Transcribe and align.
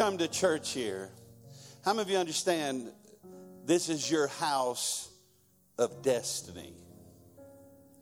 come 0.00 0.16
to 0.16 0.26
church 0.26 0.72
here, 0.72 1.10
how 1.84 1.92
many 1.92 2.00
of 2.00 2.08
you 2.08 2.16
understand 2.16 2.90
this 3.66 3.90
is 3.90 4.10
your 4.10 4.28
house 4.28 5.10
of 5.76 6.00
destiny? 6.00 6.72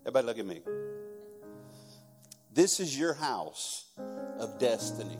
Everybody, 0.02 0.26
look 0.28 0.38
at 0.38 0.46
me. 0.46 0.60
This 2.54 2.78
is 2.78 2.96
your 2.96 3.14
house 3.14 3.84
of 4.38 4.60
destiny. 4.60 5.18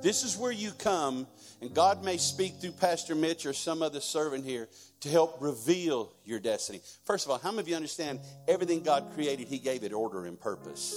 This 0.00 0.22
is 0.22 0.36
where 0.36 0.52
you 0.52 0.70
come, 0.70 1.26
and 1.60 1.74
God 1.74 2.04
may 2.04 2.16
speak 2.18 2.60
through 2.60 2.70
Pastor 2.70 3.16
Mitch 3.16 3.44
or 3.44 3.52
some 3.52 3.82
other 3.82 4.00
servant 4.00 4.44
here 4.44 4.68
to 5.00 5.08
help 5.08 5.38
reveal 5.40 6.12
your 6.24 6.38
destiny. 6.38 6.80
First 7.04 7.26
of 7.26 7.32
all, 7.32 7.38
how 7.38 7.50
many 7.50 7.62
of 7.62 7.68
you 7.68 7.74
understand 7.74 8.20
everything 8.46 8.84
God 8.84 9.10
created, 9.14 9.48
He 9.48 9.58
gave 9.58 9.82
it 9.82 9.92
order 9.92 10.26
and 10.26 10.40
purpose? 10.40 10.96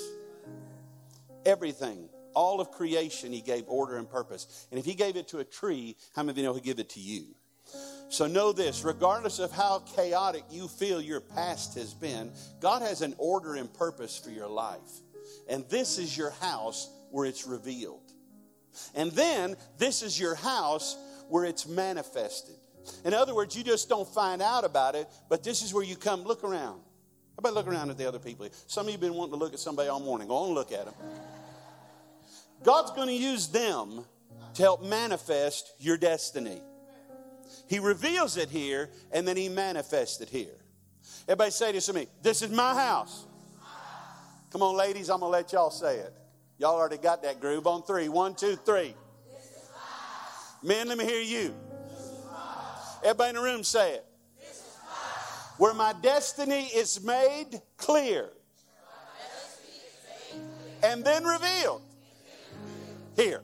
Everything. 1.44 2.08
All 2.34 2.60
of 2.60 2.72
creation, 2.72 3.32
He 3.32 3.42
gave 3.42 3.64
order 3.68 3.98
and 3.98 4.10
purpose. 4.10 4.68
And 4.72 4.80
if 4.80 4.86
He 4.86 4.94
gave 4.94 5.16
it 5.16 5.28
to 5.30 5.40
a 5.40 5.44
tree, 5.44 5.96
how 6.16 6.24
many 6.24 6.32
of 6.32 6.38
you 6.38 6.44
know 6.44 6.54
He'll 6.54 6.64
give 6.64 6.80
it 6.80 6.90
to 6.92 7.00
you? 7.00 7.36
So 8.10 8.28
know 8.28 8.52
this 8.52 8.84
regardless 8.84 9.40
of 9.40 9.52
how 9.52 9.80
chaotic 9.80 10.44
you 10.52 10.68
feel 10.68 11.02
your 11.02 11.22
past 11.22 11.76
has 11.76 11.94
been, 11.94 12.32
God 12.60 12.82
has 12.82 13.02
an 13.02 13.16
order 13.18 13.56
and 13.56 13.74
purpose 13.74 14.18
for 14.18 14.30
your 14.30 14.48
life. 14.48 15.02
And 15.50 15.68
this 15.70 15.98
is 15.98 16.16
your 16.18 16.30
house 16.30 16.90
where 17.12 17.26
it's 17.26 17.48
revealed. 17.48 18.12
And 18.96 19.12
then 19.12 19.56
this 19.78 20.02
is 20.02 20.20
your 20.20 20.36
house 20.36 20.98
where 21.30 21.46
it's 21.46 21.68
manifested. 21.68 22.56
In 23.06 23.14
other 23.14 23.34
words, 23.34 23.56
you 23.56 23.64
just 23.64 23.90
don't 23.90 24.08
find 24.08 24.42
out 24.42 24.66
about 24.66 24.96
it, 24.96 25.08
but 25.30 25.44
this 25.44 25.62
is 25.64 25.74
where 25.74 25.84
you 25.84 25.96
come. 25.96 26.24
Look 26.24 26.44
around. 26.44 26.82
How 27.36 27.40
about 27.40 27.54
look 27.54 27.68
around 27.68 27.90
at 27.90 27.98
the 27.98 28.08
other 28.08 28.20
people? 28.20 28.48
Some 28.68 28.86
of 28.86 28.88
you 28.88 28.94
have 28.94 29.02
been 29.02 29.14
wanting 29.14 29.34
to 29.34 29.40
look 29.40 29.54
at 29.54 29.60
somebody 29.60 29.90
all 29.90 30.00
morning. 30.00 30.28
Go 30.28 30.36
on 30.36 30.46
and 30.48 30.56
look 30.56 30.72
at 30.72 30.86
them. 30.86 30.94
God's 32.64 32.92
going 32.92 33.08
to 33.08 33.14
use 33.14 33.48
them 33.48 34.06
to 34.54 34.62
help 34.62 34.84
manifest 34.84 35.74
your 35.80 35.98
destiny. 35.98 36.62
He 37.68 37.80
reveals 37.80 38.38
it 38.38 38.50
here, 38.50 38.90
and 39.12 39.28
then 39.28 39.38
He 39.38 39.50
manifests 39.50 40.22
it 40.22 40.30
here. 40.30 40.56
Everybody 41.28 41.52
say 41.52 41.72
this 41.72 41.86
to 41.88 41.94
me. 41.94 42.08
This 42.22 42.42
is 42.42 42.52
my 42.52 42.74
house. 42.74 43.26
Come 44.52 44.62
on, 44.62 44.76
ladies, 44.76 45.10
I'm 45.10 45.20
going 45.20 45.32
to 45.32 45.38
let 45.38 45.52
y'all 45.52 45.72
say 45.72 45.98
it. 45.98 46.14
Y'all 46.58 46.76
already 46.76 46.98
got 46.98 47.24
that 47.24 47.40
groove 47.40 47.66
on 47.66 47.84
three. 47.84 48.10
One, 48.10 48.36
two, 48.36 48.56
three. 48.56 48.94
Men, 50.62 50.88
let 50.88 50.98
me 50.98 51.06
hear 51.06 51.22
you. 51.22 51.56
Everybody 53.04 53.30
in 53.30 53.36
the 53.36 53.42
room 53.42 53.64
say 53.64 53.96
it. 53.96 54.06
Where 55.58 55.74
my 55.74 55.94
destiny 56.02 56.66
is 56.74 57.04
made 57.04 57.62
clear 57.78 58.30
and 60.84 61.04
then 61.04 61.24
revealed. 61.26 61.82
Here. 63.16 63.42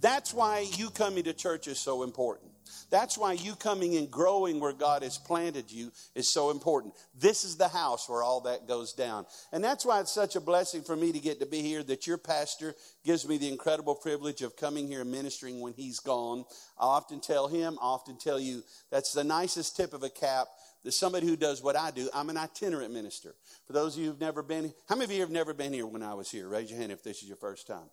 That's 0.00 0.32
why 0.32 0.66
you 0.76 0.90
coming 0.90 1.24
to 1.24 1.32
church 1.32 1.68
is 1.68 1.78
so 1.78 2.02
important. 2.02 2.50
That's 2.90 3.18
why 3.18 3.32
you 3.32 3.54
coming 3.54 3.96
and 3.96 4.10
growing 4.10 4.60
where 4.60 4.72
God 4.72 5.02
has 5.02 5.18
planted 5.18 5.70
you 5.70 5.92
is 6.14 6.32
so 6.32 6.50
important. 6.50 6.94
This 7.14 7.44
is 7.44 7.56
the 7.56 7.68
house 7.68 8.08
where 8.08 8.22
all 8.22 8.40
that 8.42 8.66
goes 8.66 8.92
down. 8.92 9.26
And 9.52 9.62
that's 9.62 9.84
why 9.84 10.00
it's 10.00 10.12
such 10.12 10.36
a 10.36 10.40
blessing 10.40 10.82
for 10.82 10.96
me 10.96 11.12
to 11.12 11.20
get 11.20 11.40
to 11.40 11.46
be 11.46 11.62
here, 11.62 11.82
that 11.84 12.06
your 12.06 12.18
pastor 12.18 12.74
gives 13.04 13.28
me 13.28 13.38
the 13.38 13.48
incredible 13.48 13.94
privilege 13.94 14.42
of 14.42 14.56
coming 14.56 14.88
here 14.88 15.02
and 15.02 15.10
ministering 15.10 15.60
when 15.60 15.72
he's 15.72 16.00
gone. 16.00 16.44
I 16.78 16.86
often 16.86 17.20
tell 17.20 17.48
him, 17.48 17.78
I 17.80 17.86
often 17.86 18.18
tell 18.18 18.40
you, 18.40 18.62
that's 18.90 19.12
the 19.12 19.24
nicest 19.24 19.76
tip 19.76 19.92
of 19.92 20.02
a 20.02 20.10
cap 20.10 20.48
that 20.82 20.92
somebody 20.92 21.26
who 21.26 21.36
does 21.36 21.62
what 21.62 21.76
I 21.76 21.90
do, 21.90 22.08
I'm 22.14 22.30
an 22.30 22.38
itinerant 22.38 22.92
minister. 22.92 23.34
For 23.66 23.72
those 23.72 23.96
of 23.96 24.02
you 24.02 24.08
who've 24.08 24.20
never 24.20 24.42
been, 24.42 24.72
how 24.88 24.96
many 24.96 25.04
of 25.04 25.12
you 25.12 25.20
have 25.20 25.30
never 25.30 25.52
been 25.52 25.72
here 25.72 25.86
when 25.86 26.02
I 26.02 26.14
was 26.14 26.30
here? 26.30 26.48
Raise 26.48 26.70
your 26.70 26.80
hand 26.80 26.90
if 26.90 27.02
this 27.02 27.22
is 27.22 27.28
your 27.28 27.36
first 27.36 27.66
time. 27.66 27.90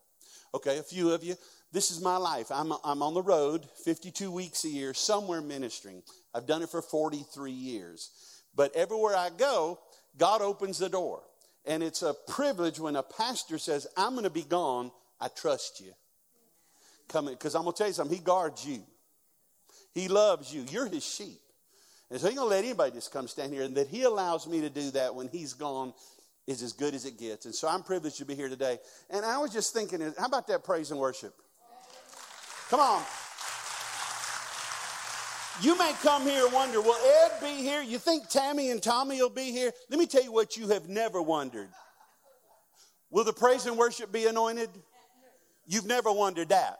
Okay, 0.53 0.77
a 0.77 0.83
few 0.83 1.11
of 1.11 1.23
you. 1.23 1.35
This 1.71 1.91
is 1.91 2.01
my 2.01 2.17
life. 2.17 2.47
I'm, 2.49 2.73
I'm 2.83 3.01
on 3.01 3.13
the 3.13 3.21
road 3.21 3.67
52 3.83 4.31
weeks 4.31 4.63
a 4.63 4.69
year, 4.69 4.93
somewhere 4.93 5.41
ministering. 5.41 6.01
I've 6.33 6.47
done 6.47 6.61
it 6.61 6.69
for 6.69 6.81
43 6.81 7.51
years. 7.51 8.11
But 8.55 8.75
everywhere 8.75 9.15
I 9.15 9.29
go, 9.29 9.79
God 10.17 10.41
opens 10.41 10.79
the 10.79 10.89
door. 10.89 11.21
And 11.65 11.83
it's 11.83 12.01
a 12.01 12.15
privilege 12.27 12.79
when 12.79 12.95
a 12.95 13.03
pastor 13.03 13.57
says, 13.57 13.85
I'm 13.97 14.13
going 14.13 14.23
to 14.23 14.29
be 14.29 14.43
gone. 14.43 14.91
I 15.19 15.27
trust 15.27 15.81
you. 15.81 15.91
Come 17.09 17.25
because 17.25 17.55
I'm 17.55 17.63
going 17.63 17.73
to 17.73 17.77
tell 17.77 17.87
you 17.87 17.93
something. 17.93 18.17
He 18.17 18.23
guards 18.23 18.65
you, 18.65 18.81
He 19.93 20.07
loves 20.07 20.53
you. 20.53 20.65
You're 20.69 20.87
His 20.87 21.05
sheep. 21.05 21.39
And 22.09 22.19
so 22.19 22.27
He's 22.27 22.37
going 22.37 22.49
to 22.49 22.55
let 22.55 22.63
anybody 22.63 22.91
just 22.93 23.11
come 23.11 23.27
stand 23.27 23.53
here. 23.53 23.63
And 23.63 23.75
that 23.75 23.87
He 23.87 24.03
allows 24.03 24.47
me 24.47 24.61
to 24.61 24.69
do 24.69 24.91
that 24.91 25.13
when 25.13 25.27
He's 25.27 25.53
gone 25.53 25.93
is 26.47 26.63
as 26.63 26.71
good 26.71 26.95
as 26.95 27.05
it 27.05 27.19
gets. 27.19 27.45
And 27.45 27.53
so 27.53 27.67
I'm 27.67 27.83
privileged 27.83 28.17
to 28.17 28.25
be 28.25 28.33
here 28.33 28.49
today. 28.49 28.79
And 29.09 29.25
I 29.25 29.37
was 29.37 29.51
just 29.51 29.73
thinking, 29.73 30.01
how 30.17 30.25
about 30.25 30.47
that 30.47 30.63
praise 30.63 30.91
and 30.91 30.99
worship? 30.99 31.33
Come 32.69 32.79
on. 32.79 33.03
You 35.61 35.77
may 35.77 35.91
come 36.01 36.21
here 36.23 36.45
and 36.45 36.53
wonder, 36.53 36.81
will 36.81 36.95
Ed 37.25 37.41
be 37.41 37.61
here? 37.63 37.81
You 37.81 37.97
think 37.97 38.29
Tammy 38.29 38.69
and 38.69 38.81
Tommy 38.81 39.21
will 39.21 39.29
be 39.29 39.51
here? 39.51 39.71
Let 39.89 39.99
me 39.99 40.05
tell 40.05 40.23
you 40.23 40.31
what 40.31 40.55
you 40.55 40.67
have 40.69 40.87
never 40.87 41.21
wondered. 41.21 41.69
Will 43.09 43.23
the 43.23 43.33
praise 43.33 43.65
and 43.65 43.77
worship 43.77 44.11
be 44.11 44.25
anointed? 44.27 44.69
You've 45.65 45.87
never 45.87 46.11
wondered 46.11 46.49
that. 46.49 46.77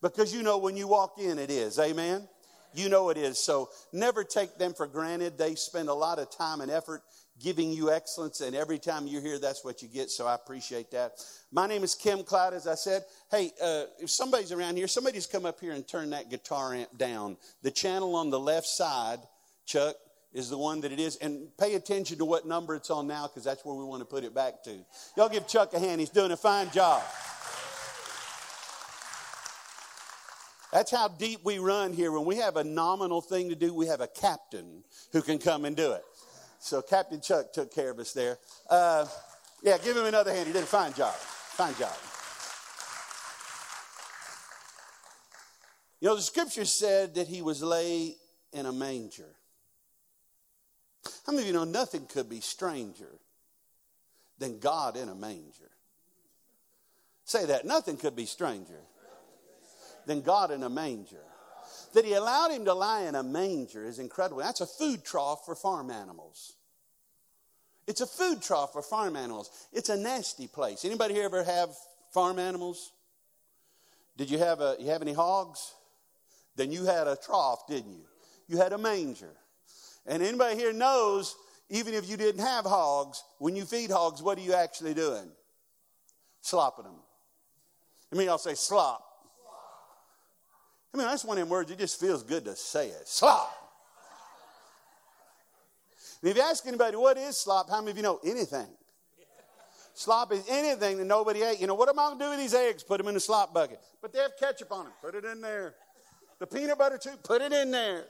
Because 0.00 0.34
you 0.34 0.42
know 0.42 0.58
when 0.58 0.76
you 0.76 0.88
walk 0.88 1.18
in, 1.18 1.38
it 1.38 1.50
is. 1.50 1.78
Amen? 1.78 2.26
You 2.72 2.88
know 2.88 3.10
it 3.10 3.16
is. 3.16 3.38
So 3.38 3.68
never 3.92 4.24
take 4.24 4.56
them 4.58 4.72
for 4.72 4.86
granted. 4.86 5.36
They 5.36 5.54
spend 5.54 5.88
a 5.88 5.94
lot 5.94 6.18
of 6.18 6.30
time 6.30 6.60
and 6.60 6.70
effort 6.70 7.02
giving 7.40 7.72
you 7.72 7.90
excellence, 7.90 8.40
and 8.40 8.56
every 8.56 8.78
time 8.78 9.06
you're 9.06 9.22
here, 9.22 9.38
that's 9.38 9.64
what 9.64 9.82
you 9.82 9.88
get. 9.88 10.10
So 10.10 10.26
I 10.26 10.34
appreciate 10.34 10.90
that. 10.90 11.12
My 11.52 11.66
name 11.66 11.84
is 11.84 11.94
Kim 11.94 12.20
Klaudt, 12.20 12.52
as 12.52 12.66
I 12.66 12.74
said. 12.74 13.04
Hey, 13.30 13.52
uh, 13.62 13.84
if 13.98 14.10
somebody's 14.10 14.52
around 14.52 14.76
here, 14.76 14.88
somebody's 14.88 15.26
come 15.26 15.46
up 15.46 15.60
here 15.60 15.72
and 15.72 15.86
turn 15.86 16.10
that 16.10 16.30
guitar 16.30 16.74
amp 16.74 16.96
down. 16.98 17.36
The 17.62 17.70
channel 17.70 18.16
on 18.16 18.30
the 18.30 18.40
left 18.40 18.66
side, 18.66 19.20
Chuck, 19.66 19.96
is 20.32 20.50
the 20.50 20.58
one 20.58 20.80
that 20.82 20.92
it 20.92 21.00
is. 21.00 21.16
And 21.16 21.48
pay 21.58 21.74
attention 21.74 22.18
to 22.18 22.24
what 22.24 22.46
number 22.46 22.74
it's 22.74 22.90
on 22.90 23.06
now, 23.06 23.26
because 23.26 23.44
that's 23.44 23.64
where 23.64 23.74
we 23.74 23.84
want 23.84 24.00
to 24.00 24.06
put 24.06 24.24
it 24.24 24.34
back 24.34 24.62
to. 24.64 24.78
Y'all 25.16 25.28
give 25.28 25.46
Chuck 25.46 25.72
a 25.74 25.78
hand. 25.78 26.00
He's 26.00 26.10
doing 26.10 26.32
a 26.32 26.36
fine 26.36 26.70
job. 26.70 27.02
That's 30.72 30.90
how 30.90 31.08
deep 31.08 31.40
we 31.44 31.58
run 31.58 31.94
here. 31.94 32.12
When 32.12 32.26
we 32.26 32.36
have 32.36 32.56
a 32.56 32.64
nominal 32.64 33.22
thing 33.22 33.48
to 33.48 33.54
do, 33.54 33.72
we 33.72 33.86
have 33.86 34.02
a 34.02 34.06
captain 34.06 34.84
who 35.12 35.22
can 35.22 35.38
come 35.38 35.64
and 35.64 35.74
do 35.74 35.92
it. 35.92 36.02
So 36.60 36.82
Captain 36.82 37.20
Chuck 37.20 37.52
took 37.52 37.72
care 37.72 37.90
of 37.90 37.98
us 37.98 38.12
there. 38.12 38.38
Uh, 38.68 39.06
yeah, 39.62 39.78
give 39.78 39.96
him 39.96 40.06
another 40.06 40.32
hand. 40.32 40.46
He 40.46 40.52
did 40.52 40.62
a 40.62 40.66
fine 40.66 40.92
job. 40.92 41.14
Fine 41.14 41.74
job. 41.76 41.94
You 46.00 46.08
know, 46.08 46.14
the 46.14 46.22
scripture 46.22 46.64
said 46.64 47.16
that 47.16 47.26
he 47.26 47.42
was 47.42 47.62
laid 47.62 48.14
in 48.52 48.66
a 48.66 48.72
manger. 48.72 49.34
How 51.26 51.32
many 51.32 51.42
of 51.42 51.46
you 51.48 51.52
know 51.52 51.64
nothing 51.64 52.06
could 52.06 52.28
be 52.28 52.40
stranger 52.40 53.18
than 54.38 54.60
God 54.60 54.96
in 54.96 55.08
a 55.08 55.14
manger? 55.14 55.70
Say 57.24 57.46
that. 57.46 57.66
Nothing 57.66 57.96
could 57.96 58.16
be 58.16 58.26
stranger 58.26 58.80
than 60.06 60.22
God 60.22 60.50
in 60.50 60.62
a 60.62 60.70
manger. 60.70 61.22
That 61.94 62.04
he 62.04 62.14
allowed 62.14 62.52
him 62.52 62.64
to 62.66 62.74
lie 62.74 63.02
in 63.02 63.14
a 63.14 63.22
manger 63.22 63.84
is 63.84 63.98
incredible. 63.98 64.40
That's 64.40 64.60
a 64.60 64.66
food 64.66 65.04
trough 65.04 65.44
for 65.44 65.54
farm 65.54 65.90
animals. 65.90 66.54
It's 67.88 68.02
a 68.02 68.06
food 68.06 68.42
trough 68.42 68.74
for 68.74 68.82
farm 68.82 69.16
animals. 69.16 69.50
It's 69.72 69.88
a 69.88 69.96
nasty 69.96 70.46
place. 70.46 70.84
Anybody 70.84 71.14
here 71.14 71.24
ever 71.24 71.42
have 71.42 71.70
farm 72.12 72.38
animals? 72.38 72.92
Did 74.18 74.30
you 74.30 74.36
have 74.36 74.60
a 74.60 74.76
you 74.78 74.90
have 74.90 75.00
any 75.00 75.14
hogs? 75.14 75.72
Then 76.54 76.70
you 76.70 76.84
had 76.84 77.06
a 77.06 77.16
trough, 77.16 77.66
didn't 77.66 77.94
you? 77.94 78.04
You 78.46 78.58
had 78.58 78.74
a 78.74 78.78
manger. 78.78 79.32
And 80.06 80.22
anybody 80.22 80.56
here 80.56 80.72
knows, 80.72 81.34
even 81.70 81.94
if 81.94 82.06
you 82.06 82.18
didn't 82.18 82.42
have 82.42 82.66
hogs, 82.66 83.22
when 83.38 83.56
you 83.56 83.64
feed 83.64 83.90
hogs, 83.90 84.22
what 84.22 84.36
are 84.36 84.42
you 84.42 84.52
actually 84.52 84.92
doing? 84.92 85.30
Slopping 86.42 86.84
them. 86.84 87.00
I 88.12 88.16
mean, 88.16 88.28
I'll 88.28 88.36
say 88.36 88.54
slop. 88.54 89.02
I 90.92 90.98
mean, 90.98 91.06
that's 91.06 91.24
one 91.24 91.38
of 91.38 91.42
them 91.42 91.48
words, 91.48 91.70
it 91.70 91.78
just 91.78 91.98
feels 91.98 92.22
good 92.22 92.44
to 92.44 92.54
say 92.54 92.88
it. 92.88 93.08
Slop. 93.08 93.57
And 96.22 96.30
if 96.30 96.36
you 96.36 96.42
ask 96.42 96.66
anybody, 96.66 96.96
what 96.96 97.16
is 97.16 97.36
slop, 97.36 97.70
how 97.70 97.80
many 97.80 97.92
of 97.92 97.96
you 97.96 98.02
know 98.02 98.20
anything? 98.24 98.66
Slop 99.94 100.32
is 100.32 100.44
anything 100.48 100.98
that 100.98 101.04
nobody 101.04 101.42
ate. 101.42 101.60
You 101.60 101.66
know, 101.66 101.74
what 101.74 101.88
am 101.88 101.98
I 101.98 102.06
going 102.06 102.18
to 102.18 102.24
do 102.24 102.30
with 102.30 102.38
these 102.38 102.54
eggs? 102.54 102.84
Put 102.84 102.98
them 102.98 103.08
in 103.08 103.14
the 103.14 103.20
slop 103.20 103.52
bucket. 103.52 103.80
But 104.00 104.12
they 104.12 104.20
have 104.20 104.32
ketchup 104.38 104.70
on 104.70 104.84
them. 104.84 104.92
Put 105.02 105.14
it 105.14 105.24
in 105.24 105.40
there. 105.40 105.74
The 106.38 106.46
peanut 106.46 106.78
butter 106.78 106.98
too, 106.98 107.16
put 107.24 107.42
it 107.42 107.52
in 107.52 107.70
there. 107.70 108.04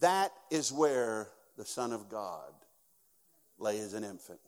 That 0.00 0.32
is 0.50 0.70
where 0.72 1.28
the 1.56 1.64
Son 1.64 1.92
of 1.92 2.08
God 2.08 2.52
lay 3.58 3.78
as 3.80 3.94
an 3.94 4.04
infant. 4.04 4.40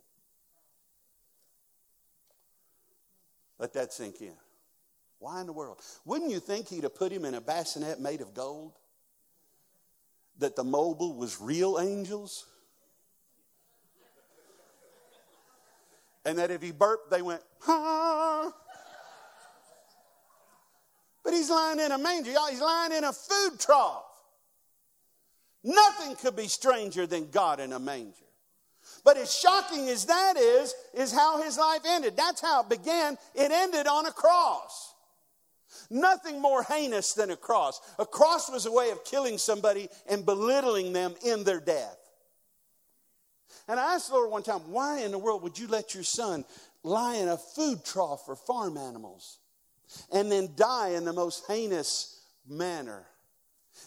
Let 3.58 3.75
that 3.75 3.93
sink 3.93 4.20
in. 4.20 4.34
Why 5.19 5.40
in 5.40 5.46
the 5.46 5.52
world? 5.52 5.81
Wouldn't 6.04 6.31
you 6.31 6.40
think 6.40 6.69
he'd 6.69 6.82
have 6.82 6.96
put 6.96 7.12
him 7.12 7.25
in 7.25 7.34
a 7.34 7.40
bassinet 7.40 8.00
made 8.00 8.20
of 8.20 8.34
gold? 8.34 8.72
That 10.42 10.56
the 10.56 10.64
mobile 10.64 11.14
was 11.14 11.40
real 11.40 11.78
angels? 11.78 12.46
And 16.24 16.36
that 16.38 16.50
if 16.50 16.60
he 16.60 16.72
burped, 16.72 17.12
they 17.12 17.22
went, 17.22 17.42
ha! 17.60 18.52
But 21.22 21.32
he's 21.32 21.48
lying 21.48 21.78
in 21.78 21.92
a 21.92 21.98
manger. 21.98 22.32
Y'all, 22.32 22.48
he's 22.48 22.60
lying 22.60 22.90
in 22.90 23.04
a 23.04 23.12
food 23.12 23.60
trough. 23.60 24.02
Nothing 25.62 26.16
could 26.16 26.34
be 26.34 26.48
stranger 26.48 27.06
than 27.06 27.30
God 27.30 27.60
in 27.60 27.72
a 27.72 27.78
manger. 27.78 28.16
But 29.04 29.18
as 29.18 29.32
shocking 29.32 29.88
as 29.88 30.06
that 30.06 30.36
is, 30.36 30.74
is 30.92 31.12
how 31.12 31.40
his 31.40 31.56
life 31.56 31.82
ended. 31.86 32.16
That's 32.16 32.40
how 32.40 32.62
it 32.62 32.68
began. 32.68 33.16
It 33.36 33.52
ended 33.52 33.86
on 33.86 34.06
a 34.06 34.12
cross. 34.12 34.91
Nothing 35.92 36.40
more 36.40 36.62
heinous 36.62 37.12
than 37.12 37.30
a 37.30 37.36
cross. 37.36 37.78
A 37.98 38.06
cross 38.06 38.50
was 38.50 38.64
a 38.64 38.72
way 38.72 38.90
of 38.90 39.04
killing 39.04 39.36
somebody 39.36 39.90
and 40.08 40.24
belittling 40.24 40.94
them 40.94 41.14
in 41.22 41.44
their 41.44 41.60
death. 41.60 41.98
And 43.68 43.78
I 43.78 43.94
asked 43.94 44.08
the 44.08 44.14
Lord 44.14 44.30
one 44.30 44.42
time, 44.42 44.72
why 44.72 45.00
in 45.00 45.10
the 45.10 45.18
world 45.18 45.42
would 45.42 45.58
you 45.58 45.68
let 45.68 45.94
your 45.94 46.02
son 46.02 46.46
lie 46.82 47.16
in 47.16 47.28
a 47.28 47.36
food 47.36 47.84
trough 47.84 48.24
for 48.24 48.34
farm 48.34 48.78
animals 48.78 49.38
and 50.10 50.32
then 50.32 50.48
die 50.56 50.92
in 50.92 51.04
the 51.04 51.12
most 51.12 51.44
heinous 51.46 52.22
manner? 52.48 53.04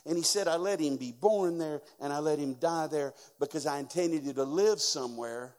And 0.05 0.15
he 0.15 0.23
said, 0.23 0.47
I 0.47 0.57
let 0.57 0.79
him 0.79 0.97
be 0.97 1.11
born 1.11 1.57
there 1.57 1.81
and 1.99 2.13
I 2.13 2.19
let 2.19 2.37
him 2.37 2.53
die 2.53 2.85
there 2.85 3.15
because 3.39 3.65
I 3.65 3.79
intended 3.79 4.23
you 4.23 4.33
to 4.33 4.43
live 4.43 4.79
somewhere 4.79 5.55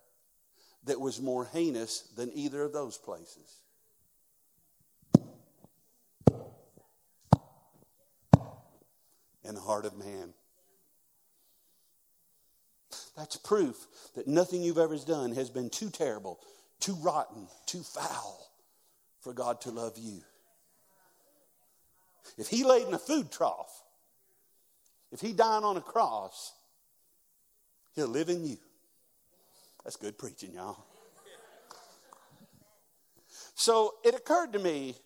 that 0.85 1.01
was 1.01 1.21
more 1.21 1.45
heinous 1.45 2.03
than 2.17 2.31
either 2.35 2.63
of 2.63 2.73
those 2.73 2.97
places. 2.99 3.63
In 9.47 9.55
the 9.55 9.61
heart 9.61 9.85
of 9.85 9.97
man. 9.97 10.35
That's 13.17 13.37
proof 13.37 13.87
that 14.15 14.27
nothing 14.27 14.63
you've 14.63 14.79
ever 14.79 14.97
done 14.99 15.33
has 15.33 15.51
been 15.51 15.71
too 15.71 15.89
terrible, 15.89 16.41
too 16.81 16.95
rotten, 16.95 17.47
too 17.65 17.83
foul 17.83 18.51
for 19.21 19.33
God 19.33 19.61
to 19.63 19.71
love 19.71 19.95
you. 19.97 20.23
If 22.37 22.49
he 22.49 22.65
laid 22.65 22.89
in 22.89 22.95
a 22.95 22.99
food 22.99 23.31
trough, 23.31 23.83
if 25.13 25.21
he 25.21 25.33
died 25.33 25.63
on 25.63 25.77
a 25.77 25.81
cross, 25.81 26.53
he'll 27.95 28.09
live 28.09 28.29
in 28.29 28.45
you. 28.45 28.59
That's 29.85 29.97
good 29.97 30.19
preaching, 30.19 30.53
y'all. 30.55 30.85
So 33.55 33.95
it 34.05 34.15
occurred 34.15 34.53
to 34.55 34.59
me 34.59 34.97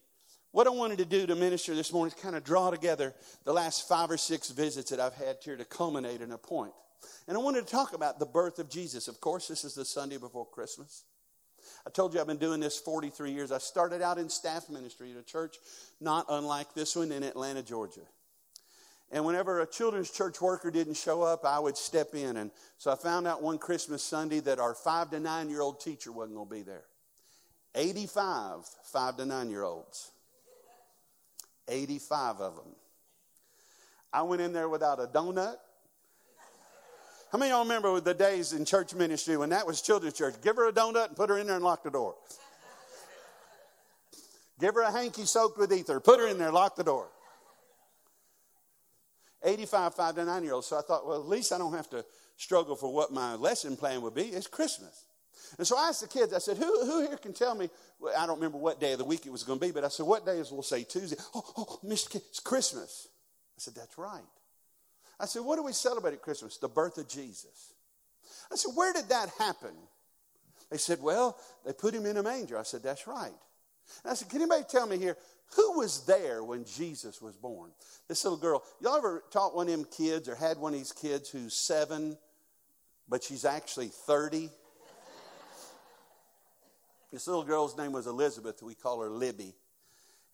what 0.52 0.67
I 0.67 0.70
wanted 0.70 0.99
to 0.99 1.05
do 1.05 1.26
to 1.26 1.35
minister 1.35 1.75
this 1.75 1.93
morning 1.93 2.12
is 2.14 2.23
kind 2.23 2.35
of 2.35 2.44
draw 2.44 2.70
together 2.70 3.14
the 3.44 3.52
last 3.52 3.88
five 3.88 4.11
or 4.11 4.17
six 4.17 4.50
visits 4.50 4.91
that 4.91 5.00
I've 5.00 5.14
had 5.14 5.37
here 5.44 5.56
to 5.56 5.64
culminate 5.64 6.20
in 6.20 6.32
a 6.32 6.38
point. 6.38 6.73
And 7.29 7.37
I 7.37 7.41
wanted 7.41 7.67
to 7.67 7.70
talk 7.70 7.94
about 7.94 8.19
the 8.19 8.26
birth 8.26 8.58
of 8.58 8.69
Jesus. 8.69 9.08
Of 9.08 9.20
course, 9.20 9.49
this 9.49 9.64
is 9.64 9.75
the 9.75 9.85
Sunday 9.85 10.17
before 10.17 10.47
Christmas. 10.47 11.05
I 11.87 11.91
told 11.91 12.12
you 12.12 12.20
I've 12.20 12.26
been 12.26 12.37
doing 12.37 12.61
this 12.61 12.79
43 12.79 13.31
years. 13.31 13.52
I 13.52 13.58
started 13.58 14.02
out 14.02 14.19
in 14.19 14.29
staff 14.29 14.69
ministry 14.69 15.12
at 15.12 15.17
a 15.17 15.23
church 15.23 15.56
not 16.00 16.26
unlike 16.29 16.75
this 16.75 16.97
one 16.97 17.12
in 17.12 17.23
Atlanta, 17.23 17.62
Georgia. 17.62 18.00
And 19.12 19.25
whenever 19.25 19.61
a 19.61 19.67
children's 19.67 20.11
church 20.11 20.41
worker 20.41 20.70
didn't 20.70 20.94
show 20.94 21.23
up, 21.23 21.44
I 21.44 21.58
would 21.58 21.76
step 21.76 22.14
in. 22.14 22.37
And 22.37 22.50
so 22.79 22.93
I 22.93 22.97
found 22.97 23.26
out 23.26 23.43
one 23.43 23.58
Christmas 23.58 24.02
Sunday 24.02 24.41
that 24.41 24.58
our 24.58 24.75
five 24.75 25.11
to 25.11 25.20
nine 25.20 25.49
year 25.49 25.61
old 25.61 25.81
teacher 25.81 26.12
wasn't 26.12 26.37
going 26.37 26.49
to 26.49 26.55
be 26.55 26.62
there. 26.62 26.85
85 27.75 28.64
five 28.85 29.17
to 29.17 29.26
nine 29.26 29.50
year 29.50 29.62
olds. 29.62 30.11
85 31.70 32.40
of 32.40 32.56
them. 32.56 32.75
I 34.12 34.22
went 34.22 34.43
in 34.43 34.52
there 34.52 34.69
without 34.69 35.00
a 35.00 35.06
donut. 35.06 35.56
How 37.31 37.38
many 37.38 37.52
of 37.52 37.56
y'all 37.56 37.64
remember 37.64 38.00
the 38.00 38.12
days 38.12 38.52
in 38.52 38.64
church 38.64 38.93
ministry 38.93 39.37
when 39.37 39.50
that 39.50 39.67
was 39.67 39.81
children's 39.81 40.14
church? 40.14 40.34
Give 40.43 40.56
her 40.56 40.69
a 40.69 40.72
donut 40.72 41.08
and 41.08 41.17
put 41.17 41.31
her 41.31 41.38
in 41.38 41.46
there 41.46 41.55
and 41.55 41.64
lock 41.64 41.84
the 41.84 41.90
door. 41.90 42.17
Give 44.58 44.75
her 44.75 44.82
a 44.82 44.90
hanky 44.90 45.25
soaked 45.25 45.56
with 45.56 45.72
ether, 45.72 46.00
put 46.00 46.19
her 46.19 46.26
in 46.26 46.38
there, 46.38 46.50
lock 46.50 46.75
the 46.75 46.84
door. 46.84 47.08
85, 49.43 49.94
5 49.94 50.14
to 50.16 50.25
9 50.25 50.43
year 50.43 50.52
olds. 50.55 50.66
So 50.66 50.78
I 50.78 50.82
thought, 50.82 51.06
well, 51.06 51.20
at 51.20 51.28
least 51.28 51.52
I 51.52 51.58
don't 51.58 51.73
have 51.73 51.88
to 51.90 52.05
struggle 52.37 52.75
for 52.75 52.93
what 52.93 53.12
my 53.12 53.37
lesson 53.37 53.76
plan 53.76 54.02
would 54.02 54.14
be. 54.14 54.25
It's 54.25 54.46
Christmas. 54.46 55.06
And 55.58 55.67
so 55.67 55.76
I 55.76 55.88
asked 55.88 56.00
the 56.00 56.08
kids, 56.08 56.32
I 56.32 56.38
said, 56.38 56.56
who, 56.56 56.85
who 56.85 57.00
here 57.00 57.17
can 57.17 57.32
tell 57.32 57.55
me? 57.55 57.69
Well, 57.99 58.14
I 58.17 58.26
don't 58.26 58.37
remember 58.37 58.58
what 58.58 58.81
day 58.81 58.93
of 58.93 58.99
the 58.99 59.05
week 59.05 59.26
it 59.26 59.32
was 59.32 59.43
going 59.43 59.58
to 59.58 59.67
be, 59.67 59.73
but 59.73 59.85
I 59.85 59.88
said, 59.88 60.06
what 60.06 60.25
day 60.25 60.38
is, 60.38 60.50
we'll 60.50 60.62
say 60.62 60.85
Tuesday. 60.85 61.17
Oh, 61.35 61.44
oh, 61.56 61.64
oh 61.69 61.81
Mr. 61.87 62.11
Kid, 62.11 62.23
it's 62.29 62.41
Christmas. 62.41 63.08
I 63.56 63.61
said, 63.61 63.75
that's 63.75 63.99
right. 63.99 64.23
I 65.19 65.26
said, 65.26 65.43
what 65.43 65.56
do 65.56 65.62
we 65.62 65.73
celebrate 65.73 66.14
at 66.14 66.23
Christmas? 66.23 66.56
The 66.56 66.69
birth 66.69 66.99
of 66.99 67.08
Jesus. 67.08 67.75
I 68.50 68.56
said, 68.56 68.73
where 68.75 68.93
did 68.93 69.08
that 69.11 69.29
happen? 69.38 69.75
They 70.70 70.79
said, 70.79 71.02
well, 71.02 71.37
they 71.67 71.73
put 71.73 71.94
him 71.94 72.06
in 72.06 72.17
a 72.17 72.23
manger. 72.23 72.58
I 72.58 72.62
said, 72.62 72.82
that's 72.82 73.06
right. 73.06 73.32
And 74.05 74.11
I 74.11 74.14
said, 74.14 74.29
can 74.29 74.41
anybody 74.41 74.64
tell 74.69 74.87
me 74.87 74.99
here, 74.99 75.17
who 75.56 75.79
was 75.79 76.05
there 76.06 76.44
when 76.44 76.64
Jesus 76.64 77.20
was 77.20 77.37
born? 77.37 77.70
This 78.08 78.25
little 78.25 78.38
girl. 78.38 78.62
Y'all 78.81 78.97
ever 78.97 79.25
taught 79.31 79.55
one 79.55 79.67
of 79.67 79.73
them 79.73 79.85
kids 79.85 80.29
or 80.29 80.37
had 80.37 80.58
one 80.58 80.73
of 80.73 80.79
these 80.79 80.93
kids 80.93 81.29
who's 81.29 81.55
seven, 81.55 82.17
but 83.08 83.25
she's 83.25 83.44
actually 83.44 83.88
30? 83.88 84.49
This 87.12 87.27
little 87.27 87.45
girl's 87.45 87.77
name 87.77 87.93
was 87.93 88.07
Elizabeth. 88.07 88.62
We 88.62 88.75
call 88.75 89.01
her 89.01 89.11
Libby. 89.11 89.55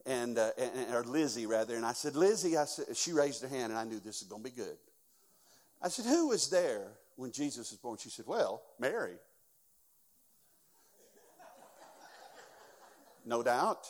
And, 0.05 0.39
uh, 0.39 0.51
and, 0.57 0.95
or 0.95 1.03
Lizzie 1.03 1.47
rather. 1.47 1.75
And 1.75 1.85
I 1.85 1.93
said, 1.93 2.15
Lizzie, 2.15 2.57
I 2.57 2.65
said, 2.67 2.97
she 2.97 3.13
raised 3.13 3.43
her 3.43 3.49
hand 3.49 3.73
and 3.73 3.79
I 3.79 3.83
knew 3.83 3.99
this 3.99 4.21
was 4.21 4.29
going 4.29 4.43
to 4.43 4.51
be 4.51 4.55
good. 4.55 4.77
I 5.83 5.89
said, 5.89 6.05
who 6.05 6.29
was 6.29 6.49
there 6.49 6.93
when 7.17 7.33
Jesus 7.33 7.73
was 7.73 7.79
born? 7.79 7.99
She 7.99 8.11
said, 8.11 8.27
well, 8.27 8.63
Mary. 8.79 9.15
No 13.25 13.43
doubt. 13.43 13.89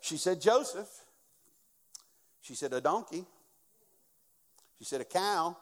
She 0.00 0.16
said, 0.16 0.40
Joseph. 0.40 0.88
She 2.40 2.56
said, 2.56 2.72
a 2.72 2.80
donkey. 2.80 3.24
She 4.78 4.84
said, 4.84 5.00
a 5.00 5.04
cow 5.04 5.56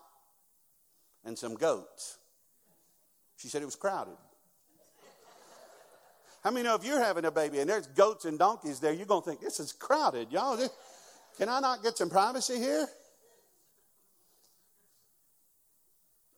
and 1.26 1.36
some 1.36 1.54
goats. 1.54 2.16
She 3.36 3.48
said 3.48 3.60
it 3.60 3.66
was 3.66 3.76
crowded. 3.76 4.16
How 6.46 6.52
many 6.52 6.62
know 6.62 6.76
if 6.76 6.84
you're 6.84 7.02
having 7.02 7.24
a 7.24 7.32
baby 7.32 7.58
and 7.58 7.68
there's 7.68 7.88
goats 7.88 8.24
and 8.24 8.38
donkeys 8.38 8.78
there, 8.78 8.92
you're 8.92 9.04
going 9.04 9.20
to 9.20 9.28
think, 9.28 9.40
this 9.40 9.58
is 9.58 9.72
crowded, 9.72 10.30
y'all. 10.30 10.56
Can 11.36 11.48
I 11.48 11.58
not 11.58 11.82
get 11.82 11.98
some 11.98 12.08
privacy 12.08 12.58
here? 12.58 12.86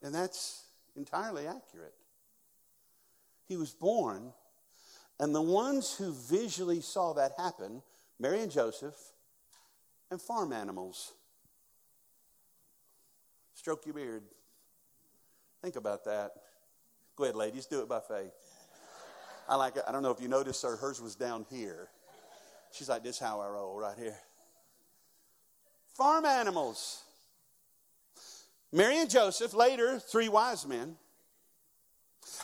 And 0.02 0.14
that's 0.14 0.64
entirely 0.96 1.46
accurate. 1.46 1.92
He 3.48 3.58
was 3.58 3.72
born, 3.72 4.32
and 5.20 5.34
the 5.34 5.42
ones 5.42 5.94
who 5.98 6.14
visually 6.14 6.80
saw 6.80 7.12
that 7.12 7.32
happen 7.36 7.82
Mary 8.18 8.40
and 8.40 8.50
Joseph, 8.50 8.96
and 10.10 10.18
farm 10.22 10.54
animals. 10.54 11.12
Stroke 13.52 13.84
your 13.84 13.94
beard. 13.94 14.22
Think 15.60 15.76
about 15.76 16.06
that. 16.06 16.30
Go 17.14 17.24
ahead, 17.24 17.36
ladies, 17.36 17.66
do 17.66 17.80
it 17.80 17.90
by 17.90 18.00
faith. 18.00 18.32
I 19.48 19.56
like 19.56 19.76
it. 19.76 19.82
I 19.88 19.92
don't 19.92 20.02
know 20.02 20.10
if 20.10 20.20
you 20.20 20.28
noticed, 20.28 20.60
sir, 20.60 20.76
hers 20.76 21.00
was 21.00 21.14
down 21.14 21.46
here. 21.50 21.88
She's 22.72 22.88
like, 22.88 23.02
this 23.02 23.16
is 23.16 23.20
how 23.20 23.40
I 23.40 23.48
roll 23.48 23.78
right 23.78 23.96
here. 23.96 24.18
Farm 25.96 26.26
animals. 26.26 27.02
Mary 28.72 28.98
and 28.98 29.08
Joseph, 29.08 29.54
later, 29.54 29.98
three 29.98 30.28
wise 30.28 30.66
men. 30.66 30.96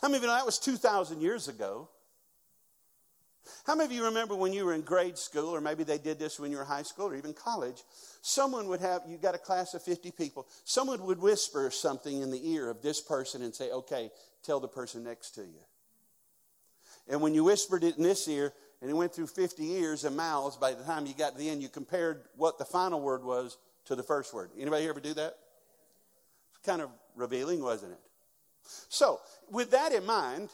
How 0.00 0.08
many 0.08 0.16
of 0.16 0.23
you 0.23 0.28
know 0.28 0.34
that 0.34 0.46
was 0.46 0.58
2,000 0.58 1.20
years 1.20 1.49
ago? 1.49 1.88
How 3.66 3.75
many 3.75 3.84
of 3.84 3.92
you 3.92 4.06
remember 4.06 4.34
when 4.34 4.54
you 4.54 4.64
were 4.64 4.73
in 4.73 4.80
grade 4.80 5.18
school, 5.18 5.54
or 5.54 5.61
maybe 5.61 5.84
they 5.84 5.99
did 5.99 6.18
this 6.18 6.40
when 6.40 6.50
you 6.50 6.56
were 6.56 6.64
high 6.64 6.82
school 6.82 7.08
or 7.08 7.14
even 7.14 7.34
college? 7.34 7.82
Someone 8.23 8.68
would 8.68 8.80
have, 8.80 9.02
you 9.06 9.18
got 9.18 9.34
a 9.34 9.38
class 9.38 9.75
of 9.75 9.82
50 9.82 10.11
people, 10.12 10.46
someone 10.64 11.04
would 11.04 11.20
whisper 11.20 11.70
something 11.70 12.23
in 12.23 12.30
the 12.30 12.50
ear 12.52 12.70
of 12.70 12.80
this 12.80 13.02
person 13.02 13.42
and 13.42 13.54
say, 13.54 13.70
okay, 13.70 14.11
tell 14.42 14.61
the 14.61 14.68
person 14.68 15.04
next 15.04 15.32
to 15.32 15.42
you. 15.42 15.61
And 17.08 17.20
when 17.20 17.34
you 17.34 17.44
whispered 17.44 17.84
it 17.84 17.96
in 17.96 18.02
this 18.02 18.26
ear, 18.28 18.52
and 18.80 18.90
it 18.90 18.94
went 18.94 19.14
through 19.14 19.28
50 19.28 19.73
ears 19.73 20.04
and 20.04 20.16
mouths, 20.16 20.56
by 20.56 20.75
the 20.75 20.84
time 20.84 21.06
you 21.06 21.14
got 21.14 21.32
to 21.32 21.38
the 21.38 21.49
end, 21.49 21.62
you 21.62 21.68
compared 21.68 22.23
what 22.37 22.58
the 22.58 22.64
final 22.64 23.00
word 23.00 23.25
was 23.25 23.56
to 23.87 23.94
the 23.94 24.02
first 24.02 24.34
word. 24.34 24.50
Anybody 24.58 24.82
here 24.82 24.90
ever 24.90 25.00
do 25.00 25.14
that? 25.14 25.37
It's 26.50 26.66
kind 26.66 26.82
of 26.82 26.90
revealing, 27.16 27.62
wasn't 27.62 27.92
it? 27.92 28.00
So, 28.88 29.20
with 29.50 29.70
that 29.73 29.92
in 29.92 30.04
mind, 30.06 30.50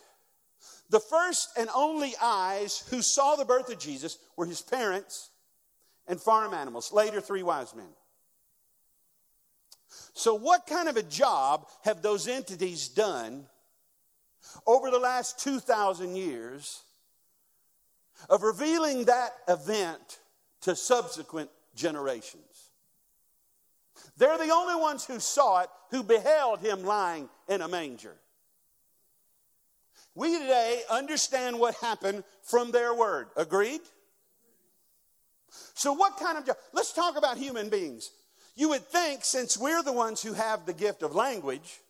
the 0.90 1.00
first 1.00 1.50
and 1.56 1.68
only 1.74 2.14
eyes 2.20 2.84
who 2.90 3.02
saw 3.02 3.36
the 3.36 3.44
birth 3.44 3.70
of 3.70 3.78
Jesus 3.78 4.18
were 4.36 4.46
his 4.46 4.60
parents 4.60 5.30
and 6.06 6.20
farm 6.20 6.52
animals, 6.54 6.92
later, 6.92 7.20
three 7.20 7.42
wise 7.42 7.74
men. 7.74 7.86
So, 10.14 10.34
what 10.34 10.66
kind 10.66 10.88
of 10.88 10.96
a 10.96 11.02
job 11.02 11.66
have 11.84 12.02
those 12.02 12.28
entities 12.28 12.88
done 12.88 13.46
over 14.66 14.90
the 14.90 14.98
last 14.98 15.38
2,000 15.40 16.16
years 16.16 16.82
of 18.28 18.42
revealing 18.42 19.04
that 19.04 19.30
event 19.48 20.18
to 20.62 20.76
subsequent 20.76 21.50
generations? 21.74 22.70
They're 24.16 24.38
the 24.38 24.50
only 24.50 24.80
ones 24.80 25.04
who 25.04 25.20
saw 25.20 25.60
it, 25.60 25.70
who 25.90 26.02
beheld 26.02 26.60
him 26.60 26.84
lying 26.84 27.28
in 27.48 27.62
a 27.62 27.68
manger. 27.68 28.16
We 30.14 30.38
today 30.38 30.82
understand 30.90 31.58
what 31.58 31.74
happened 31.76 32.24
from 32.42 32.72
their 32.72 32.94
word. 32.94 33.28
Agreed? 33.36 33.80
So, 35.74 35.92
what 35.92 36.16
kind 36.16 36.38
of 36.38 36.46
job? 36.46 36.56
Let's 36.72 36.92
talk 36.92 37.16
about 37.16 37.38
human 37.38 37.68
beings. 37.68 38.10
You 38.56 38.68
would 38.70 38.86
think, 38.86 39.24
since 39.24 39.56
we're 39.56 39.82
the 39.82 39.92
ones 39.92 40.20
who 40.20 40.32
have 40.32 40.66
the 40.66 40.72
gift 40.72 41.02
of 41.02 41.14
language, 41.14 41.80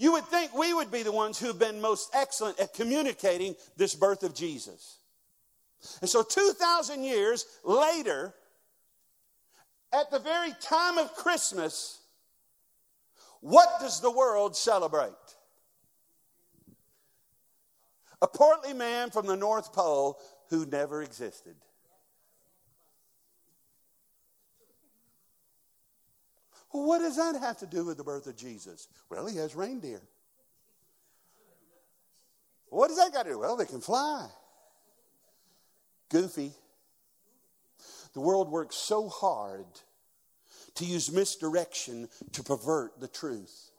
you 0.00 0.12
would 0.12 0.24
think 0.24 0.56
we 0.56 0.72
would 0.72 0.90
be 0.90 1.02
the 1.02 1.12
ones 1.12 1.38
who've 1.38 1.58
been 1.58 1.78
most 1.78 2.10
excellent 2.14 2.58
at 2.58 2.72
communicating 2.72 3.54
this 3.76 3.94
birth 3.94 4.22
of 4.22 4.34
Jesus. 4.34 4.96
And 6.00 6.08
so, 6.08 6.22
2,000 6.22 7.02
years 7.02 7.44
later, 7.64 8.32
at 9.92 10.10
the 10.10 10.18
very 10.18 10.52
time 10.62 10.96
of 10.96 11.14
Christmas, 11.14 12.00
what 13.40 13.68
does 13.78 14.00
the 14.00 14.10
world 14.10 14.56
celebrate? 14.56 15.12
A 18.22 18.26
portly 18.26 18.72
man 18.72 19.10
from 19.10 19.26
the 19.26 19.36
North 19.36 19.70
Pole 19.74 20.18
who 20.48 20.64
never 20.64 21.02
existed. 21.02 21.56
Well, 26.72 26.86
what 26.86 26.98
does 26.98 27.16
that 27.16 27.34
have 27.40 27.58
to 27.58 27.66
do 27.66 27.84
with 27.84 27.96
the 27.96 28.04
birth 28.04 28.26
of 28.26 28.36
Jesus? 28.36 28.88
Well, 29.10 29.26
he 29.26 29.38
has 29.38 29.54
reindeer. 29.54 30.02
What 32.68 32.88
does 32.88 32.98
that 32.98 33.12
got 33.12 33.24
to 33.24 33.30
do? 33.30 33.38
Well, 33.38 33.56
they 33.56 33.64
can 33.66 33.80
fly. 33.80 34.28
Goofy. 36.08 36.52
The 38.12 38.20
world 38.20 38.50
works 38.50 38.76
so 38.76 39.08
hard 39.08 39.66
to 40.76 40.84
use 40.84 41.10
misdirection 41.10 42.08
to 42.32 42.42
pervert 42.42 43.00
the 43.00 43.08
truth. 43.08 43.70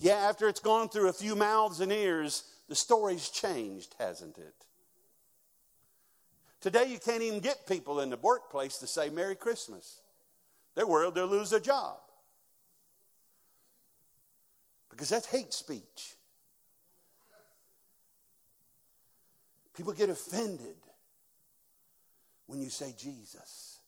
Yeah, 0.00 0.14
after 0.14 0.48
it's 0.48 0.60
gone 0.60 0.88
through 0.88 1.08
a 1.08 1.12
few 1.12 1.34
mouths 1.34 1.80
and 1.80 1.92
ears, 1.92 2.44
the 2.68 2.74
story's 2.74 3.28
changed, 3.28 3.94
hasn't 3.98 4.38
it? 4.38 4.54
Today, 6.64 6.86
you 6.86 6.98
can't 6.98 7.20
even 7.20 7.40
get 7.40 7.66
people 7.66 8.00
in 8.00 8.08
the 8.08 8.16
workplace 8.16 8.78
to 8.78 8.86
say 8.86 9.10
Merry 9.10 9.34
Christmas. 9.34 10.00
They're 10.74 10.86
worried 10.86 11.14
they'll 11.14 11.26
lose 11.26 11.50
their 11.50 11.60
job. 11.60 11.98
Because 14.88 15.10
that's 15.10 15.26
hate 15.26 15.52
speech. 15.52 16.14
People 19.76 19.92
get 19.92 20.08
offended 20.08 20.76
when 22.46 22.62
you 22.62 22.70
say 22.70 22.94
Jesus. 22.98 23.80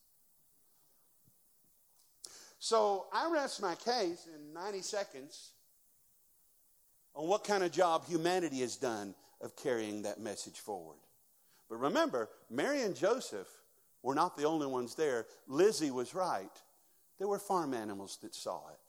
So 2.58 3.06
I 3.10 3.30
rest 3.32 3.62
my 3.62 3.74
case 3.74 4.28
in 4.34 4.52
90 4.52 4.82
seconds 4.82 5.52
on 7.14 7.26
what 7.26 7.42
kind 7.42 7.64
of 7.64 7.72
job 7.72 8.06
humanity 8.06 8.60
has 8.60 8.76
done 8.76 9.14
of 9.40 9.56
carrying 9.56 10.02
that 10.02 10.20
message 10.20 10.58
forward. 10.58 10.98
But 11.68 11.76
remember, 11.76 12.28
Mary 12.50 12.82
and 12.82 12.94
Joseph 12.94 13.48
were 14.02 14.14
not 14.14 14.36
the 14.36 14.44
only 14.44 14.66
ones 14.66 14.94
there. 14.94 15.26
Lizzie 15.48 15.90
was 15.90 16.14
right. 16.14 16.50
There 17.18 17.28
were 17.28 17.38
farm 17.38 17.74
animals 17.74 18.18
that 18.22 18.34
saw 18.34 18.60
it. 18.68 18.86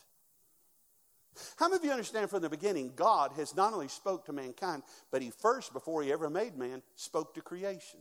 How 1.57 1.67
many 1.67 1.77
of 1.77 1.85
you 1.85 1.91
understand 1.91 2.29
from 2.29 2.41
the 2.41 2.49
beginning, 2.49 2.93
God 2.95 3.31
has 3.35 3.55
not 3.55 3.73
only 3.73 3.87
spoke 3.87 4.25
to 4.25 4.33
mankind, 4.33 4.83
but 5.11 5.21
he 5.21 5.29
first, 5.29 5.73
before 5.73 6.03
he 6.03 6.11
ever 6.11 6.29
made 6.29 6.57
man, 6.57 6.81
spoke 6.95 7.33
to 7.35 7.41
creation. 7.41 7.99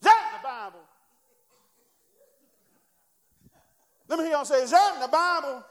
Is 0.00 0.04
that 0.04 0.32
in 0.32 0.40
the 0.40 0.48
Bible? 0.48 0.80
Let 4.08 4.18
me 4.18 4.24
hear 4.24 4.34
y'all 4.34 4.44
say, 4.44 4.62
is 4.62 4.72
that 4.72 4.94
in 4.96 5.00
the 5.00 5.08
Bible? 5.08 5.64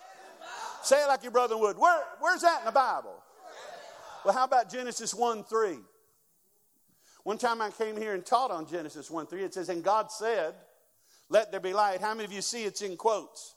Say 0.83 1.03
it 1.03 1.07
like 1.07 1.21
your 1.21 1.31
brother 1.31 1.57
would. 1.57 1.77
Where, 1.77 2.01
where's 2.19 2.41
that 2.41 2.59
in 2.59 2.65
the 2.65 2.71
Bible? 2.71 3.21
Well, 4.23 4.33
how 4.33 4.45
about 4.45 4.71
Genesis 4.71 5.13
1 5.13 5.43
3? 5.43 5.77
One 7.23 7.37
time 7.37 7.61
I 7.61 7.69
came 7.69 7.97
here 7.97 8.13
and 8.13 8.25
taught 8.25 8.51
on 8.51 8.67
Genesis 8.67 9.11
1 9.11 9.27
3. 9.27 9.43
It 9.43 9.53
says, 9.53 9.69
And 9.69 9.83
God 9.83 10.11
said, 10.11 10.55
Let 11.29 11.51
there 11.51 11.59
be 11.59 11.73
light. 11.73 12.01
How 12.01 12.13
many 12.13 12.25
of 12.25 12.33
you 12.33 12.41
see 12.41 12.63
it's 12.63 12.81
in 12.81 12.97
quotes? 12.97 13.55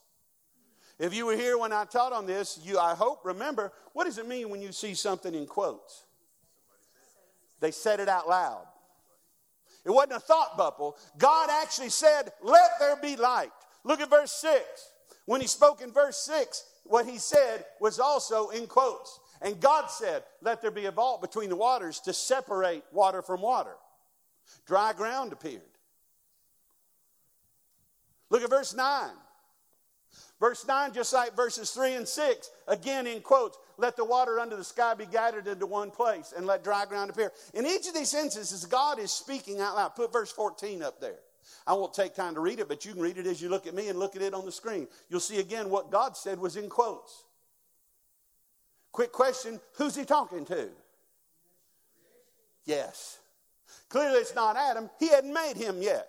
If 0.99 1.14
you 1.14 1.26
were 1.26 1.37
here 1.37 1.59
when 1.59 1.73
I 1.73 1.85
taught 1.85 2.12
on 2.12 2.26
this, 2.26 2.61
you, 2.62 2.78
I 2.78 2.94
hope, 2.94 3.25
remember, 3.25 3.73
what 3.94 4.04
does 4.04 4.18
it 4.18 4.28
mean 4.28 4.49
when 4.49 4.62
you 4.62 4.71
see 4.71 4.94
something 4.94 5.35
in 5.35 5.47
quotes? 5.47 6.04
They 7.61 7.73
said 7.73 7.99
it 7.99 8.09
out 8.09 8.28
loud. 8.28 8.66
It 9.85 9.90
wasn't 9.90 10.14
a 10.14 10.21
thought 10.21 10.56
bubble. 10.56 10.97
God 11.18 11.50
actually 11.50 11.90
said, 11.90 12.33
Let 12.42 12.71
there 12.78 12.97
be 12.97 13.16
light. 13.16 13.50
Look 13.83 14.00
at 14.00 14.11
verse 14.11 14.33
6. 14.33 14.62
When 15.26 15.40
he 15.40 15.47
spoke 15.47 15.80
in 15.80 15.90
verse 15.90 16.18
6, 16.18 16.64
what 16.85 17.06
he 17.06 17.18
said 17.18 17.64
was 17.80 17.99
also 17.99 18.50
in 18.50 18.66
quotes. 18.66 19.18
And 19.45 19.61
God 19.61 19.91
said, 19.91 20.25
Let 20.41 20.63
there 20.63 20.71
be 20.71 20.87
a 20.87 20.91
vault 20.91 21.21
between 21.21 21.51
the 21.51 21.57
waters 21.57 22.01
to 22.01 22.15
separate 22.15 22.83
water 22.91 23.21
from 23.21 23.43
water. 23.43 23.77
Dry 24.67 24.95
ground 24.95 25.33
appeared. 25.33 25.61
Look 28.31 28.43
at 28.43 28.51
verse 28.51 28.75
9. 28.75 29.11
Verse 30.41 30.67
9, 30.67 30.93
just 30.93 31.13
like 31.13 31.37
verses 31.37 31.71
3 31.71 31.95
and 31.95 32.09
6, 32.09 32.51
again 32.67 33.07
in 33.07 33.21
quotes, 33.21 33.57
let 33.77 33.97
the 33.97 34.05
water 34.05 34.41
under 34.41 34.57
the 34.57 34.65
sky 34.65 34.95
be 34.95 35.07
gathered 35.07 35.47
into 35.47 35.67
one 35.67 35.91
place 35.91 36.33
and 36.37 36.47
let 36.47 36.65
dry 36.65 36.87
ground 36.87 37.11
appear. 37.11 37.33
In 37.53 37.67
each 37.67 37.87
of 37.87 37.95
these 37.95 38.15
instances, 38.15 38.65
God 38.65 38.99
is 38.99 39.13
speaking 39.13 39.61
out 39.61 39.77
loud. 39.77 39.95
Put 39.95 40.13
verse 40.13 40.33
14 40.33 40.83
up 40.83 41.01
there. 41.01 41.19
I 41.67 41.75
won't 41.75 41.95
take 41.95 42.15
time 42.15 42.35
to 42.35 42.41
read 42.41 42.61
it, 42.61 42.69
but 42.69 42.85
you 42.85 42.93
can 42.93 43.03
read 43.03 43.19
it 43.19 43.27
as 43.27 43.41
you 43.41 43.49
look 43.49 43.67
at 43.67 43.75
me 43.75 43.89
and 43.89 43.99
look 43.99 44.17
at 44.17 44.23
it 44.23 44.35
on 44.35 44.45
the 44.45 44.53
screen. 44.53 44.89
You'll 45.09 45.21
see 45.21 45.39
again 45.39 45.71
what 45.71 45.91
God 45.91 46.17
said 46.17 46.39
was 46.39 46.57
in 46.57 46.69
quotes. 46.69 47.25
Quick 48.95 49.11
question 49.11 49.61
who's 49.73 49.97
he 49.97 50.05
talking 50.05 50.45
to? 50.45 50.69
Yes. 52.65 53.19
Clearly 53.89 54.19
it's 54.19 54.37
not 54.37 54.57
Adam. 54.57 54.89
He 55.01 55.09
hadn't 55.09 55.35
made 55.35 55.57
him 55.57 55.83
yet. 55.83 56.09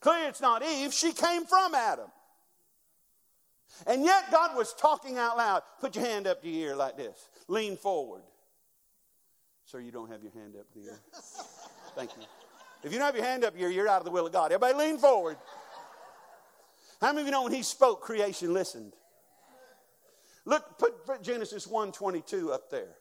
Clearly 0.00 0.24
it's 0.24 0.40
not 0.40 0.62
Eve. 0.64 0.94
She 0.94 1.12
came 1.12 1.44
from 1.44 1.74
Adam. 1.74 2.08
And 3.86 4.06
yet 4.06 4.30
God 4.32 4.56
was 4.56 4.72
talking 4.72 5.18
out 5.18 5.36
loud. 5.36 5.62
Put 5.82 5.96
your 5.96 6.06
hand 6.06 6.26
up 6.26 6.40
to 6.40 6.48
your 6.48 6.70
ear 6.70 6.76
like 6.76 6.96
this. 6.96 7.28
Lean 7.46 7.76
forward. 7.76 8.22
Sir, 9.66 9.80
you 9.80 9.92
don't 9.92 10.10
have 10.10 10.22
your 10.22 10.32
hand 10.32 10.54
up 10.58 10.72
to 10.72 10.80
your 10.80 10.94
ear. 10.94 11.00
Thank 11.94 12.16
you. 12.16 12.22
If 12.84 12.90
you 12.90 12.98
don't 12.98 13.06
have 13.06 13.16
your 13.16 13.26
hand 13.26 13.44
up 13.44 13.54
here, 13.54 13.68
you're 13.68 13.86
out 13.86 13.98
of 13.98 14.06
the 14.06 14.10
will 14.10 14.26
of 14.26 14.32
God. 14.32 14.50
Everybody 14.50 14.78
lean 14.78 14.96
forward. 14.96 15.36
How 17.02 17.08
many 17.08 17.20
of 17.20 17.26
you 17.26 17.32
know 17.32 17.42
when 17.42 17.52
he 17.52 17.62
spoke, 17.62 18.00
creation 18.00 18.54
listened? 18.54 18.94
Look, 20.48 20.78
put, 20.78 21.22
Genesis 21.22 21.66
1:22 21.66 22.50
up 22.50 22.70
there. 22.70 22.96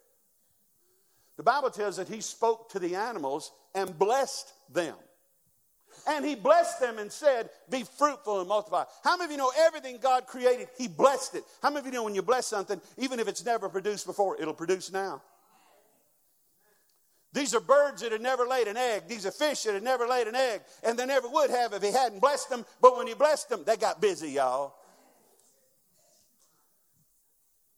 The 1.38 1.44
Bible 1.44 1.70
tells 1.70 1.96
that 1.96 2.10
he 2.10 2.20
spoke 2.20 2.70
to 2.72 2.80
the 2.80 2.96
animals 2.96 3.54
and 3.74 3.98
blessed 3.98 4.52
them. 4.74 4.96
And 6.06 6.26
he 6.26 6.36
blessed 6.36 6.82
them 6.82 7.00
and 7.00 7.10
said, 7.10 7.50
Be 7.70 7.84
fruitful 7.84 8.42
and 8.42 8.50
multiply. 8.50 8.84
How 9.02 9.16
many 9.16 9.26
of 9.26 9.32
you 9.32 9.38
know 9.38 9.52
everything 9.58 9.98
God 10.02 10.28
created, 10.28 10.68
he 10.78 10.90
blessed 10.90 11.36
it? 11.36 11.44
How 11.64 11.70
many 11.70 11.80
of 11.80 11.86
you 11.86 11.94
know 11.94 12.04
when 12.04 12.16
you 12.16 12.22
bless 12.22 12.48
something, 12.48 12.82
even 12.98 13.18
if 13.18 13.30
it's 13.30 13.46
never 13.46 13.70
produced 13.70 14.06
before, 14.06 14.36
it'll 14.42 14.54
produce 14.54 14.92
now? 14.92 15.22
These 17.32 17.56
are 17.56 17.62
birds 17.62 18.02
that 18.02 18.12
had 18.12 18.22
never 18.22 18.46
laid 18.46 18.68
an 18.68 18.76
egg. 18.76 19.04
These 19.08 19.26
are 19.26 19.32
fish 19.32 19.64
that 19.64 19.74
had 19.74 19.84
never 19.84 20.06
laid 20.06 20.28
an 20.28 20.36
egg. 20.36 20.64
And 20.84 21.00
they 21.00 21.06
never 21.06 21.30
would 21.30 21.50
have 21.50 21.72
if 21.72 21.82
he 21.82 21.92
hadn't 21.92 22.20
blessed 22.20 22.50
them. 22.50 22.66
But 22.82 22.98
when 22.98 23.08
he 23.08 23.14
blessed 23.14 23.48
them, 23.48 23.64
they 23.66 23.78
got 23.78 24.02
busy, 24.02 24.32
y'all. 24.32 24.74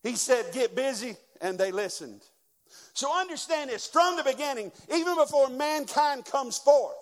He 0.04 0.16
said, 0.16 0.54
Get 0.54 0.76
busy, 0.76 1.16
and 1.42 1.58
they 1.58 1.72
listened. 1.72 2.22
So 2.94 3.18
understand 3.18 3.70
this 3.70 3.88
from 3.88 4.18
the 4.18 4.24
beginning, 4.24 4.72
even 4.94 5.16
before 5.16 5.50
mankind 5.50 6.26
comes 6.26 6.58
forth, 6.58 6.96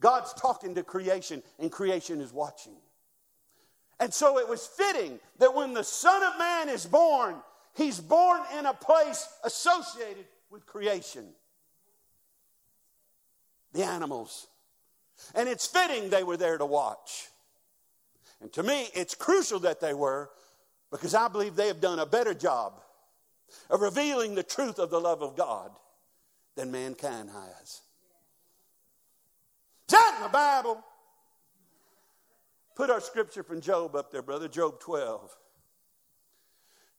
God's 0.00 0.32
talking 0.34 0.74
to 0.74 0.82
creation, 0.82 1.42
and 1.58 1.70
creation 1.70 2.20
is 2.20 2.32
watching. 2.32 2.74
And 4.00 4.12
so 4.12 4.38
it 4.38 4.48
was 4.48 4.66
fitting 4.66 5.18
that 5.38 5.54
when 5.54 5.72
the 5.72 5.84
Son 5.84 6.22
of 6.22 6.38
Man 6.38 6.68
is 6.68 6.84
born, 6.86 7.36
he's 7.74 8.00
born 8.00 8.40
in 8.58 8.66
a 8.66 8.74
place 8.74 9.26
associated 9.44 10.24
with 10.50 10.66
creation 10.66 11.26
the 13.74 13.84
animals. 13.84 14.46
And 15.34 15.48
it's 15.48 15.66
fitting 15.66 16.08
they 16.08 16.22
were 16.22 16.38
there 16.38 16.56
to 16.56 16.64
watch. 16.64 17.28
And 18.40 18.52
to 18.54 18.62
me, 18.62 18.88
it's 18.94 19.14
crucial 19.14 19.58
that 19.60 19.80
they 19.80 19.94
were 19.94 20.30
because 20.94 21.12
I 21.12 21.26
believe 21.26 21.56
they 21.56 21.66
have 21.66 21.80
done 21.80 21.98
a 21.98 22.06
better 22.06 22.34
job 22.34 22.80
of 23.68 23.80
revealing 23.80 24.36
the 24.36 24.44
truth 24.44 24.78
of 24.78 24.90
the 24.90 25.00
love 25.00 25.22
of 25.22 25.34
God 25.36 25.72
than 26.54 26.70
mankind 26.70 27.30
has. 27.30 27.82
Is 29.88 29.98
in 30.16 30.22
the 30.22 30.28
Bible? 30.28 30.84
Put 32.76 32.90
our 32.90 33.00
scripture 33.00 33.42
from 33.42 33.60
Job 33.60 33.96
up 33.96 34.12
there, 34.12 34.22
brother. 34.22 34.46
Job 34.46 34.78
12. 34.78 35.36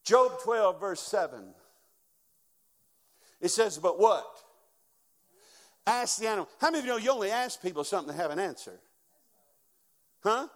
Job 0.04 0.32
12, 0.44 0.78
verse 0.78 1.00
7. 1.00 1.54
It 3.40 3.48
says, 3.48 3.78
But 3.78 3.98
what? 3.98 4.26
Ask 5.86 6.18
the 6.18 6.28
animal. 6.28 6.50
How 6.60 6.70
many 6.70 6.80
of 6.80 6.84
you 6.84 6.90
know 6.90 6.98
you 6.98 7.10
only 7.12 7.30
ask 7.30 7.62
people 7.62 7.82
something 7.82 8.14
to 8.14 8.20
have 8.20 8.30
an 8.30 8.38
answer? 8.38 8.78
Huh? 10.22 10.48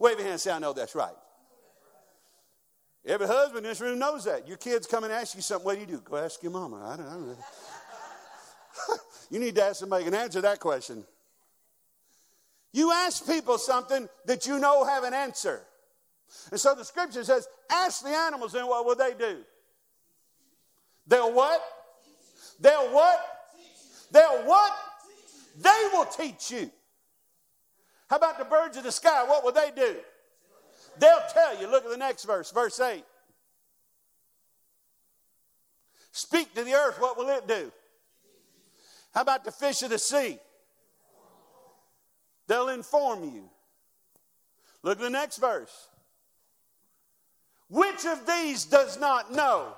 Wave 0.00 0.14
your 0.14 0.22
hand 0.22 0.32
and 0.32 0.40
say, 0.40 0.50
I 0.50 0.58
know 0.58 0.72
that's 0.72 0.96
right. 0.96 1.14
Every 3.06 3.26
husband 3.26 3.64
in 3.64 3.70
this 3.70 3.80
room 3.80 3.98
knows 3.98 4.24
that. 4.24 4.46
Your 4.46 4.58
kids 4.58 4.86
come 4.86 5.04
and 5.04 5.12
ask 5.12 5.34
you 5.34 5.42
something. 5.42 5.64
What 5.64 5.74
do 5.74 5.80
you 5.80 5.86
do? 5.86 5.98
Go 6.04 6.16
ask 6.16 6.42
your 6.42 6.52
mama. 6.52 6.84
I 6.86 6.96
don't, 6.96 7.06
I 7.06 7.12
don't. 7.12 7.38
You 9.30 9.38
need 9.38 9.54
to 9.54 9.62
ask 9.62 9.76
somebody 9.76 10.04
who 10.04 10.10
can 10.10 10.20
answer 10.20 10.40
that 10.40 10.58
question. 10.58 11.04
You 12.72 12.90
ask 12.90 13.24
people 13.26 13.58
something 13.58 14.08
that 14.26 14.44
you 14.46 14.58
know 14.58 14.84
have 14.84 15.04
an 15.04 15.14
answer. 15.14 15.62
And 16.50 16.60
so 16.60 16.74
the 16.74 16.84
scripture 16.84 17.22
says, 17.22 17.46
ask 17.70 18.02
the 18.02 18.10
animals, 18.10 18.54
and 18.54 18.66
what 18.66 18.84
will 18.84 18.96
they 18.96 19.14
do? 19.16 19.38
They'll 21.06 21.32
what? 21.32 21.62
They'll 22.60 22.92
what? 22.92 23.20
They'll 24.10 24.44
what? 24.44 24.72
They 25.60 25.88
will 25.92 26.06
teach 26.06 26.50
you. 26.50 26.70
How 28.08 28.16
about 28.16 28.38
the 28.38 28.44
birds 28.44 28.76
of 28.76 28.84
the 28.84 28.92
sky? 28.92 29.24
What 29.26 29.44
will 29.44 29.52
they 29.52 29.70
do? 29.74 29.96
Tell 31.50 31.60
you. 31.60 31.68
Look 31.68 31.84
at 31.84 31.90
the 31.90 31.96
next 31.96 32.24
verse, 32.24 32.50
verse 32.50 32.78
8. 32.80 33.04
Speak 36.12 36.54
to 36.54 36.64
the 36.64 36.74
earth, 36.74 37.00
what 37.00 37.16
will 37.16 37.28
it 37.28 37.46
do? 37.46 37.72
How 39.14 39.22
about 39.22 39.44
the 39.44 39.52
fish 39.52 39.82
of 39.82 39.90
the 39.90 39.98
sea? 39.98 40.38
They'll 42.46 42.68
inform 42.68 43.24
you. 43.24 43.48
Look 44.82 44.98
at 44.98 45.02
the 45.02 45.10
next 45.10 45.38
verse. 45.38 45.88
Which 47.68 48.04
of 48.06 48.26
these 48.26 48.64
does 48.64 48.98
not 48.98 49.32
know? 49.32 49.74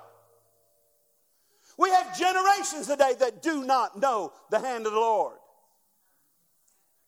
We 1.77 1.89
have 1.89 2.17
generations 2.17 2.87
today 2.87 3.13
that 3.19 3.41
do 3.41 3.63
not 3.63 3.99
know 3.99 4.31
the 4.49 4.59
hand 4.59 4.85
of 4.85 4.93
the 4.93 4.99
Lord. 4.99 5.37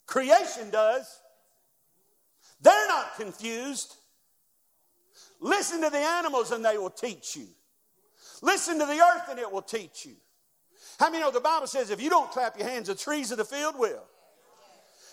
Creation 0.06 0.70
does. 0.70 1.20
They're 2.62 2.88
not 2.88 3.16
confused. 3.16 3.96
Listen 5.40 5.82
to 5.82 5.90
the 5.90 5.98
animals 5.98 6.52
and 6.52 6.64
they 6.64 6.78
will 6.78 6.90
teach 6.90 7.36
you. 7.36 7.48
Listen 8.42 8.80
to 8.80 8.86
the 8.86 9.00
earth 9.00 9.30
and 9.30 9.40
it 9.40 9.52
will 9.52 9.62
teach 9.62 10.06
you. 10.06 10.16
How 11.00 11.10
many 11.10 11.24
know 11.24 11.32
the 11.32 11.40
Bible 11.40 11.68
says 11.68 11.90
if 11.90 12.02
you 12.02 12.10
don't 12.10 12.32
clap 12.32 12.58
your 12.58 12.68
hands, 12.68 12.88
the 12.88 12.96
trees 12.96 13.32
of 13.32 13.38
the 13.38 13.46
field 13.46 13.78
will? 13.78 14.04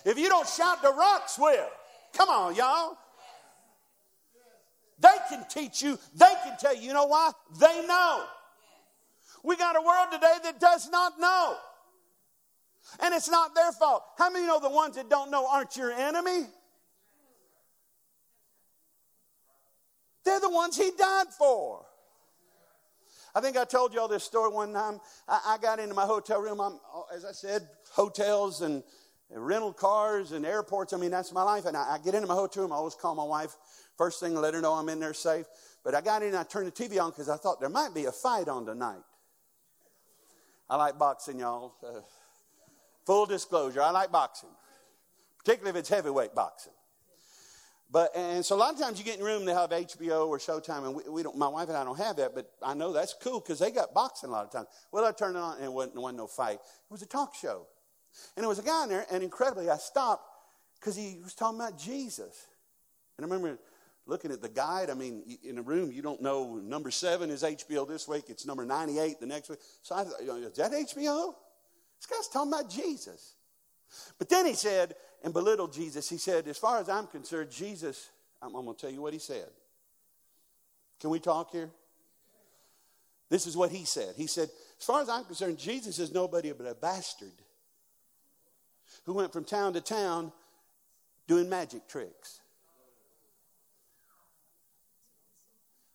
If 0.04 0.18
you 0.18 0.28
don't 0.28 0.48
shout, 0.48 0.82
the 0.82 0.92
rocks 0.92 1.38
will. 1.38 1.68
Come 2.12 2.28
on, 2.28 2.54
y'all. 2.54 2.96
They 4.98 5.16
can 5.28 5.44
teach 5.48 5.82
you, 5.82 5.98
they 6.14 6.32
can 6.44 6.56
tell 6.58 6.74
you. 6.76 6.82
You 6.82 6.92
know 6.92 7.06
why? 7.06 7.32
They 7.58 7.86
know. 7.86 8.24
We 9.42 9.56
got 9.56 9.76
a 9.76 9.80
world 9.80 10.08
today 10.12 10.34
that 10.44 10.60
does 10.60 10.88
not 10.88 11.18
know. 11.18 11.56
And 13.00 13.14
it's 13.14 13.28
not 13.28 13.54
their 13.54 13.72
fault. 13.72 14.04
How 14.18 14.30
many 14.30 14.46
know 14.46 14.60
the 14.60 14.70
ones 14.70 14.96
that 14.96 15.08
don't 15.08 15.30
know 15.30 15.48
aren't 15.48 15.76
your 15.76 15.90
enemy? 15.90 16.46
They're 20.24 20.40
the 20.40 20.50
ones 20.50 20.76
he 20.76 20.90
died 20.96 21.28
for. 21.36 21.84
I 23.34 23.40
think 23.40 23.56
I 23.56 23.64
told 23.64 23.94
you 23.94 24.00
all 24.00 24.08
this 24.08 24.24
story 24.24 24.52
one 24.52 24.74
time. 24.74 25.00
I, 25.26 25.54
I 25.54 25.58
got 25.58 25.78
into 25.78 25.94
my 25.94 26.04
hotel 26.04 26.40
room. 26.40 26.60
I'm, 26.60 26.78
as 27.14 27.24
I 27.24 27.32
said, 27.32 27.66
hotels 27.90 28.60
and 28.60 28.82
rental 29.30 29.72
cars 29.72 30.32
and 30.32 30.44
airports. 30.44 30.92
I 30.92 30.98
mean, 30.98 31.10
that's 31.10 31.32
my 31.32 31.42
life. 31.42 31.64
And 31.64 31.76
I, 31.76 31.94
I, 31.94 31.98
get 31.98 32.14
into 32.14 32.26
my 32.26 32.34
hotel 32.34 32.64
room. 32.64 32.72
I 32.72 32.76
always 32.76 32.94
call 32.94 33.14
my 33.14 33.24
wife 33.24 33.56
first 33.96 34.20
thing, 34.20 34.34
let 34.34 34.54
her 34.54 34.60
know 34.60 34.72
I'm 34.72 34.88
in 34.88 35.00
there 35.00 35.14
safe. 35.14 35.46
But 35.84 35.94
I 35.94 36.00
got 36.00 36.22
in 36.22 36.28
and 36.28 36.36
I 36.36 36.42
turned 36.44 36.66
the 36.66 36.72
TV 36.72 37.00
on 37.00 37.10
because 37.10 37.28
I 37.28 37.36
thought 37.36 37.60
there 37.60 37.68
might 37.68 37.94
be 37.94 38.04
a 38.06 38.12
fight 38.12 38.48
on 38.48 38.66
tonight. 38.66 39.02
I 40.68 40.76
like 40.76 40.98
boxing, 40.98 41.38
y'all. 41.38 41.74
Uh, 41.86 42.00
full 43.04 43.26
disclosure, 43.26 43.82
I 43.82 43.90
like 43.90 44.10
boxing, 44.10 44.48
particularly 45.38 45.70
if 45.70 45.80
it's 45.80 45.88
heavyweight 45.88 46.34
boxing. 46.34 46.72
But 47.92 48.16
and 48.16 48.42
so 48.42 48.56
a 48.56 48.56
lot 48.56 48.72
of 48.72 48.80
times 48.80 48.98
you 48.98 49.04
get 49.04 49.18
in 49.18 49.24
room 49.24 49.44
they 49.44 49.52
have 49.52 49.68
HBO 49.68 50.26
or 50.26 50.38
Showtime, 50.38 50.86
and 50.86 50.94
we, 50.94 51.02
we, 51.10 51.22
don't. 51.22 51.36
My 51.36 51.46
wife 51.46 51.68
and 51.68 51.76
I 51.76 51.84
don't 51.84 51.98
have 51.98 52.16
that, 52.16 52.34
but 52.34 52.50
I 52.62 52.72
know 52.72 52.90
that's 52.90 53.14
cool 53.22 53.38
because 53.38 53.58
they 53.58 53.70
got 53.70 53.92
boxing 53.92 54.30
a 54.30 54.32
lot 54.32 54.46
of 54.46 54.50
times. 54.50 54.68
Well, 54.90 55.04
I 55.04 55.12
turned 55.12 55.36
it 55.36 55.40
on 55.40 55.56
and 55.56 55.64
it 55.66 55.72
wasn't, 55.72 55.96
wasn't 55.96 56.16
no 56.16 56.26
fight. 56.26 56.54
It 56.54 56.90
was 56.90 57.02
a 57.02 57.06
talk 57.06 57.34
show, 57.34 57.66
and 58.34 58.42
there 58.42 58.48
was 58.48 58.58
a 58.58 58.62
guy 58.62 58.84
in 58.84 58.88
there, 58.88 59.04
and 59.12 59.22
incredibly, 59.22 59.68
I 59.68 59.76
stopped 59.76 60.26
because 60.80 60.96
he 60.96 61.20
was 61.22 61.34
talking 61.34 61.60
about 61.60 61.78
Jesus, 61.78 62.46
and 63.18 63.26
I 63.26 63.28
remember 63.28 63.60
looking 64.06 64.32
at 64.32 64.40
the 64.40 64.48
guide. 64.48 64.88
I 64.88 64.94
mean, 64.94 65.22
in 65.44 65.58
a 65.58 65.62
room 65.62 65.92
you 65.92 66.00
don't 66.00 66.22
know 66.22 66.54
number 66.64 66.90
seven 66.90 67.28
is 67.28 67.42
HBO 67.42 67.86
this 67.86 68.08
week. 68.08 68.24
It's 68.28 68.46
number 68.46 68.64
ninety-eight 68.64 69.20
the 69.20 69.26
next 69.26 69.50
week. 69.50 69.58
So 69.82 69.96
I 69.96 70.04
thought, 70.04 70.18
is 70.22 70.56
that 70.56 70.72
HBO? 70.72 71.34
This 71.98 72.06
guy's 72.06 72.28
talking 72.28 72.50
about 72.54 72.70
Jesus. 72.70 73.34
But 74.18 74.30
then 74.30 74.46
he 74.46 74.54
said, 74.54 74.94
and 75.22 75.32
belittled 75.32 75.72
Jesus. 75.72 76.08
He 76.08 76.18
said, 76.18 76.48
As 76.48 76.58
far 76.58 76.78
as 76.80 76.88
I'm 76.88 77.06
concerned, 77.06 77.50
Jesus, 77.50 78.10
I'm, 78.40 78.54
I'm 78.54 78.64
going 78.64 78.76
to 78.76 78.80
tell 78.80 78.90
you 78.90 79.02
what 79.02 79.12
he 79.12 79.18
said. 79.18 79.48
Can 81.00 81.10
we 81.10 81.20
talk 81.20 81.50
here? 81.50 81.70
This 83.28 83.46
is 83.46 83.56
what 83.56 83.70
he 83.70 83.84
said. 83.84 84.14
He 84.16 84.26
said, 84.26 84.50
As 84.78 84.84
far 84.84 85.00
as 85.00 85.08
I'm 85.08 85.24
concerned, 85.24 85.58
Jesus 85.58 85.98
is 85.98 86.12
nobody 86.12 86.52
but 86.52 86.66
a 86.66 86.74
bastard 86.74 87.32
who 89.04 89.14
went 89.14 89.32
from 89.32 89.44
town 89.44 89.72
to 89.72 89.80
town 89.80 90.32
doing 91.26 91.48
magic 91.48 91.88
tricks. 91.88 92.40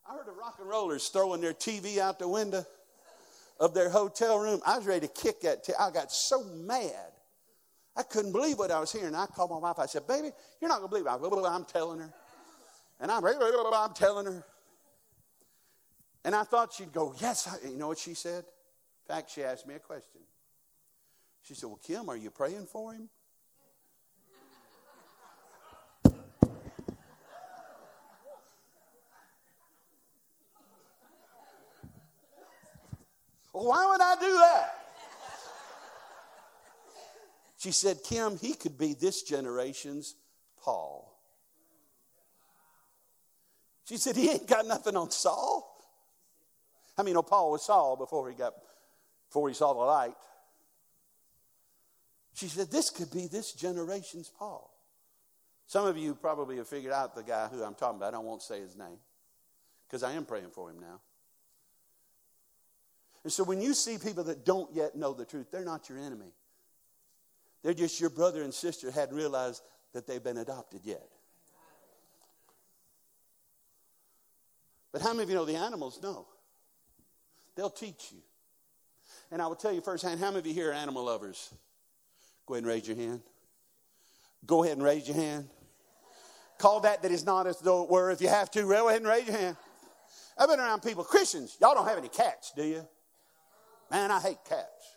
I 0.09 0.13
heard 0.13 0.25
the 0.25 0.31
rock 0.31 0.55
and 0.59 0.69
rollers 0.69 1.07
throwing 1.09 1.41
their 1.41 1.53
TV 1.53 1.97
out 1.97 2.17
the 2.17 2.27
window 2.27 2.65
of 3.59 3.73
their 3.73 3.89
hotel 3.89 4.39
room. 4.39 4.61
I 4.65 4.77
was 4.77 4.87
ready 4.87 5.07
to 5.07 5.13
kick 5.13 5.41
that. 5.41 5.65
T- 5.65 5.73
I 5.77 5.91
got 5.91 6.11
so 6.11 6.43
mad. 6.43 7.11
I 7.97 8.03
couldn't 8.03 8.31
believe 8.31 8.59
what 8.59 8.69
I 8.69 8.79
was 8.79 8.91
hearing. 8.91 9.15
I 9.15 9.25
called 9.25 9.49
my 9.49 9.57
wife. 9.57 9.79
I 9.79 9.87
said, 9.87 10.05
Baby, 10.05 10.29
you're 10.61 10.69
not 10.69 10.81
going 10.81 10.89
to 10.89 11.03
believe 11.03 11.07
it. 11.07 11.49
I'm 11.49 11.65
telling 11.65 11.99
her. 11.99 12.13
And 12.99 13.11
I'm, 13.11 13.25
I'm 13.25 13.93
telling 13.93 14.27
her. 14.27 14.45
And 16.23 16.35
I 16.35 16.43
thought 16.43 16.73
she'd 16.73 16.93
go, 16.93 17.15
Yes. 17.19 17.49
You 17.67 17.75
know 17.75 17.87
what 17.87 17.97
she 17.97 18.13
said? 18.13 18.43
In 18.45 19.15
fact, 19.15 19.31
she 19.31 19.43
asked 19.43 19.65
me 19.65 19.73
a 19.73 19.79
question. 19.79 20.21
She 21.41 21.55
said, 21.55 21.67
Well, 21.67 21.79
Kim, 21.83 22.07
are 22.07 22.15
you 22.15 22.29
praying 22.29 22.67
for 22.67 22.93
him? 22.93 23.09
why 33.51 33.87
would 33.89 34.01
I 34.01 34.15
do 34.19 34.33
that? 34.37 34.76
She 37.57 37.71
said, 37.71 37.97
Kim, 38.03 38.37
he 38.37 38.53
could 38.53 38.77
be 38.77 38.93
this 38.93 39.23
generation's 39.23 40.15
Paul. 40.63 41.13
She 43.85 43.97
said, 43.97 44.15
he 44.15 44.29
ain't 44.29 44.47
got 44.47 44.67
nothing 44.67 44.95
on 44.95 45.11
Saul. 45.11 45.73
I 46.97 47.03
mean, 47.03 47.13
no, 47.13 47.23
Paul 47.23 47.51
was 47.51 47.65
Saul 47.65 47.95
before 47.95 48.29
he 48.29 48.35
got, 48.35 48.53
before 49.29 49.47
he 49.47 49.55
saw 49.55 49.73
the 49.73 49.79
light. 49.79 50.15
She 52.35 52.47
said, 52.47 52.69
this 52.69 52.89
could 52.89 53.11
be 53.11 53.27
this 53.27 53.53
generation's 53.53 54.29
Paul. 54.29 54.71
Some 55.65 55.87
of 55.87 55.97
you 55.97 56.15
probably 56.15 56.57
have 56.57 56.67
figured 56.67 56.93
out 56.93 57.15
the 57.15 57.23
guy 57.23 57.47
who 57.47 57.63
I'm 57.63 57.75
talking 57.75 57.97
about. 57.97 58.13
I 58.13 58.19
won't 58.19 58.41
say 58.41 58.59
his 58.59 58.75
name 58.77 58.99
because 59.87 60.03
I 60.03 60.13
am 60.13 60.25
praying 60.25 60.51
for 60.51 60.69
him 60.69 60.79
now. 60.79 61.01
And 63.23 63.33
so 63.33 63.43
when 63.43 63.61
you 63.61 63.73
see 63.73 63.97
people 63.97 64.23
that 64.25 64.45
don't 64.45 64.73
yet 64.73 64.95
know 64.95 65.13
the 65.13 65.25
truth, 65.25 65.47
they're 65.51 65.65
not 65.65 65.89
your 65.89 65.97
enemy. 65.97 66.33
They're 67.67 67.73
just 67.73 67.99
your 67.99 68.09
brother 68.09 68.43
and 68.43 68.53
sister 68.53 68.89
hadn't 68.89 69.17
realized 69.17 69.61
that 69.91 70.07
they've 70.07 70.23
been 70.23 70.37
adopted 70.37 70.85
yet. 70.85 71.05
But 74.93 75.01
how 75.01 75.11
many 75.11 75.23
of 75.23 75.29
you 75.29 75.35
know 75.35 75.43
the 75.43 75.57
animals 75.57 76.01
know? 76.01 76.27
They'll 77.57 77.69
teach 77.69 78.13
you. 78.13 78.19
And 79.31 79.41
I 79.41 79.47
will 79.47 79.57
tell 79.57 79.73
you 79.73 79.81
firsthand, 79.81 80.21
how 80.21 80.27
many 80.27 80.39
of 80.39 80.47
you 80.47 80.53
here 80.53 80.69
are 80.69 80.75
animal 80.75 81.03
lovers? 81.03 81.53
Go 82.45 82.53
ahead 82.53 82.63
and 82.63 82.71
raise 82.71 82.87
your 82.87 82.95
hand. 82.95 83.19
Go 84.45 84.63
ahead 84.63 84.77
and 84.77 84.85
raise 84.85 85.05
your 85.05 85.17
hand. 85.17 85.49
Call 86.59 86.79
that 86.79 87.01
that 87.01 87.11
is 87.11 87.25
not 87.25 87.47
as 87.47 87.59
though 87.59 87.83
it 87.83 87.89
were. 87.89 88.11
If 88.11 88.21
you 88.21 88.29
have 88.29 88.49
to, 88.51 88.61
go 88.61 88.87
ahead 88.87 89.01
and 89.01 89.09
raise 89.09 89.27
your 89.27 89.37
hand. 89.37 89.57
I've 90.37 90.47
been 90.47 90.61
around 90.61 90.83
people, 90.83 91.03
Christians, 91.03 91.57
y'all 91.59 91.75
don't 91.75 91.85
have 91.85 91.97
any 91.97 92.07
cats, 92.07 92.53
do 92.55 92.63
you? 92.63 92.87
Man, 93.91 94.09
I 94.09 94.21
hate 94.21 94.37
cats. 94.47 94.95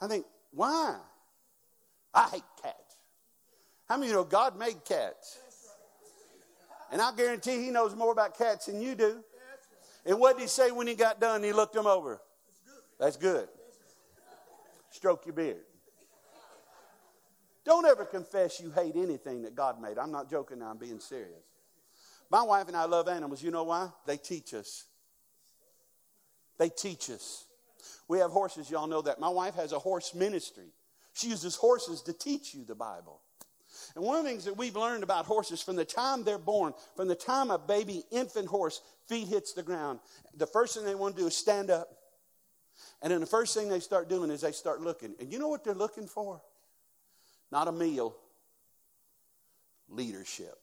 I 0.00 0.08
think, 0.08 0.26
why? 0.54 0.96
I 2.12 2.28
hate 2.28 2.42
cats. 2.62 2.96
How 3.88 3.96
many 3.96 4.06
of 4.06 4.10
you 4.10 4.16
know 4.18 4.24
God 4.24 4.58
made 4.58 4.84
cats? 4.84 5.38
And 6.92 7.02
I 7.02 7.14
guarantee 7.14 7.62
he 7.62 7.70
knows 7.70 7.94
more 7.94 8.12
about 8.12 8.38
cats 8.38 8.66
than 8.66 8.80
you 8.80 8.94
do. 8.94 9.22
And 10.06 10.18
what 10.20 10.36
did 10.36 10.42
he 10.42 10.48
say 10.48 10.70
when 10.70 10.86
he 10.86 10.94
got 10.94 11.20
done? 11.20 11.42
He 11.42 11.52
looked 11.52 11.74
them 11.74 11.86
over. 11.86 12.20
That's 13.00 13.16
good. 13.16 13.48
Stroke 14.90 15.26
your 15.26 15.34
beard. 15.34 15.64
Don't 17.64 17.86
ever 17.86 18.04
confess 18.04 18.60
you 18.60 18.70
hate 18.70 18.94
anything 18.94 19.42
that 19.42 19.54
God 19.54 19.80
made. 19.80 19.98
I'm 19.98 20.12
not 20.12 20.30
joking 20.30 20.58
now, 20.58 20.66
I'm 20.66 20.78
being 20.78 21.00
serious. 21.00 21.42
My 22.30 22.42
wife 22.42 22.68
and 22.68 22.76
I 22.76 22.84
love 22.84 23.08
animals. 23.08 23.42
You 23.42 23.50
know 23.50 23.64
why? 23.64 23.88
They 24.06 24.18
teach 24.18 24.54
us. 24.54 24.84
They 26.58 26.68
teach 26.68 27.10
us. 27.10 27.46
We 28.08 28.18
have 28.18 28.30
horses, 28.30 28.70
y'all 28.70 28.86
know 28.86 29.02
that. 29.02 29.20
My 29.20 29.28
wife 29.28 29.54
has 29.54 29.72
a 29.72 29.78
horse 29.78 30.14
ministry. 30.14 30.72
She 31.12 31.28
uses 31.28 31.56
horses 31.56 32.02
to 32.02 32.12
teach 32.12 32.54
you 32.54 32.64
the 32.64 32.74
Bible. 32.74 33.20
And 33.94 34.04
one 34.04 34.16
of 34.18 34.24
the 34.24 34.30
things 34.30 34.44
that 34.44 34.56
we've 34.56 34.76
learned 34.76 35.02
about 35.02 35.26
horses 35.26 35.62
from 35.62 35.76
the 35.76 35.84
time 35.84 36.24
they're 36.24 36.38
born, 36.38 36.74
from 36.96 37.08
the 37.08 37.14
time 37.14 37.50
a 37.50 37.58
baby 37.58 38.04
infant 38.10 38.46
horse 38.46 38.80
feet 39.08 39.28
hits 39.28 39.52
the 39.52 39.62
ground, 39.62 40.00
the 40.36 40.46
first 40.46 40.74
thing 40.74 40.84
they 40.84 40.94
want 40.94 41.16
to 41.16 41.22
do 41.22 41.26
is 41.26 41.36
stand 41.36 41.70
up 41.70 41.88
And 43.02 43.12
then 43.12 43.20
the 43.20 43.26
first 43.26 43.54
thing 43.54 43.68
they 43.68 43.80
start 43.80 44.08
doing 44.08 44.30
is 44.30 44.40
they 44.40 44.52
start 44.52 44.80
looking. 44.80 45.14
And 45.20 45.32
you 45.32 45.38
know 45.38 45.48
what 45.48 45.64
they're 45.64 45.74
looking 45.74 46.06
for? 46.06 46.40
Not 47.52 47.68
a 47.68 47.72
meal, 47.72 48.16
leadership. 49.88 50.58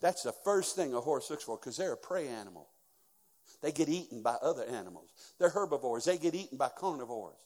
That's 0.00 0.22
the 0.22 0.32
first 0.32 0.76
thing 0.76 0.94
a 0.94 1.00
horse 1.00 1.30
looks 1.30 1.44
for 1.44 1.56
because 1.56 1.76
they're 1.76 1.92
a 1.92 1.96
prey 1.96 2.28
animal. 2.28 2.68
They 3.62 3.72
get 3.72 3.88
eaten 3.88 4.22
by 4.22 4.36
other 4.40 4.64
animals. 4.64 5.10
They're 5.38 5.48
herbivores. 5.48 6.04
They 6.04 6.18
get 6.18 6.34
eaten 6.34 6.58
by 6.58 6.68
carnivores. 6.68 7.36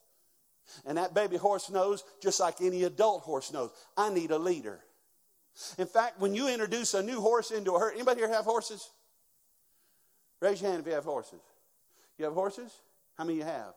And 0.86 0.98
that 0.98 1.14
baby 1.14 1.36
horse 1.36 1.70
knows, 1.70 2.04
just 2.22 2.38
like 2.40 2.60
any 2.60 2.84
adult 2.84 3.22
horse 3.22 3.52
knows, 3.52 3.70
I 3.96 4.12
need 4.12 4.30
a 4.30 4.38
leader. 4.38 4.80
In 5.78 5.86
fact, 5.86 6.20
when 6.20 6.34
you 6.34 6.48
introduce 6.48 6.94
a 6.94 7.02
new 7.02 7.20
horse 7.20 7.50
into 7.50 7.72
a 7.72 7.78
herd, 7.78 7.94
anybody 7.94 8.20
here 8.20 8.28
have 8.28 8.44
horses? 8.44 8.88
Raise 10.40 10.60
your 10.60 10.70
hand 10.70 10.80
if 10.80 10.86
you 10.86 10.94
have 10.94 11.04
horses. 11.04 11.40
You 12.18 12.24
have 12.24 12.34
horses? 12.34 12.72
How 13.16 13.24
many 13.24 13.38
you 13.38 13.44
have? 13.44 13.74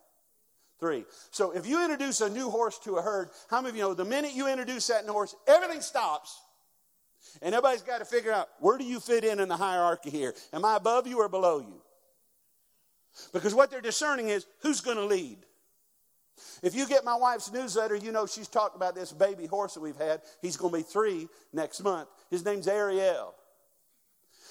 Three. 0.79 1.05
So 1.31 1.51
if 1.51 1.65
you 1.65 1.81
introduce 1.83 2.21
a 2.21 2.29
new 2.29 2.49
horse 2.49 2.79
to 2.79 2.97
a 2.97 3.01
herd, 3.01 3.29
how 3.49 3.61
many 3.61 3.69
of 3.69 3.75
you 3.75 3.81
know 3.83 3.93
the 3.93 4.05
minute 4.05 4.33
you 4.33 4.47
introduce 4.47 4.87
that 4.87 5.05
new 5.05 5.13
horse, 5.13 5.35
everything 5.47 5.81
stops. 5.81 6.41
And 7.41 7.55
everybody's 7.55 7.81
got 7.81 7.99
to 7.99 8.05
figure 8.05 8.31
out 8.31 8.49
where 8.59 8.77
do 8.77 8.83
you 8.83 8.99
fit 8.99 9.23
in 9.23 9.39
in 9.39 9.47
the 9.49 9.57
hierarchy 9.57 10.09
here? 10.09 10.33
Am 10.53 10.63
I 10.63 10.75
above 10.75 11.07
you 11.07 11.19
or 11.19 11.29
below 11.29 11.59
you? 11.59 11.81
Because 13.33 13.53
what 13.53 13.71
they're 13.71 13.81
discerning 13.81 14.29
is 14.29 14.45
who's 14.61 14.81
going 14.81 14.97
to 14.97 15.05
lead. 15.05 15.37
If 16.61 16.75
you 16.75 16.87
get 16.87 17.05
my 17.05 17.15
wife's 17.15 17.51
newsletter, 17.51 17.95
you 17.95 18.11
know 18.11 18.25
she's 18.25 18.47
talked 18.47 18.75
about 18.75 18.95
this 18.95 19.11
baby 19.11 19.45
horse 19.45 19.73
that 19.75 19.81
we've 19.81 19.95
had. 19.95 20.21
He's 20.41 20.57
going 20.57 20.73
to 20.73 20.77
be 20.79 20.83
three 20.83 21.27
next 21.53 21.81
month. 21.81 22.09
His 22.29 22.43
name's 22.43 22.67
Ariel. 22.67 23.33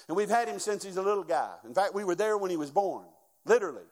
And 0.07 0.17
we've 0.17 0.29
had 0.29 0.47
him 0.47 0.59
since 0.59 0.83
he's 0.83 0.97
a 0.97 1.01
little 1.01 1.23
guy. 1.23 1.53
In 1.65 1.73
fact, 1.73 1.93
we 1.93 2.03
were 2.03 2.15
there 2.15 2.37
when 2.37 2.51
he 2.51 2.57
was 2.57 2.71
born, 2.71 3.05
literally. 3.45 3.83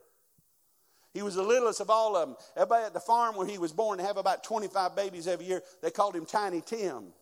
He 1.14 1.22
was 1.22 1.36
the 1.36 1.44
littlest 1.44 1.80
of 1.80 1.90
all 1.90 2.16
of 2.16 2.28
them. 2.28 2.38
Everybody 2.56 2.86
at 2.86 2.94
the 2.94 3.00
farm 3.00 3.36
where 3.36 3.46
he 3.46 3.60
was 3.60 3.72
born, 3.72 4.00
they 4.00 4.04
have 4.04 4.18
about 4.18 4.44
25 4.44 4.96
babies 4.96 5.28
every 5.28 5.46
year. 5.46 5.62
They 5.82 5.92
called 5.92 6.16
him 6.16 6.26
Tiny 6.26 6.62
Tim. 6.62 7.14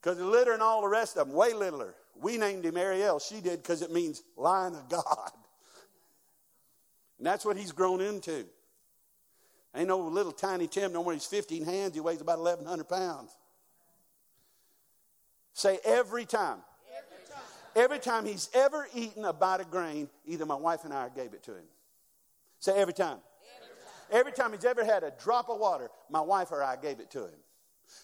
Because 0.00 0.18
the 0.18 0.26
litter 0.26 0.52
and 0.52 0.62
all 0.62 0.82
the 0.82 0.88
rest 0.88 1.16
of 1.16 1.26
them, 1.26 1.36
way 1.36 1.52
littler. 1.52 1.94
We 2.20 2.36
named 2.36 2.64
him 2.64 2.76
Ariel. 2.76 3.18
She 3.18 3.40
did 3.40 3.62
because 3.62 3.82
it 3.82 3.92
means 3.92 4.22
Lion 4.36 4.74
of 4.74 4.88
God. 4.88 5.30
And 7.18 7.26
that's 7.26 7.44
what 7.44 7.56
he's 7.56 7.72
grown 7.72 8.00
into. 8.00 8.46
Ain't 9.74 9.88
no 9.88 9.98
little 9.98 10.32
tiny 10.32 10.66
Tim, 10.66 10.92
no 10.92 11.04
more 11.04 11.12
he's 11.12 11.26
15 11.26 11.64
hands, 11.64 11.94
he 11.94 12.00
weighs 12.00 12.20
about 12.20 12.38
1,100 12.38 12.88
pounds. 12.88 13.36
Say 15.52 15.78
every 15.84 16.24
time. 16.24 16.58
Every 17.76 17.98
time. 17.98 18.24
He's 18.24 18.48
ever 18.54 18.88
eaten 18.94 19.24
a 19.24 19.32
bite 19.32 19.60
of 19.60 19.70
grain, 19.70 20.08
either 20.26 20.46
my 20.46 20.54
wife 20.54 20.84
and 20.84 20.92
I 20.92 21.08
gave 21.10 21.34
it 21.34 21.42
to 21.44 21.52
him. 21.52 21.64
Say 22.60 22.72
every 22.76 22.94
time. 22.94 23.18
Every 23.56 23.68
time, 23.68 24.20
every 24.20 24.32
time 24.32 24.52
he's 24.52 24.64
ever 24.64 24.84
had 24.84 25.02
a 25.04 25.12
drop 25.22 25.48
of 25.48 25.58
water, 25.58 25.88
my 26.10 26.20
wife 26.20 26.50
or 26.50 26.62
I 26.62 26.76
gave 26.76 27.00
it 27.00 27.10
to 27.12 27.24
him. 27.24 27.38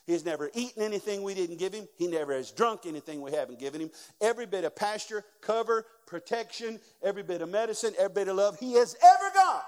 He's 0.06 0.24
never 0.24 0.50
eaten 0.54 0.82
anything 0.82 1.22
we 1.22 1.34
didn't 1.34 1.58
give 1.58 1.72
him. 1.72 1.88
He 1.96 2.06
never 2.06 2.34
has 2.34 2.50
drunk 2.50 2.82
anything 2.86 3.20
we 3.20 3.32
haven't 3.32 3.58
given 3.58 3.80
him. 3.80 3.90
Every 4.20 4.46
bit 4.46 4.64
of 4.64 4.76
pasture, 4.76 5.24
cover, 5.40 5.86
protection, 6.06 6.80
every 7.02 7.22
bit 7.22 7.42
of 7.42 7.48
medicine, 7.48 7.94
every 7.98 8.14
bit 8.14 8.28
of 8.28 8.36
love 8.36 8.58
he 8.58 8.74
has 8.74 8.96
ever 9.02 9.30
got, 9.34 9.64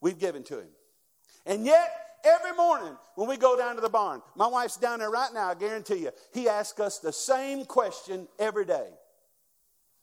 we've 0.00 0.18
given 0.18 0.42
to 0.44 0.60
him. 0.60 0.68
And 1.44 1.64
yet, 1.64 1.90
every 2.24 2.52
morning 2.52 2.96
when 3.14 3.28
we 3.28 3.36
go 3.36 3.56
down 3.56 3.76
to 3.76 3.80
the 3.80 3.88
barn, 3.88 4.22
my 4.34 4.46
wife's 4.46 4.76
down 4.76 4.98
there 4.98 5.10
right 5.10 5.32
now, 5.32 5.50
I 5.50 5.54
guarantee 5.54 5.96
you, 5.96 6.10
he 6.32 6.48
asks 6.48 6.80
us 6.80 6.98
the 6.98 7.12
same 7.12 7.64
question 7.64 8.26
every 8.38 8.64
day. 8.64 8.88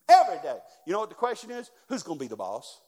Every 0.09 0.37
day. 0.43 0.57
You 0.85 0.93
know 0.93 0.99
what 0.99 1.09
the 1.09 1.15
question 1.15 1.51
is? 1.51 1.71
Who's 1.87 2.03
going 2.03 2.19
to 2.19 2.23
be 2.23 2.27
the 2.27 2.35
boss? 2.35 2.81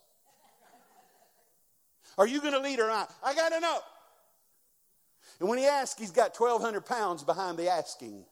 Are 2.18 2.28
you 2.28 2.40
going 2.40 2.54
to 2.54 2.60
lead 2.60 2.80
or 2.80 2.88
not? 2.88 3.14
I 3.24 3.34
got 3.36 3.50
to 3.52 3.60
know. 3.60 3.80
And 5.40 5.50
when 5.50 5.58
he 5.58 5.66
asks, 5.66 6.00
he's 6.00 6.12
got 6.12 6.40
1,200 6.40 6.86
pounds 6.86 7.24
behind 7.24 7.58
the 7.58 7.70
asking. 7.70 8.24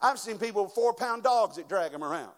I've 0.00 0.18
seen 0.18 0.38
people 0.38 0.64
with 0.64 0.72
four 0.72 0.94
pound 0.94 1.24
dogs 1.24 1.56
that 1.56 1.68
drag 1.68 1.92
them 1.92 2.04
around. 2.04 2.32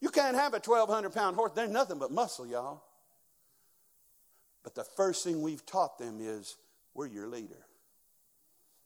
You 0.00 0.10
can't 0.10 0.36
have 0.36 0.52
a 0.52 0.58
1,200 0.58 1.10
pound 1.10 1.36
horse. 1.36 1.52
They're 1.54 1.68
nothing 1.68 1.98
but 1.98 2.10
muscle, 2.10 2.46
y'all. 2.46 2.82
But 4.64 4.74
the 4.74 4.84
first 4.84 5.24
thing 5.24 5.42
we've 5.42 5.64
taught 5.64 5.98
them 5.98 6.18
is 6.20 6.56
we're 6.94 7.06
your 7.06 7.28
leader. 7.28 7.64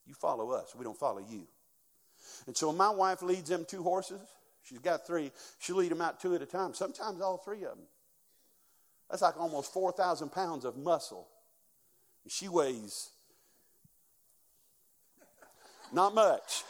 You 0.07 0.15
follow 0.15 0.51
us, 0.53 0.75
we 0.77 0.85
don't 0.85 0.99
follow 0.99 1.25
you. 1.29 1.47
And 2.47 2.57
so 2.57 2.73
my 2.73 2.91
wife 2.91 3.23
leads 3.23 3.49
them 3.49 3.65
two 3.67 3.83
horses, 3.83 4.21
she's 4.63 4.79
got 4.79 5.07
three, 5.07 5.33
she'll 5.59 5.77
lead 5.77 5.91
them 5.91 6.01
out 6.01 6.21
two 6.21 6.35
at 6.35 6.43
a 6.43 6.47
time, 6.47 6.75
sometimes 6.75 7.21
all 7.21 7.39
three 7.39 7.65
of 7.65 7.77
them. 7.77 7.87
That's 9.11 9.23
like 9.23 9.39
almost 9.39 9.73
4,000 9.73 10.31
pounds 10.31 10.65
of 10.65 10.77
muscle. 10.77 11.29
She 12.29 12.49
weighs 12.49 13.11
not 15.93 16.15
much. 16.15 16.63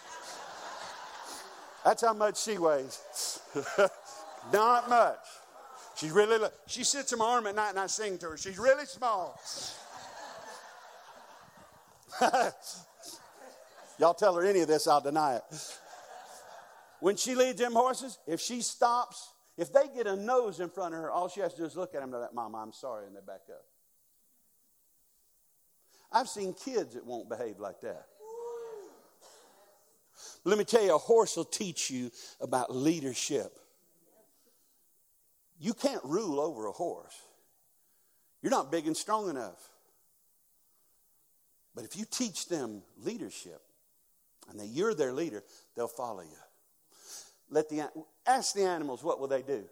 That's 1.85 2.03
how 2.03 2.15
much 2.15 2.43
she 2.43 2.59
weighs. 2.59 3.41
not 4.53 4.89
much. 4.89 5.19
She's 5.97 6.11
really, 6.11 6.49
she 6.67 6.85
sits 6.85 7.13
in 7.13 7.19
my 7.19 7.27
arm 7.27 7.47
at 7.47 7.55
night 7.55 7.71
and 7.71 7.79
I 7.79 7.87
sing 7.87 8.19
to 8.19 8.31
her. 8.31 8.37
She's 8.37 8.59
really 8.59 8.85
small. 8.85 9.41
Y'all 13.99 14.15
tell 14.15 14.35
her 14.35 14.45
any 14.45 14.61
of 14.61 14.69
this, 14.69 14.87
I'll 14.87 15.01
deny 15.01 15.37
it. 15.37 15.43
When 17.01 17.17
she 17.17 17.35
leads 17.35 17.59
them 17.61 17.73
horses, 17.73 18.19
if 18.27 18.41
she 18.41 18.61
stops, 18.63 19.31
if 19.57 19.73
they 19.73 19.89
get 19.95 20.07
a 20.07 20.17
nose 20.17 20.61
in 20.61 20.69
front 20.69 20.95
of 20.95 21.01
her, 21.01 21.11
all 21.11 21.29
she 21.29 21.41
has 21.41 21.53
to 21.55 21.61
do 21.61 21.65
is 21.65 21.77
look 21.77 21.95
at 21.95 22.01
them 22.01 22.13
and 22.15 22.23
go, 22.23 22.29
Mama, 22.35 22.59
I'm 22.59 22.73
sorry, 22.73 23.07
and 23.07 23.17
they 23.17 23.21
back 23.27 23.43
up. 23.51 23.65
I've 26.13 26.29
seen 26.29 26.55
kids 26.55 26.95
that 26.95 27.05
won't 27.05 27.29
behave 27.29 27.59
like 27.59 27.81
that. 27.81 28.07
Let 30.45 30.59
me 30.59 30.65
tell 30.65 30.83
you, 30.83 30.95
a 30.95 30.99
horse 30.99 31.37
will 31.37 31.45
teach 31.45 31.91
you 31.91 32.11
about 32.41 32.75
leadership. 32.75 33.59
You 35.59 35.75
can't 35.75 36.05
rule 36.05 36.39
over 36.41 36.67
a 36.67 36.73
horse. 36.73 37.21
You're 38.43 38.51
not 38.51 38.71
big 38.71 38.87
and 38.87 38.97
strong 38.97 39.29
enough. 39.29 39.59
But 41.75 41.85
if 41.85 41.97
you 41.97 42.05
teach 42.09 42.49
them 42.49 42.83
leadership 42.99 43.61
and 44.49 44.61
that 44.61 44.67
you're 44.67 44.95
their 44.95 45.13
leader, 45.13 45.43
they'll 45.75 45.89
follow 45.89 46.23
you. 46.23 46.39
Let 47.51 47.69
the 47.69 47.89
ask 48.27 48.55
the 48.55 48.65
animals 48.65 49.03
what 49.03 49.21
will 49.21 49.29
they 49.29 49.43
do? 49.43 49.65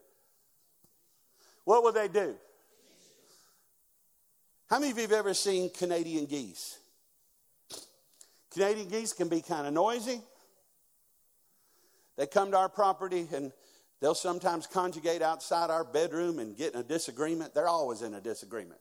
What 1.64 1.82
will 1.82 1.92
they 1.92 2.08
do? 2.08 2.34
How 4.68 4.78
many 4.78 4.92
of 4.92 4.96
you 4.96 5.02
have 5.02 5.12
ever 5.12 5.34
seen 5.34 5.70
Canadian 5.70 6.26
geese? 6.26 6.78
Canadian 8.52 8.88
geese 8.88 9.12
can 9.12 9.28
be 9.28 9.40
kind 9.40 9.66
of 9.66 9.72
noisy. 9.72 10.20
They 12.16 12.26
come 12.26 12.52
to 12.52 12.56
our 12.56 12.68
property 12.68 13.26
and 13.32 13.52
they'll 14.00 14.14
sometimes 14.14 14.66
conjugate 14.66 15.22
outside 15.22 15.70
our 15.70 15.84
bedroom 15.84 16.38
and 16.38 16.56
get 16.56 16.74
in 16.74 16.80
a 16.80 16.84
disagreement. 16.84 17.54
They're 17.54 17.68
always 17.68 18.02
in 18.02 18.14
a 18.14 18.20
disagreement. 18.20 18.80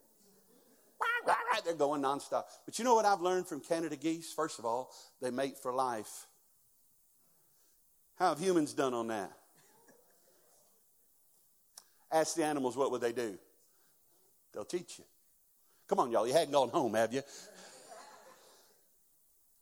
They're 1.66 1.74
going 1.74 2.02
nonstop. 2.02 2.44
But 2.66 2.78
you 2.78 2.86
know 2.86 2.96
what 2.96 3.06
I've 3.06 3.22
learned 3.22 3.48
from 3.48 3.62
Canada 3.62 3.96
geese? 3.96 4.34
First 4.34 4.60
of 4.60 4.66
all, 4.66 4.92
they 5.22 5.32
mate 5.32 5.58
for 5.62 5.74
life. 5.74 6.28
How 8.16 8.30
have 8.30 8.40
humans 8.40 8.74
done 8.74 8.94
on 8.94 9.08
that? 9.08 9.32
Ask 12.12 12.36
the 12.36 12.44
animals 12.44 12.78
what 12.78 12.92
would 12.92 13.02
they 13.02 13.12
do? 13.12 13.38
They'll 14.54 14.66
teach 14.66 15.00
you. 15.00 15.06
Come 15.88 16.00
on, 16.00 16.12
y'all. 16.12 16.28
You 16.28 16.34
hadn't 16.34 16.52
gone 16.52 16.70
home, 16.70 16.94
have 16.94 17.14
you? 17.14 17.22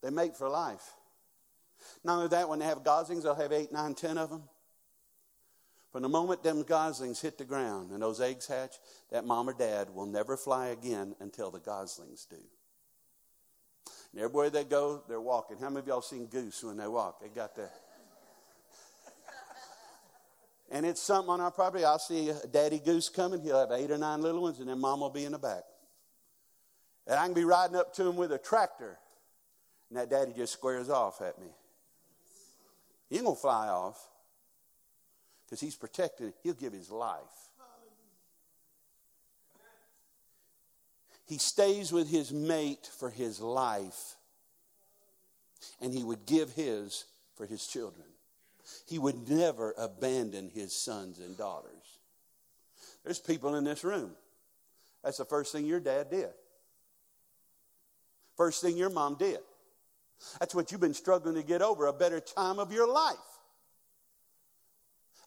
They 0.02 0.10
mate 0.10 0.36
for 0.36 0.50
life. 0.50 0.84
Not 2.04 2.18
only 2.18 2.28
that, 2.30 2.50
when 2.50 2.60
they 2.60 2.66
have 2.66 2.84
goslings, 2.84 3.24
they'll 3.24 3.36
have 3.36 3.52
eight, 3.52 3.72
nine, 3.72 3.94
ten 3.94 4.18
of 4.18 4.30
them. 4.30 4.44
From 5.92 6.04
the 6.04 6.10
moment 6.10 6.44
them 6.44 6.64
goslings 6.64 7.22
hit 7.22 7.38
the 7.38 7.44
ground 7.44 7.92
and 7.92 8.02
those 8.02 8.22
eggs 8.22 8.48
hatch, 8.48 8.76
that 9.12 9.26
mom 9.26 9.50
or 9.50 9.54
dad 9.54 9.90
will 9.94 10.06
never 10.06 10.38
fly 10.38 10.68
again 10.68 11.16
until 11.20 11.52
the 11.52 11.60
goslings 11.60 12.26
do. 12.30 12.38
And 14.14 14.22
everywhere 14.22 14.50
they 14.50 14.64
go, 14.64 15.04
they're 15.08 15.22
walking. 15.22 15.58
How 15.58 15.70
many 15.70 15.80
of 15.80 15.88
y'all 15.88 16.02
seen 16.02 16.28
goose 16.28 16.64
when 16.64 16.78
they 16.78 16.88
walk? 16.88 17.22
They 17.22 17.28
got 17.28 17.56
that 17.58 17.74
and 20.72 20.86
it's 20.86 21.02
something 21.02 21.30
on 21.30 21.42
our 21.42 21.52
property. 21.52 21.84
I'll 21.84 22.00
see 22.00 22.30
a 22.30 22.48
daddy 22.48 22.80
goose 22.80 23.10
coming. 23.10 23.42
He'll 23.42 23.60
have 23.60 23.72
eight 23.72 23.92
or 23.92 23.98
nine 23.98 24.22
little 24.22 24.42
ones, 24.42 24.60
and 24.60 24.70
then 24.70 24.80
mom 24.80 25.02
will 25.02 25.10
be 25.10 25.26
in 25.26 25.34
the 25.34 25.38
back. 25.38 25.64
And 27.06 27.20
I 27.20 27.26
can 27.26 27.34
be 27.34 27.44
riding 27.44 27.76
up 27.76 27.94
to 27.96 28.08
him 28.08 28.16
with 28.16 28.32
a 28.32 28.38
tractor, 28.38 28.98
and 29.90 30.00
that 30.00 30.10
daddy 30.10 30.32
just 30.36 30.54
squares 30.54 30.90
off 30.90 31.22
at 31.22 31.38
me. 31.40 31.48
He 33.10 33.18
ain't 33.18 33.26
gonna 33.26 33.36
fly 33.36 33.68
off 33.68 34.00
because 35.46 35.60
he's 35.60 35.76
protected. 35.76 36.34
He'll 36.42 36.54
give 36.54 36.72
his 36.72 36.90
life. 36.90 37.20
He 41.28 41.38
stays 41.38 41.92
with 41.92 42.10
his 42.10 42.32
mate 42.32 42.90
for 42.98 43.10
his 43.10 43.40
life, 43.40 44.16
and 45.82 45.94
he 45.94 46.04
would 46.04 46.26
give 46.26 46.54
his 46.54 47.06
for 47.36 47.46
his 47.46 47.68
children. 47.68 48.11
He 48.88 49.00
would 49.00 49.30
never 49.30 49.74
abandon 49.78 50.50
his 50.50 50.74
sons 50.74 51.20
and 51.20 51.38
daughters. 51.38 52.00
There's 53.04 53.20
people 53.20 53.56
in 53.56 53.64
this 53.64 53.84
room. 53.84 54.12
That's 55.04 55.18
the 55.18 55.26
first 55.26 55.52
thing 55.52 55.66
your 55.66 55.80
dad 55.80 56.10
did. 56.12 56.30
First 58.38 58.62
thing 58.62 58.78
your 58.78 58.90
mom 58.90 59.16
did. 59.16 59.40
That's 60.40 60.54
what 60.54 60.72
you've 60.72 60.82
been 60.82 60.94
struggling 60.94 61.36
to 61.36 61.44
get 61.44 61.62
over 61.62 61.88
a 61.88 61.94
better 61.94 62.20
time 62.20 62.60
of 62.60 62.72
your 62.72 62.88
life. 62.88 63.16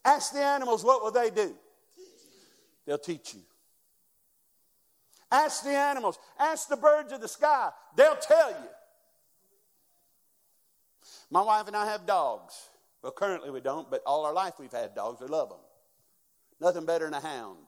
Ask 0.05 0.33
the 0.33 0.41
animals, 0.41 0.85
what 0.85 1.03
will 1.03 1.11
they 1.11 1.31
do? 1.31 1.55
They'll 2.87 2.99
teach 2.99 3.35
you. 3.35 3.41
Ask 5.31 5.65
the 5.65 5.71
animals, 5.71 6.19
ask 6.39 6.69
the 6.69 6.77
birds 6.77 7.13
of 7.13 7.21
the 7.21 7.29
sky, 7.29 7.71
they'll 7.97 8.17
tell 8.17 8.51
you. 8.51 8.69
My 11.31 11.43
wife 11.43 11.67
and 11.67 11.75
I 11.75 11.87
have 11.87 12.07
dogs. 12.07 12.55
Well, 13.05 13.13
currently 13.13 13.51
we 13.51 13.61
don't, 13.61 13.91
but 13.91 14.03
all 14.07 14.25
our 14.25 14.33
life 14.33 14.55
we've 14.59 14.73
had 14.73 14.95
dogs. 14.95 15.21
We 15.21 15.27
love 15.27 15.51
them. 15.51 15.59
Nothing 16.59 16.87
better 16.87 17.05
than 17.05 17.13
a 17.13 17.21
hound. 17.21 17.67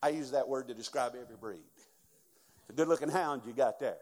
I 0.00 0.10
use 0.10 0.30
that 0.30 0.48
word 0.48 0.68
to 0.68 0.74
describe 0.74 1.14
every 1.20 1.34
breed. 1.34 1.64
a 2.70 2.72
good 2.74 2.86
looking 2.86 3.08
hound 3.08 3.42
you 3.44 3.52
got 3.52 3.80
there. 3.80 3.96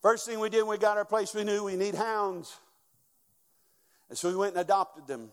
First 0.00 0.24
thing 0.24 0.38
we 0.38 0.48
did 0.48 0.62
when 0.62 0.70
we 0.70 0.78
got 0.78 0.96
our 0.96 1.04
place, 1.04 1.34
we 1.34 1.42
knew 1.42 1.64
we 1.64 1.74
need 1.74 1.96
hounds. 1.96 2.56
And 4.08 4.16
so 4.16 4.28
we 4.28 4.36
went 4.36 4.54
and 4.54 4.60
adopted 4.60 5.08
them. 5.08 5.32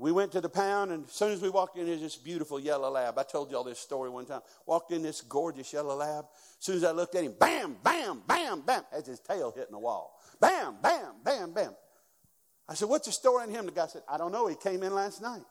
We 0.00 0.12
went 0.12 0.32
to 0.32 0.40
the 0.40 0.48
pound, 0.48 0.92
and 0.92 1.04
as 1.04 1.12
soon 1.12 1.30
as 1.30 1.42
we 1.42 1.50
walked 1.50 1.76
in, 1.76 1.84
there's 1.84 2.00
this 2.00 2.16
beautiful 2.16 2.58
yellow 2.58 2.90
lab. 2.90 3.18
I 3.18 3.22
told 3.22 3.50
y'all 3.50 3.62
this 3.62 3.78
story 3.78 4.08
one 4.08 4.24
time. 4.24 4.40
Walked 4.64 4.92
in 4.92 5.02
this 5.02 5.20
gorgeous 5.20 5.70
yellow 5.74 5.94
lab. 5.94 6.24
As 6.32 6.64
soon 6.64 6.76
as 6.76 6.84
I 6.84 6.92
looked 6.92 7.14
at 7.16 7.22
him, 7.22 7.34
bam, 7.38 7.76
bam, 7.84 8.22
bam, 8.26 8.62
bam, 8.62 8.82
as 8.92 9.06
his 9.06 9.20
tail 9.20 9.52
hitting 9.54 9.72
the 9.72 9.78
wall. 9.78 10.18
Bam, 10.40 10.76
bam, 10.82 11.16
bam, 11.22 11.52
bam. 11.52 11.74
I 12.66 12.72
said, 12.72 12.88
What's 12.88 13.08
the 13.08 13.12
story 13.12 13.42
on 13.42 13.50
him? 13.50 13.66
The 13.66 13.72
guy 13.72 13.88
said, 13.88 14.00
I 14.08 14.16
don't 14.16 14.32
know. 14.32 14.46
He 14.46 14.56
came 14.56 14.82
in 14.82 14.94
last 14.94 15.20
night. 15.20 15.42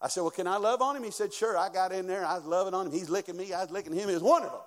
I 0.00 0.06
said, 0.06 0.20
Well, 0.20 0.30
can 0.30 0.46
I 0.46 0.58
love 0.58 0.80
on 0.80 0.94
him? 0.94 1.02
He 1.02 1.10
said, 1.10 1.34
Sure. 1.34 1.58
I 1.58 1.68
got 1.68 1.90
in 1.90 2.06
there. 2.06 2.24
I 2.24 2.36
was 2.36 2.44
loving 2.44 2.74
on 2.74 2.86
him. 2.86 2.92
He's 2.92 3.10
licking 3.10 3.36
me. 3.36 3.52
I 3.52 3.62
was 3.62 3.72
licking 3.72 3.92
him. 3.92 4.08
It 4.08 4.14
was 4.14 4.22
wonderful. 4.22 4.64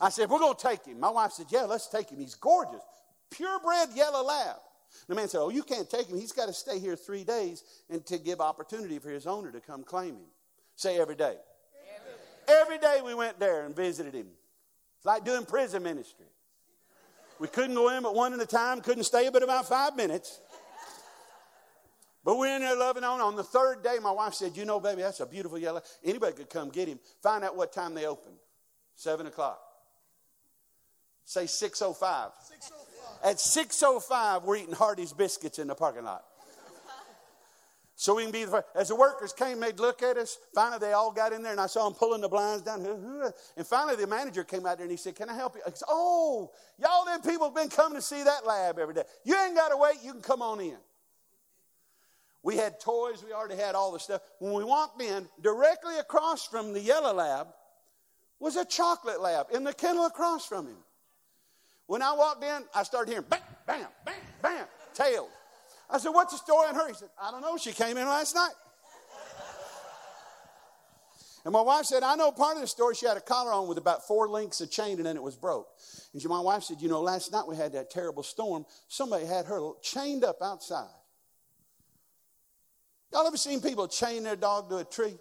I 0.00 0.08
said, 0.08 0.28
We're 0.28 0.40
going 0.40 0.56
to 0.56 0.60
take 0.60 0.86
him. 0.86 0.98
My 0.98 1.10
wife 1.10 1.30
said, 1.30 1.46
Yeah, 1.50 1.66
let's 1.66 1.86
take 1.86 2.10
him. 2.10 2.18
He's 2.18 2.34
gorgeous 2.34 2.82
purebred 3.32 3.94
yellow 3.94 4.24
lab. 4.24 4.56
The 5.08 5.14
man 5.14 5.28
said, 5.28 5.40
Oh, 5.40 5.48
you 5.48 5.62
can't 5.62 5.88
take 5.88 6.08
him. 6.08 6.18
He's 6.18 6.32
got 6.32 6.46
to 6.46 6.52
stay 6.52 6.78
here 6.78 6.96
three 6.96 7.24
days 7.24 7.64
and 7.90 8.04
to 8.06 8.18
give 8.18 8.40
opportunity 8.40 8.98
for 8.98 9.10
his 9.10 9.26
owner 9.26 9.50
to 9.50 9.60
come 9.60 9.82
claim 9.84 10.14
him. 10.14 10.26
Say 10.76 10.98
every 10.98 11.16
day. 11.16 11.36
Every 12.48 12.78
day 12.78 13.00
we 13.04 13.14
went 13.14 13.38
there 13.38 13.64
and 13.64 13.74
visited 13.74 14.14
him. 14.14 14.26
It's 14.96 15.06
like 15.06 15.24
doing 15.24 15.44
prison 15.44 15.82
ministry. 15.82 16.26
We 17.38 17.48
couldn't 17.48 17.74
go 17.74 17.88
in 17.88 18.02
but 18.02 18.14
one 18.14 18.32
at 18.34 18.40
a 18.40 18.46
time, 18.46 18.80
couldn't 18.80 19.04
stay 19.04 19.28
but 19.30 19.42
about 19.42 19.68
five 19.68 19.96
minutes. 19.96 20.40
But 22.24 22.38
we're 22.38 22.54
in 22.54 22.62
there 22.62 22.76
loving 22.76 23.02
on. 23.02 23.20
On 23.20 23.34
the 23.34 23.42
third 23.42 23.82
day, 23.82 23.96
my 24.00 24.12
wife 24.12 24.34
said, 24.34 24.56
You 24.56 24.64
know, 24.64 24.78
baby, 24.78 25.02
that's 25.02 25.20
a 25.20 25.26
beautiful 25.26 25.58
yellow. 25.58 25.82
Anybody 26.04 26.34
could 26.34 26.50
come 26.50 26.68
get 26.68 26.88
him. 26.88 27.00
Find 27.22 27.42
out 27.42 27.56
what 27.56 27.72
time 27.72 27.94
they 27.94 28.06
open. 28.06 28.32
Seven 28.94 29.26
o'clock. 29.26 29.60
Say 31.24 31.46
605. 31.46 32.30
605. 32.48 32.81
At 33.22 33.36
6.05, 33.36 34.44
we're 34.44 34.56
eating 34.56 34.74
Hardee's 34.74 35.12
biscuits 35.12 35.58
in 35.58 35.68
the 35.68 35.74
parking 35.74 36.04
lot. 36.04 36.24
So 37.94 38.16
we 38.16 38.24
can 38.24 38.32
be 38.32 38.44
the 38.44 38.64
As 38.74 38.88
the 38.88 38.96
workers 38.96 39.32
came, 39.32 39.60
they'd 39.60 39.78
look 39.78 40.02
at 40.02 40.16
us. 40.16 40.36
Finally, 40.54 40.80
they 40.80 40.92
all 40.92 41.12
got 41.12 41.32
in 41.32 41.40
there, 41.42 41.52
and 41.52 41.60
I 41.60 41.66
saw 41.66 41.84
them 41.84 41.96
pulling 41.96 42.20
the 42.20 42.28
blinds 42.28 42.62
down. 42.62 42.82
And 43.56 43.64
finally, 43.64 43.94
the 43.94 44.08
manager 44.08 44.42
came 44.42 44.66
out 44.66 44.78
there 44.78 44.86
and 44.86 44.90
he 44.90 44.96
said, 44.96 45.14
Can 45.14 45.28
I 45.28 45.34
help 45.34 45.54
you? 45.54 45.60
I 45.64 45.70
said, 45.70 45.86
Oh, 45.88 46.50
y'all 46.80 47.04
them 47.04 47.20
people 47.22 47.46
have 47.46 47.54
been 47.54 47.68
coming 47.68 47.96
to 47.96 48.02
see 48.02 48.24
that 48.24 48.44
lab 48.44 48.80
every 48.80 48.94
day. 48.94 49.04
You 49.24 49.36
ain't 49.38 49.54
got 49.54 49.68
to 49.68 49.76
wait. 49.76 49.96
You 50.02 50.12
can 50.12 50.22
come 50.22 50.42
on 50.42 50.58
in. 50.60 50.76
We 52.42 52.56
had 52.56 52.80
toys. 52.80 53.22
We 53.24 53.32
already 53.32 53.54
had 53.54 53.76
all 53.76 53.92
the 53.92 54.00
stuff. 54.00 54.20
When 54.40 54.52
we 54.54 54.64
walked 54.64 55.00
in, 55.00 55.28
directly 55.40 55.98
across 55.98 56.44
from 56.44 56.72
the 56.72 56.80
yellow 56.80 57.14
lab 57.14 57.48
was 58.40 58.56
a 58.56 58.64
chocolate 58.64 59.20
lab 59.20 59.46
in 59.54 59.62
the 59.62 59.72
kennel 59.72 60.06
across 60.06 60.44
from 60.44 60.66
him. 60.66 60.78
When 61.92 62.00
I 62.00 62.14
walked 62.14 62.42
in, 62.42 62.62
I 62.74 62.84
started 62.84 63.10
hearing 63.10 63.26
bam, 63.28 63.40
bam, 63.66 63.86
bam, 64.06 64.14
bam, 64.40 64.64
tails. 64.94 65.28
I 65.90 65.98
said, 65.98 66.08
What's 66.08 66.32
the 66.32 66.38
story 66.38 66.68
on 66.68 66.74
her? 66.74 66.88
He 66.88 66.94
said, 66.94 67.10
I 67.20 67.30
don't 67.30 67.42
know. 67.42 67.58
She 67.58 67.72
came 67.72 67.98
in 67.98 68.06
last 68.08 68.34
night. 68.34 68.54
And 71.44 71.52
my 71.52 71.60
wife 71.60 71.84
said, 71.84 72.02
I 72.02 72.14
know 72.14 72.32
part 72.32 72.56
of 72.56 72.62
the 72.62 72.66
story. 72.66 72.94
She 72.94 73.04
had 73.04 73.18
a 73.18 73.20
collar 73.20 73.52
on 73.52 73.68
with 73.68 73.76
about 73.76 74.06
four 74.06 74.26
links 74.26 74.62
of 74.62 74.70
chain 74.70 74.96
and 74.96 75.04
then 75.04 75.16
it 75.16 75.22
was 75.22 75.36
broke. 75.36 75.68
And 76.14 76.24
my 76.24 76.40
wife 76.40 76.62
said, 76.62 76.80
You 76.80 76.88
know, 76.88 77.02
last 77.02 77.30
night 77.30 77.46
we 77.46 77.56
had 77.56 77.74
that 77.74 77.90
terrible 77.90 78.22
storm. 78.22 78.64
Somebody 78.88 79.26
had 79.26 79.44
her 79.44 79.72
chained 79.82 80.24
up 80.24 80.38
outside. 80.42 80.88
Y'all 83.12 83.26
ever 83.26 83.36
seen 83.36 83.60
people 83.60 83.86
chain 83.86 84.22
their 84.22 84.36
dog 84.36 84.70
to 84.70 84.78
a 84.78 84.84
tree? 84.84 85.18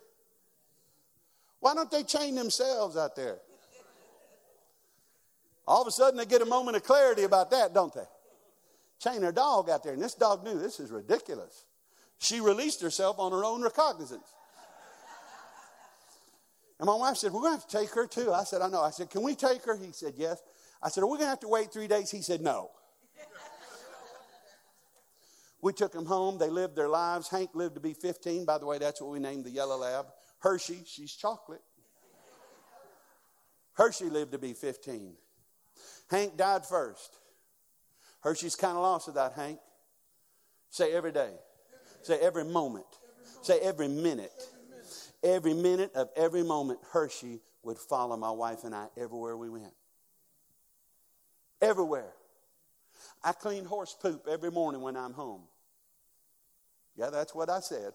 Why 1.60 1.74
don't 1.74 1.92
they 1.92 2.04
chain 2.04 2.36
themselves 2.36 2.96
out 2.96 3.18
there? 3.18 3.40
All 5.68 5.82
of 5.82 5.88
a 5.88 5.92
sudden, 5.92 6.18
they 6.18 6.26
get 6.26 6.42
a 6.42 6.46
moment 6.46 6.78
of 6.78 6.84
clarity 6.84 7.24
about 7.24 7.52
that, 7.52 7.74
don't 7.74 7.94
they? 7.94 8.06
Chain 9.00 9.22
her 9.22 9.32
dog 9.32 9.70
out 9.70 9.84
there, 9.84 9.94
and 9.94 10.02
this 10.02 10.16
dog 10.16 10.44
knew 10.44 10.60
this 10.60 10.80
is 10.80 10.92
ridiculous. 10.92 11.66
She 12.20 12.40
released 12.40 12.82
herself 12.82 13.18
on 13.20 13.32
her 13.32 13.44
own 13.44 13.64
recognizance. 13.64 14.28
And 16.82 16.88
my 16.88 16.96
wife 16.96 17.18
said, 17.18 17.32
We're 17.32 17.42
going 17.42 17.54
to 17.54 17.60
have 17.60 17.68
to 17.68 17.78
take 17.78 17.94
her 17.94 18.08
too. 18.08 18.34
I 18.34 18.44
said, 18.44 18.62
I 18.62 18.68
know. 18.68 18.82
I 18.82 18.90
said, 18.90 19.12
Can 19.12 19.22
we 19.22 19.36
take 19.36 19.64
her? 19.66 19.78
He 19.78 19.92
said, 19.92 20.14
Yes. 20.18 20.42
I 20.82 20.90
said, 20.90 21.04
Are 21.04 21.08
we 21.08 21.18
going 21.18 21.28
to 21.28 21.30
have 21.30 21.40
to 21.42 21.48
wait 21.48 21.72
three 21.72 21.88
days? 21.88 22.10
He 22.10 22.24
said, 22.24 22.42
No. 22.42 22.72
we 25.62 25.74
took 25.74 25.92
them 25.92 26.08
home. 26.08 26.40
They 26.40 26.50
lived 26.50 26.76
their 26.76 26.90
lives. 26.90 27.30
Hank 27.30 27.52
lived 27.54 27.76
to 27.76 27.82
be 27.82 27.94
15. 27.94 28.46
By 28.46 28.58
the 28.58 28.66
way, 28.66 28.80
that's 28.80 29.00
what 29.00 29.12
we 29.12 29.20
named 29.20 29.46
the 29.46 29.52
yellow 29.52 29.78
lab. 29.78 30.08
Hershey, 30.40 30.82
she's 30.88 31.14
chocolate. 31.14 31.62
Hershey 33.74 34.10
lived 34.10 34.32
to 34.32 34.40
be 34.40 34.54
15. 34.54 35.14
Hank 36.12 36.36
died 36.36 36.66
first. 36.66 37.18
Hershey's 38.20 38.58
kind 38.58 38.76
of 38.76 38.84
lost 38.84 39.08
without 39.08 39.34
Hank. 39.34 39.60
Say 40.70 40.94
every 40.94 41.14
day. 41.14 41.32
Say 42.04 42.20
every 42.20 42.44
moment. 42.44 42.86
Say 43.42 43.60
every 43.60 43.88
minute. 43.88 44.34
Every 45.24 45.54
minute 45.54 45.92
of 45.96 46.10
every 46.18 46.44
moment, 46.44 46.80
Hershey 46.92 47.40
would 47.64 47.78
follow 47.78 48.18
my 48.18 48.32
wife 48.32 48.66
and 48.66 48.76
I 48.76 48.88
everywhere 48.98 49.38
we 49.38 49.50
went. 49.50 49.74
Everywhere. 51.62 52.12
I 53.24 53.32
clean 53.32 53.64
horse 53.64 53.96
poop 54.00 54.28
every 54.30 54.52
morning 54.52 54.82
when 54.82 54.98
I'm 54.98 55.14
home. 55.14 55.44
Yeah, 56.98 57.10
that's 57.10 57.34
what 57.34 57.50
I 57.50 57.62
said. 57.62 57.94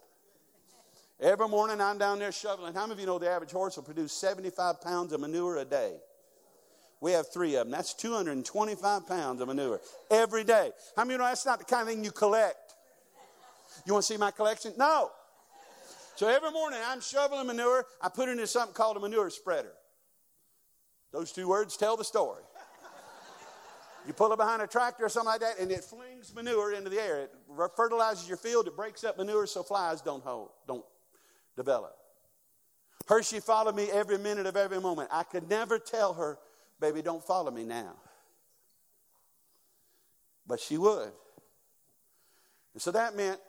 Every 1.20 1.48
morning 1.48 1.80
I'm 1.80 1.98
down 1.98 2.18
there 2.18 2.32
shoveling. 2.32 2.74
How 2.74 2.82
many 2.82 2.92
of 2.94 3.00
you 3.00 3.06
know 3.06 3.18
the 3.18 3.28
average 3.28 3.52
horse 3.52 3.76
will 3.76 3.84
produce 3.84 4.12
75 4.12 4.80
pounds 4.80 5.12
of 5.12 5.20
manure 5.20 5.58
a 5.58 5.64
day? 5.64 5.94
We 7.00 7.12
have 7.12 7.32
three 7.32 7.54
of 7.56 7.66
them. 7.66 7.72
That's 7.72 7.94
225 7.94 9.06
pounds 9.06 9.40
of 9.40 9.48
manure 9.48 9.80
every 10.10 10.44
day. 10.44 10.70
How 10.96 11.04
many 11.04 11.12
you 11.12 11.18
know 11.18 11.24
that's 11.24 11.44
not 11.44 11.58
the 11.58 11.64
kind 11.64 11.82
of 11.82 11.88
thing 11.88 12.02
you 12.02 12.10
collect? 12.10 12.74
You 13.84 13.92
want 13.92 14.06
to 14.06 14.12
see 14.12 14.18
my 14.18 14.30
collection? 14.30 14.72
No. 14.78 15.10
So 16.16 16.28
every 16.28 16.50
morning 16.50 16.80
I'm 16.86 17.00
shoveling 17.00 17.46
manure. 17.46 17.84
I 18.00 18.08
put 18.08 18.28
it 18.28 18.32
into 18.32 18.46
something 18.46 18.74
called 18.74 18.96
a 18.96 19.00
manure 19.00 19.28
spreader. 19.28 19.72
Those 21.12 21.32
two 21.32 21.48
words 21.48 21.76
tell 21.76 21.96
the 21.96 22.04
story. 22.04 22.42
You 24.06 24.12
pull 24.12 24.32
it 24.32 24.36
behind 24.36 24.62
a 24.62 24.66
tractor 24.66 25.04
or 25.04 25.08
something 25.08 25.32
like 25.32 25.40
that, 25.40 25.58
and 25.58 25.70
it 25.72 25.82
flings 25.82 26.32
manure 26.32 26.72
into 26.72 26.88
the 26.88 27.00
air. 27.00 27.22
It 27.22 27.32
fertilizes 27.76 28.28
your 28.28 28.36
field. 28.36 28.68
It 28.68 28.76
breaks 28.76 29.02
up 29.02 29.18
manure 29.18 29.46
so 29.46 29.62
flies 29.62 30.00
don't 30.00 30.22
hold, 30.22 30.50
don't 30.68 30.84
develop. 31.56 31.94
Hershey 33.08 33.40
followed 33.40 33.74
me 33.74 33.90
every 33.90 34.18
minute 34.18 34.46
of 34.46 34.56
every 34.56 34.80
moment. 34.80 35.10
I 35.12 35.24
could 35.24 35.48
never 35.48 35.78
tell 35.78 36.14
her 36.14 36.38
Baby, 36.80 37.02
don't 37.02 37.24
follow 37.24 37.50
me 37.50 37.64
now. 37.64 37.94
But 40.46 40.60
she 40.60 40.78
would. 40.78 41.12
And 42.74 42.82
so 42.82 42.90
that 42.90 43.16
meant, 43.16 43.40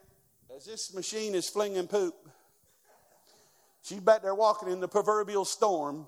as 0.55 0.65
this 0.65 0.93
machine 0.93 1.35
is 1.35 1.49
flinging 1.49 1.87
poop, 1.87 2.15
she's 3.83 3.99
back 3.99 4.21
there 4.21 4.33
walking 4.33 4.69
in 4.69 4.79
the 4.79 4.87
proverbial 4.87 5.45
storm. 5.45 6.07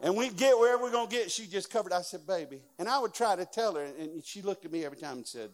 And 0.00 0.16
we 0.16 0.28
get 0.28 0.58
wherever 0.58 0.82
we're 0.82 0.92
going 0.92 1.08
to 1.08 1.16
get, 1.16 1.30
she 1.30 1.46
just 1.46 1.70
covered. 1.70 1.92
I 1.92 2.02
said, 2.02 2.26
baby. 2.26 2.60
And 2.78 2.88
I 2.88 2.98
would 2.98 3.14
try 3.14 3.34
to 3.34 3.44
tell 3.44 3.74
her, 3.74 3.84
and 3.84 4.24
she 4.24 4.42
looked 4.42 4.64
at 4.64 4.70
me 4.70 4.84
every 4.84 4.98
time 4.98 5.18
and 5.18 5.26
said, 5.26 5.50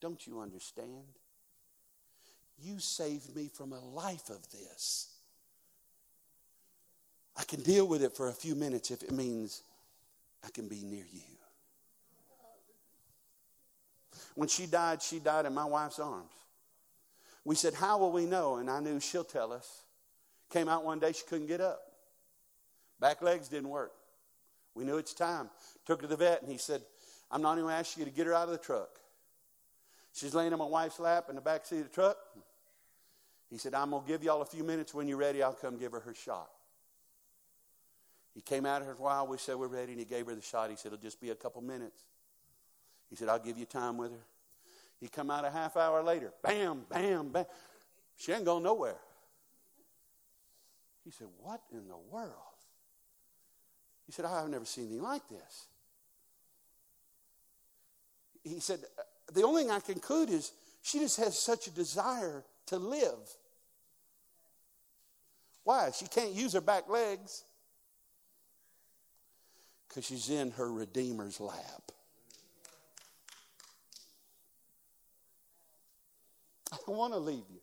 Don't 0.00 0.26
you 0.26 0.40
understand? 0.40 1.04
You 2.58 2.78
saved 2.78 3.36
me 3.36 3.50
from 3.52 3.72
a 3.72 3.80
life 3.80 4.30
of 4.30 4.50
this. 4.50 5.15
I 7.38 7.44
can 7.44 7.60
deal 7.62 7.86
with 7.86 8.02
it 8.02 8.16
for 8.16 8.28
a 8.28 8.32
few 8.32 8.54
minutes 8.54 8.90
if 8.90 9.02
it 9.02 9.12
means 9.12 9.62
I 10.44 10.48
can 10.50 10.68
be 10.68 10.82
near 10.82 11.04
you. 11.12 11.20
When 14.34 14.48
she 14.48 14.66
died, 14.66 15.02
she 15.02 15.18
died 15.18 15.46
in 15.46 15.54
my 15.54 15.64
wife's 15.64 15.98
arms. 15.98 16.32
We 17.44 17.54
said, 17.54 17.74
How 17.74 17.98
will 17.98 18.12
we 18.12 18.26
know? 18.26 18.56
And 18.56 18.68
I 18.68 18.80
knew 18.80 19.00
she'll 19.00 19.24
tell 19.24 19.52
us 19.52 19.82
Came 20.50 20.68
out 20.68 20.84
one 20.84 20.98
day, 20.98 21.12
she 21.12 21.24
couldn't 21.28 21.46
get 21.46 21.60
up. 21.60 21.80
Back 23.00 23.20
legs 23.22 23.48
didn't 23.48 23.68
work. 23.68 23.92
We 24.74 24.84
knew 24.84 24.98
it's 24.98 25.14
time. 25.14 25.50
Took 25.86 26.02
her 26.02 26.08
to 26.08 26.08
the 26.08 26.16
vet, 26.16 26.42
and 26.42 26.50
he 26.50 26.58
said, 26.58 26.82
I'm 27.30 27.42
not 27.42 27.58
even 27.58 27.70
asking 27.70 28.02
you 28.04 28.10
to 28.10 28.16
get 28.16 28.26
her 28.26 28.34
out 28.34 28.44
of 28.44 28.52
the 28.52 28.58
truck. 28.58 28.88
She's 30.12 30.34
laying 30.34 30.52
in 30.52 30.58
my 30.58 30.66
wife's 30.66 31.00
lap 31.00 31.26
in 31.28 31.34
the 31.34 31.40
back 31.40 31.66
seat 31.66 31.78
of 31.78 31.84
the 31.84 31.94
truck. 31.94 32.16
He 33.50 33.58
said, 33.58 33.74
I'm 33.74 33.90
going 33.90 34.02
to 34.02 34.08
give 34.08 34.22
y'all 34.22 34.42
a 34.42 34.46
few 34.46 34.64
minutes. 34.64 34.94
When 34.94 35.08
you're 35.08 35.18
ready, 35.18 35.42
I'll 35.42 35.52
come 35.52 35.78
give 35.78 35.92
her 35.92 36.00
her 36.00 36.14
shot. 36.14 36.50
He 38.36 38.42
came 38.42 38.66
out 38.66 38.82
of 38.82 38.86
her 38.88 38.94
while. 38.98 39.26
We 39.26 39.38
said, 39.38 39.56
We're 39.56 39.66
ready. 39.66 39.92
And 39.92 39.98
he 39.98 40.04
gave 40.04 40.26
her 40.26 40.34
the 40.34 40.42
shot. 40.42 40.68
He 40.68 40.76
said, 40.76 40.92
It'll 40.92 41.02
just 41.02 41.22
be 41.22 41.30
a 41.30 41.34
couple 41.34 41.62
minutes. 41.62 42.04
He 43.08 43.16
said, 43.16 43.30
I'll 43.30 43.38
give 43.38 43.56
you 43.56 43.64
time 43.64 43.96
with 43.96 44.12
her. 44.12 44.24
He 45.00 45.08
come 45.08 45.30
out 45.30 45.46
a 45.46 45.50
half 45.50 45.74
hour 45.76 46.02
later. 46.02 46.34
Bam, 46.42 46.82
bam, 46.90 47.30
bam. 47.30 47.46
She 48.18 48.32
ain't 48.32 48.44
going 48.44 48.62
nowhere. 48.62 48.98
He 51.02 51.10
said, 51.10 51.28
What 51.40 51.62
in 51.72 51.88
the 51.88 51.96
world? 52.10 52.30
He 54.04 54.12
said, 54.12 54.26
I've 54.26 54.50
never 54.50 54.66
seen 54.66 54.84
anything 54.84 55.02
like 55.02 55.26
this. 55.30 55.66
He 58.44 58.60
said, 58.60 58.80
The 59.32 59.44
only 59.44 59.62
thing 59.62 59.70
I 59.70 59.80
conclude 59.80 60.28
is 60.28 60.52
she 60.82 60.98
just 60.98 61.16
has 61.20 61.38
such 61.38 61.68
a 61.68 61.70
desire 61.70 62.44
to 62.66 62.76
live. 62.76 63.34
Why? 65.64 65.90
She 65.96 66.06
can't 66.06 66.32
use 66.32 66.52
her 66.52 66.60
back 66.60 66.90
legs 66.90 67.44
because 69.96 70.06
she's 70.08 70.28
in 70.28 70.50
her 70.50 70.70
Redeemer's 70.70 71.40
lap. 71.40 71.56
I 76.70 76.76
don't 76.86 76.98
want 76.98 77.14
to 77.14 77.18
leave 77.18 77.44
you. 77.50 77.60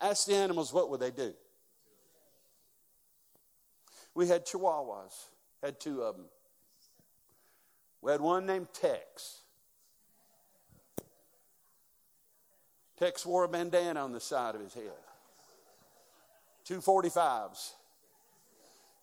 Ask 0.00 0.26
the 0.26 0.36
animals 0.36 0.72
what 0.72 0.88
would 0.88 1.00
they 1.00 1.10
do. 1.10 1.34
We 4.14 4.26
had 4.26 4.46
chihuahuas, 4.46 5.26
had 5.62 5.78
two 5.78 6.00
of 6.00 6.16
them. 6.16 6.24
We 8.00 8.10
had 8.10 8.22
one 8.22 8.46
named 8.46 8.68
Tex. 8.72 9.40
Tex 12.98 13.26
wore 13.26 13.44
a 13.44 13.48
bandana 13.48 14.02
on 14.02 14.12
the 14.12 14.20
side 14.20 14.54
of 14.54 14.62
his 14.62 14.72
head. 14.72 14.94
Two 16.64 16.78
45s. 16.78 17.72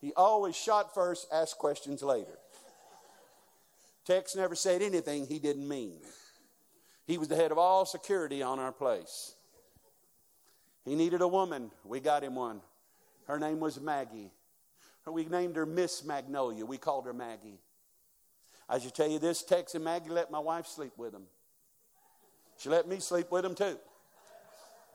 He 0.00 0.12
always 0.14 0.56
shot 0.56 0.94
first, 0.94 1.26
asked 1.32 1.58
questions 1.58 2.02
later. 2.02 2.38
Tex 4.04 4.36
never 4.36 4.54
said 4.54 4.82
anything 4.82 5.26
he 5.26 5.38
didn't 5.38 5.66
mean. 5.66 5.98
He 7.06 7.18
was 7.18 7.28
the 7.28 7.36
head 7.36 7.52
of 7.52 7.58
all 7.58 7.86
security 7.86 8.42
on 8.42 8.58
our 8.58 8.72
place. 8.72 9.34
He 10.84 10.94
needed 10.94 11.20
a 11.20 11.28
woman. 11.28 11.70
We 11.84 12.00
got 12.00 12.22
him 12.22 12.36
one. 12.36 12.60
Her 13.26 13.38
name 13.38 13.58
was 13.58 13.80
Maggie. 13.80 14.30
We 15.06 15.24
named 15.24 15.56
her 15.56 15.66
Miss 15.66 16.04
Magnolia. 16.04 16.64
We 16.64 16.78
called 16.78 17.06
her 17.06 17.12
Maggie. 17.12 17.58
I 18.68 18.78
should 18.78 18.94
tell 18.94 19.08
you 19.08 19.18
this 19.18 19.42
Tex 19.42 19.74
and 19.74 19.84
Maggie 19.84 20.10
let 20.10 20.30
my 20.30 20.40
wife 20.40 20.66
sleep 20.66 20.92
with 20.96 21.12
them. 21.12 21.24
She 22.58 22.68
let 22.68 22.88
me 22.88 22.98
sleep 22.98 23.30
with 23.30 23.42
them 23.42 23.54
too. 23.54 23.78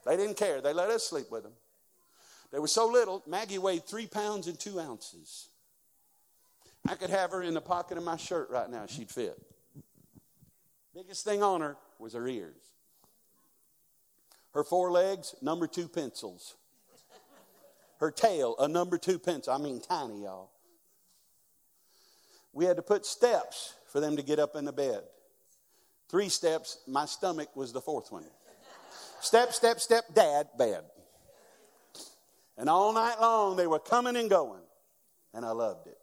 They 0.05 0.17
didn't 0.17 0.37
care. 0.37 0.61
They 0.61 0.73
let 0.73 0.89
us 0.89 1.03
sleep 1.05 1.31
with 1.31 1.43
them. 1.43 1.53
They 2.51 2.59
were 2.59 2.67
so 2.67 2.87
little, 2.87 3.23
Maggie 3.25 3.57
weighed 3.57 3.85
three 3.85 4.07
pounds 4.07 4.47
and 4.47 4.59
two 4.59 4.79
ounces. 4.79 5.47
I 6.87 6.95
could 6.95 7.09
have 7.09 7.31
her 7.31 7.41
in 7.41 7.53
the 7.53 7.61
pocket 7.61 7.97
of 7.97 8.03
my 8.03 8.17
shirt 8.17 8.49
right 8.49 8.69
now. 8.69 8.85
She'd 8.87 9.09
fit. 9.09 9.39
Biggest 10.93 11.23
thing 11.23 11.41
on 11.41 11.61
her 11.61 11.77
was 11.99 12.13
her 12.13 12.27
ears. 12.27 12.61
Her 14.53 14.63
four 14.63 14.91
legs, 14.91 15.33
number 15.41 15.67
two 15.67 15.87
pencils. 15.87 16.55
Her 17.99 18.11
tail, 18.11 18.55
a 18.59 18.67
number 18.67 18.97
two 18.97 19.19
pencil. 19.19 19.53
I 19.53 19.57
mean, 19.57 19.79
tiny, 19.79 20.23
y'all. 20.23 20.49
We 22.51 22.65
had 22.65 22.75
to 22.75 22.81
put 22.81 23.05
steps 23.05 23.75
for 23.87 24.01
them 24.01 24.17
to 24.17 24.23
get 24.23 24.39
up 24.39 24.55
in 24.55 24.65
the 24.65 24.73
bed. 24.73 25.03
Three 26.09 26.27
steps, 26.27 26.79
my 26.87 27.05
stomach 27.05 27.55
was 27.55 27.71
the 27.71 27.79
fourth 27.79 28.11
one. 28.11 28.25
Step, 29.21 29.53
step, 29.53 29.79
step, 29.79 30.05
dad, 30.13 30.49
bed. 30.57 30.83
And 32.57 32.69
all 32.69 32.93
night 32.93 33.15
long 33.19 33.55
they 33.55 33.67
were 33.67 33.79
coming 33.79 34.15
and 34.15 34.29
going, 34.29 34.61
and 35.33 35.45
I 35.45 35.51
loved 35.51 35.87
it. 35.87 35.97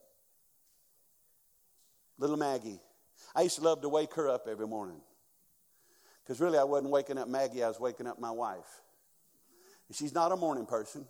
Little 2.18 2.37
Maggie. 2.37 2.80
I 3.34 3.42
used 3.42 3.56
to 3.56 3.62
love 3.62 3.82
to 3.82 3.88
wake 3.88 4.14
her 4.14 4.28
up 4.28 4.46
every 4.50 4.66
morning. 4.66 5.00
Because 6.24 6.40
really, 6.40 6.58
I 6.58 6.64
wasn't 6.64 6.90
waking 6.90 7.18
up 7.18 7.28
Maggie, 7.28 7.62
I 7.62 7.68
was 7.68 7.80
waking 7.80 8.06
up 8.06 8.18
my 8.18 8.30
wife. 8.30 8.82
And 9.88 9.96
she's 9.96 10.14
not 10.14 10.32
a 10.32 10.37
morning 10.37 10.66
person, 10.66 11.06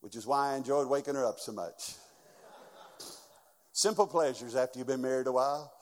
which 0.00 0.16
is 0.16 0.26
why 0.26 0.52
I 0.52 0.56
enjoyed 0.56 0.88
waking 0.88 1.14
her 1.14 1.24
up 1.24 1.38
so 1.38 1.52
much. 1.52 1.92
Simple 3.72 4.06
pleasures 4.06 4.56
after 4.56 4.78
you've 4.78 4.88
been 4.88 5.00
married 5.00 5.26
a 5.26 5.32
while. 5.32 5.72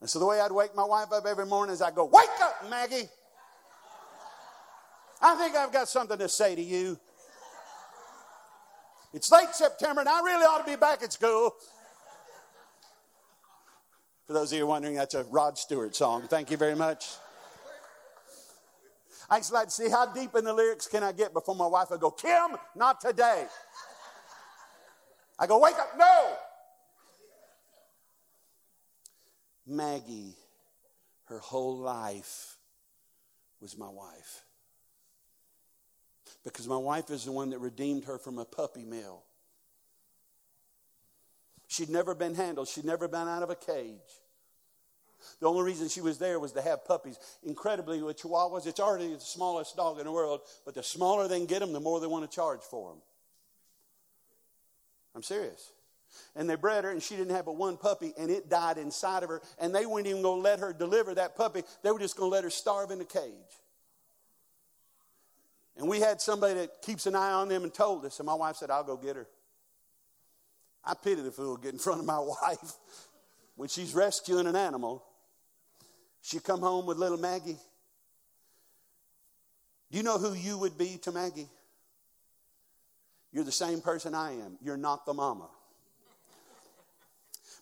And 0.00 0.08
so 0.08 0.18
the 0.18 0.26
way 0.26 0.40
I'd 0.40 0.52
wake 0.52 0.74
my 0.74 0.84
wife 0.84 1.12
up 1.12 1.26
every 1.26 1.46
morning 1.46 1.74
is 1.74 1.82
I'd 1.82 1.94
go, 1.94 2.04
Wake 2.04 2.28
up, 2.40 2.70
Maggie! 2.70 3.08
I 5.22 5.34
think 5.36 5.54
I've 5.54 5.72
got 5.72 5.88
something 5.88 6.18
to 6.18 6.28
say 6.28 6.54
to 6.54 6.62
you. 6.62 6.98
It's 9.12 9.30
late 9.30 9.48
September, 9.52 10.00
and 10.00 10.08
I 10.08 10.20
really 10.22 10.44
ought 10.44 10.64
to 10.64 10.70
be 10.70 10.76
back 10.76 11.02
at 11.02 11.12
school. 11.12 11.54
For 14.26 14.32
those 14.32 14.52
of 14.52 14.58
you 14.58 14.66
wondering, 14.66 14.94
that's 14.94 15.14
a 15.14 15.24
Rod 15.24 15.58
Stewart 15.58 15.94
song. 15.94 16.22
Thank 16.28 16.50
you 16.50 16.56
very 16.56 16.76
much. 16.76 17.06
I 19.28 19.38
just 19.38 19.52
like 19.52 19.66
to 19.66 19.72
see 19.72 19.88
how 19.88 20.06
deep 20.06 20.34
in 20.36 20.44
the 20.44 20.52
lyrics 20.52 20.86
can 20.86 21.02
I 21.02 21.12
get 21.12 21.32
before 21.32 21.54
my 21.54 21.66
wife 21.66 21.90
would 21.90 22.00
go, 22.00 22.10
Kim, 22.10 22.56
not 22.74 23.00
today. 23.00 23.46
I 25.38 25.46
go, 25.46 25.58
wake 25.58 25.78
up, 25.78 25.90
no. 25.98 26.36
Maggie, 29.66 30.34
her 31.26 31.38
whole 31.38 31.78
life 31.78 32.56
was 33.60 33.76
my 33.76 33.88
wife 33.88 34.44
because 36.44 36.66
my 36.66 36.76
wife 36.76 37.10
is 37.10 37.24
the 37.24 37.32
one 37.32 37.50
that 37.50 37.58
redeemed 37.58 38.04
her 38.04 38.18
from 38.18 38.38
a 38.38 38.44
puppy 38.44 38.84
mill. 38.84 39.22
She'd 41.68 41.90
never 41.90 42.14
been 42.14 42.34
handled, 42.34 42.68
she'd 42.68 42.84
never 42.84 43.08
been 43.08 43.28
out 43.28 43.42
of 43.42 43.50
a 43.50 43.54
cage. 43.54 43.98
The 45.40 45.46
only 45.46 45.62
reason 45.64 45.88
she 45.88 46.00
was 46.00 46.18
there 46.18 46.40
was 46.40 46.52
to 46.52 46.62
have 46.62 46.84
puppies. 46.84 47.18
Incredibly, 47.42 48.02
with 48.02 48.20
Chihuahuas, 48.20 48.66
it's 48.66 48.80
already 48.80 49.14
the 49.14 49.20
smallest 49.20 49.76
dog 49.76 49.98
in 49.98 50.06
the 50.06 50.12
world, 50.12 50.40
but 50.64 50.74
the 50.74 50.82
smaller 50.82 51.28
they 51.28 51.36
can 51.36 51.46
get 51.46 51.60
them, 51.60 51.72
the 51.72 51.80
more 51.80 52.00
they 52.00 52.06
want 52.06 52.28
to 52.28 52.34
charge 52.34 52.60
for 52.62 52.90
them. 52.90 53.02
I'm 55.14 55.22
serious. 55.22 55.72
And 56.34 56.48
they 56.48 56.56
bred 56.56 56.84
her, 56.84 56.90
and 56.90 57.02
she 57.02 57.16
didn't 57.16 57.36
have 57.36 57.44
but 57.44 57.56
one 57.56 57.76
puppy, 57.76 58.12
and 58.18 58.30
it 58.30 58.48
died 58.48 58.78
inside 58.78 59.22
of 59.22 59.28
her. 59.28 59.42
And 59.58 59.74
they 59.74 59.86
weren't 59.86 60.06
even 60.06 60.22
going 60.22 60.38
to 60.38 60.42
let 60.42 60.58
her 60.58 60.72
deliver 60.72 61.14
that 61.14 61.36
puppy. 61.36 61.62
They 61.82 61.90
were 61.90 61.98
just 61.98 62.16
going 62.16 62.30
to 62.30 62.34
let 62.34 62.44
her 62.44 62.50
starve 62.50 62.90
in 62.90 62.98
the 62.98 63.04
cage. 63.04 63.30
And 65.76 65.88
we 65.88 66.00
had 66.00 66.20
somebody 66.20 66.54
that 66.54 66.82
keeps 66.82 67.06
an 67.06 67.14
eye 67.14 67.32
on 67.32 67.48
them 67.48 67.62
and 67.62 67.72
told 67.72 68.04
us. 68.04 68.18
And 68.18 68.26
my 68.26 68.34
wife 68.34 68.56
said, 68.56 68.70
I'll 68.70 68.84
go 68.84 68.96
get 68.96 69.16
her. 69.16 69.26
I 70.84 70.94
pity 70.94 71.22
the 71.22 71.30
fool 71.30 71.56
get 71.56 71.72
in 71.72 71.78
front 71.78 72.00
of 72.00 72.06
my 72.06 72.18
wife 72.42 72.72
when 73.56 73.68
she's 73.68 73.94
rescuing 73.94 74.46
an 74.46 74.56
animal. 74.56 75.04
She 76.22 76.38
come 76.38 76.60
home 76.60 76.86
with 76.86 76.98
little 76.98 77.18
Maggie. 77.18 77.58
Do 79.90 79.98
you 79.98 80.04
know 80.04 80.18
who 80.18 80.34
you 80.34 80.58
would 80.58 80.78
be 80.78 80.98
to 81.02 81.12
Maggie? 81.12 81.48
You're 83.32 83.44
the 83.44 83.52
same 83.52 83.80
person 83.80 84.14
I 84.14 84.32
am. 84.32 84.58
You're 84.62 84.76
not 84.76 85.06
the 85.06 85.14
mama. 85.14 85.48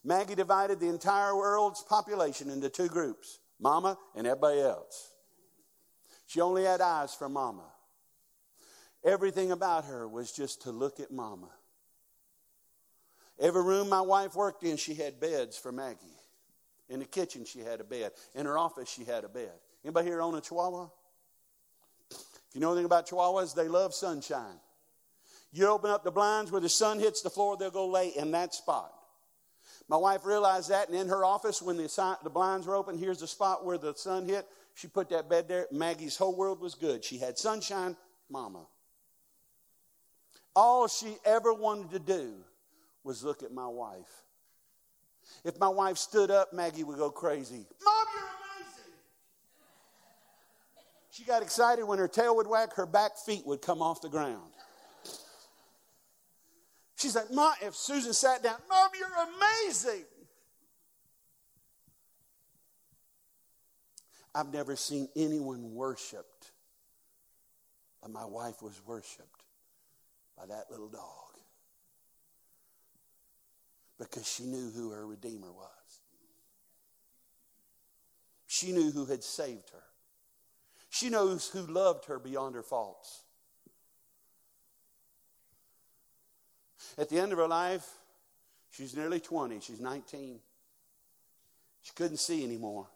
Maggie 0.04 0.34
divided 0.34 0.80
the 0.80 0.88
entire 0.88 1.36
world's 1.36 1.82
population 1.82 2.50
into 2.50 2.68
two 2.68 2.88
groups 2.88 3.40
mama 3.60 3.98
and 4.14 4.26
everybody 4.26 4.60
else. 4.60 5.10
She 6.26 6.40
only 6.40 6.64
had 6.64 6.80
eyes 6.80 7.14
for 7.14 7.28
mama. 7.28 7.64
Everything 9.04 9.52
about 9.52 9.84
her 9.86 10.08
was 10.08 10.32
just 10.32 10.62
to 10.62 10.70
look 10.70 11.00
at 11.00 11.10
mama. 11.10 11.50
Every 13.38 13.62
room 13.62 13.88
my 13.88 14.00
wife 14.00 14.34
worked 14.34 14.64
in, 14.64 14.76
she 14.76 14.94
had 14.94 15.20
beds 15.20 15.56
for 15.56 15.70
Maggie. 15.70 16.18
In 16.88 17.00
the 17.00 17.04
kitchen, 17.04 17.44
she 17.44 17.60
had 17.60 17.80
a 17.80 17.84
bed. 17.84 18.12
In 18.34 18.46
her 18.46 18.58
office, 18.58 18.88
she 18.88 19.04
had 19.04 19.24
a 19.24 19.28
bed. 19.28 19.52
Anybody 19.84 20.08
here 20.08 20.20
own 20.20 20.34
a 20.34 20.40
Chihuahua? 20.40 20.88
If 22.10 22.54
you 22.54 22.60
know 22.60 22.70
anything 22.70 22.86
about 22.86 23.06
Chihuahuas, 23.06 23.54
they 23.54 23.68
love 23.68 23.94
sunshine. 23.94 24.58
You 25.52 25.68
open 25.68 25.90
up 25.90 26.02
the 26.02 26.10
blinds 26.10 26.50
where 26.50 26.60
the 26.60 26.68
sun 26.68 26.98
hits 26.98 27.22
the 27.22 27.30
floor, 27.30 27.56
they'll 27.56 27.70
go 27.70 27.88
lay 27.88 28.08
in 28.08 28.32
that 28.32 28.54
spot. 28.54 28.92
My 29.88 29.96
wife 29.96 30.24
realized 30.24 30.70
that, 30.70 30.88
and 30.88 30.96
in 30.96 31.08
her 31.08 31.24
office, 31.24 31.62
when 31.62 31.76
the, 31.76 32.16
the 32.22 32.30
blinds 32.30 32.66
were 32.66 32.74
open, 32.74 32.98
here's 32.98 33.20
the 33.20 33.26
spot 33.26 33.64
where 33.64 33.78
the 33.78 33.94
sun 33.94 34.26
hit. 34.26 34.46
She 34.74 34.88
put 34.88 35.08
that 35.10 35.28
bed 35.28 35.48
there. 35.48 35.66
Maggie's 35.72 36.16
whole 36.16 36.36
world 36.36 36.60
was 36.60 36.74
good. 36.74 37.04
She 37.04 37.18
had 37.18 37.38
sunshine, 37.38 37.96
mama. 38.30 38.66
All 40.54 40.88
she 40.88 41.16
ever 41.24 41.52
wanted 41.52 41.90
to 41.92 41.98
do 41.98 42.34
was 43.04 43.22
look 43.22 43.42
at 43.42 43.52
my 43.52 43.66
wife. 43.66 44.24
If 45.44 45.58
my 45.58 45.68
wife 45.68 45.98
stood 45.98 46.30
up, 46.30 46.52
Maggie 46.52 46.84
would 46.84 46.98
go 46.98 47.10
crazy. 47.10 47.66
Mom, 47.84 48.06
you're 48.14 48.24
amazing. 48.24 48.92
She 51.10 51.24
got 51.24 51.42
excited 51.42 51.84
when 51.84 51.98
her 51.98 52.08
tail 52.08 52.36
would 52.36 52.46
wag, 52.46 52.72
her 52.74 52.86
back 52.86 53.16
feet 53.16 53.46
would 53.46 53.62
come 53.62 53.82
off 53.82 54.00
the 54.00 54.08
ground. 54.08 54.50
She's 56.96 57.14
like, 57.14 57.30
Mom, 57.30 57.52
if 57.62 57.76
Susan 57.76 58.12
sat 58.12 58.42
down, 58.42 58.56
Mom, 58.68 58.90
you're 58.98 59.08
amazing. 59.64 60.04
I've 64.34 64.52
never 64.52 64.76
seen 64.76 65.08
anyone 65.16 65.74
worshiped, 65.74 66.52
but 68.02 68.10
my 68.10 68.24
wife 68.24 68.60
was 68.62 68.80
worshiped 68.86 69.37
by 70.38 70.46
that 70.46 70.70
little 70.70 70.88
dog 70.88 71.02
because 73.98 74.26
she 74.26 74.44
knew 74.44 74.70
who 74.70 74.90
her 74.90 75.06
Redeemer 75.06 75.52
was. 75.52 76.00
She 78.46 78.72
knew 78.72 78.90
who 78.90 79.06
had 79.06 79.24
saved 79.24 79.70
her. 79.70 79.82
She 80.90 81.10
knows 81.10 81.48
who 81.48 81.60
loved 81.62 82.06
her 82.06 82.18
beyond 82.18 82.54
her 82.54 82.62
faults. 82.62 83.22
At 86.96 87.08
the 87.08 87.18
end 87.18 87.32
of 87.32 87.38
her 87.38 87.48
life, 87.48 87.86
she's 88.70 88.96
nearly 88.96 89.20
20, 89.20 89.60
she's 89.60 89.80
19. 89.80 90.38
She 91.82 91.92
couldn't 91.94 92.16
see 92.18 92.44
anymore. 92.44 92.86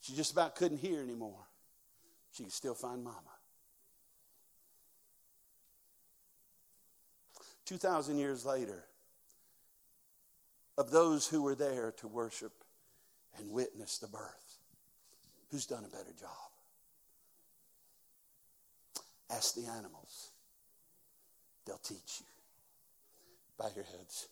She 0.00 0.14
just 0.14 0.32
about 0.32 0.56
couldn't 0.56 0.78
hear 0.78 1.00
anymore. 1.00 1.46
She 2.32 2.44
could 2.44 2.52
still 2.52 2.74
find 2.74 3.02
mama. 3.02 3.18
2,000 7.72 8.18
years 8.18 8.44
later, 8.44 8.84
of 10.76 10.90
those 10.90 11.26
who 11.26 11.40
were 11.40 11.54
there 11.54 11.94
to 11.96 12.06
worship 12.06 12.52
and 13.38 13.50
witness 13.50 13.96
the 13.96 14.06
birth, 14.08 14.58
who's 15.50 15.64
done 15.64 15.82
a 15.82 15.88
better 15.88 16.12
job? 16.20 16.50
Ask 19.30 19.54
the 19.54 19.64
animals, 19.68 20.32
they'll 21.64 21.78
teach 21.78 22.20
you. 22.20 22.26
Bow 23.58 23.70
your 23.74 23.84
heads. 23.84 24.28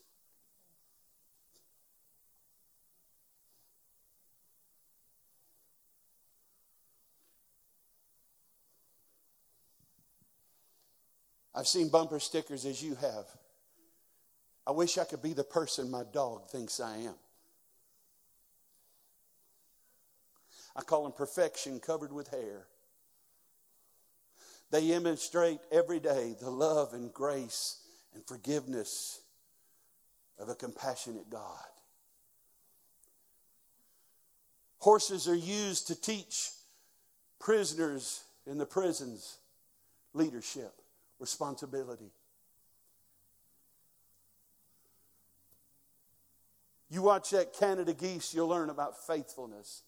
I've 11.55 11.67
seen 11.67 11.89
bumper 11.89 12.21
stickers 12.21 12.65
as 12.65 12.83
you 12.83 12.95
have. 12.97 13.27
I 14.67 14.73
wish 14.73 14.99
I 14.99 15.05
could 15.05 15.23
be 15.23 15.33
the 15.33 15.45
person 15.45 15.91
my 15.91 16.05
dog 16.13 16.49
thinks 16.49 16.79
I 16.79 16.97
am. 16.99 17.15
I 20.77 20.83
call 20.83 21.03
them 21.03 21.13
perfection 21.13 21.81
covered 21.81 22.13
with 22.13 22.29
hair. 22.29 22.67
They 24.71 24.87
demonstrate 24.87 25.59
every 25.73 25.99
day 25.99 26.37
the 26.41 26.51
love 26.51 26.95
and 26.95 27.13
grace 27.13 27.81
and 28.15 28.25
forgiveness 28.25 29.21
of 30.39 30.49
a 30.49 30.55
compassionate 30.55 31.29
God. 31.29 31.59
Horses 34.79 35.29
are 35.29 35.35
used 35.35 35.89
to 35.89 36.01
teach 36.01 36.51
prisoners 37.41 38.23
in 38.47 38.57
the 38.57 38.67
prisons 38.67 39.39
leadership 40.15 40.80
responsibility. 41.21 42.11
You 46.89 47.03
watch 47.03 47.31
that 47.31 47.53
Canada 47.53 47.93
geese, 47.93 48.35
you'll 48.35 48.49
learn 48.49 48.69
about 48.69 49.07
faithfulness 49.07 49.83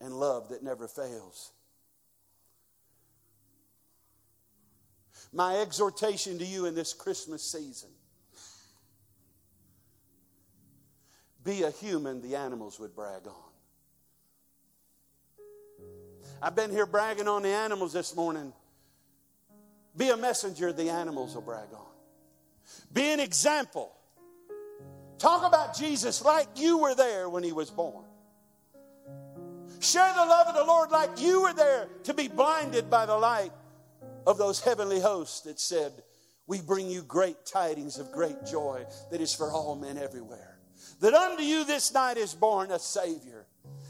and 0.00 0.14
love 0.14 0.48
that 0.48 0.62
never 0.62 0.88
fails. 0.88 1.52
My 5.32 5.58
exhortation 5.58 6.38
to 6.38 6.44
you 6.44 6.66
in 6.66 6.74
this 6.74 6.94
Christmas 6.94 7.42
season 7.42 7.90
be 11.44 11.62
a 11.64 11.70
human 11.70 12.22
the 12.22 12.36
animals 12.36 12.78
would 12.78 12.94
brag 12.94 13.26
on. 13.26 13.34
I've 16.40 16.54
been 16.54 16.70
here 16.70 16.86
bragging 16.86 17.28
on 17.28 17.42
the 17.42 17.50
animals 17.50 17.92
this 17.92 18.16
morning. 18.16 18.52
Be 19.96 20.10
a 20.10 20.16
messenger 20.16 20.72
the 20.72 20.90
animals 20.90 21.34
will 21.34 21.42
brag 21.42 21.68
on. 21.74 21.86
Be 22.92 23.12
an 23.12 23.20
example. 23.20 23.92
Talk 25.18 25.46
about 25.46 25.76
Jesus 25.76 26.24
like 26.24 26.48
you 26.56 26.78
were 26.78 26.94
there 26.94 27.28
when 27.28 27.42
he 27.42 27.52
was 27.52 27.70
born. 27.70 28.04
Share 29.80 30.12
the 30.14 30.24
love 30.24 30.46
of 30.48 30.54
the 30.54 30.64
Lord 30.64 30.90
like 30.90 31.20
you 31.20 31.42
were 31.42 31.52
there 31.52 31.88
to 32.04 32.14
be 32.14 32.28
blinded 32.28 32.88
by 32.88 33.04
the 33.04 33.16
light 33.16 33.52
of 34.26 34.38
those 34.38 34.60
heavenly 34.60 35.00
hosts 35.00 35.40
that 35.42 35.60
said, 35.60 35.92
We 36.46 36.60
bring 36.60 36.88
you 36.88 37.02
great 37.02 37.44
tidings 37.44 37.98
of 37.98 38.12
great 38.12 38.46
joy 38.46 38.84
that 39.10 39.20
is 39.20 39.34
for 39.34 39.50
all 39.50 39.74
men 39.74 39.98
everywhere. 39.98 40.58
That 41.00 41.14
unto 41.14 41.42
you 41.42 41.64
this 41.64 41.92
night 41.92 42.16
is 42.16 42.34
born 42.34 42.70
a 42.70 42.78
Savior. 42.78 43.46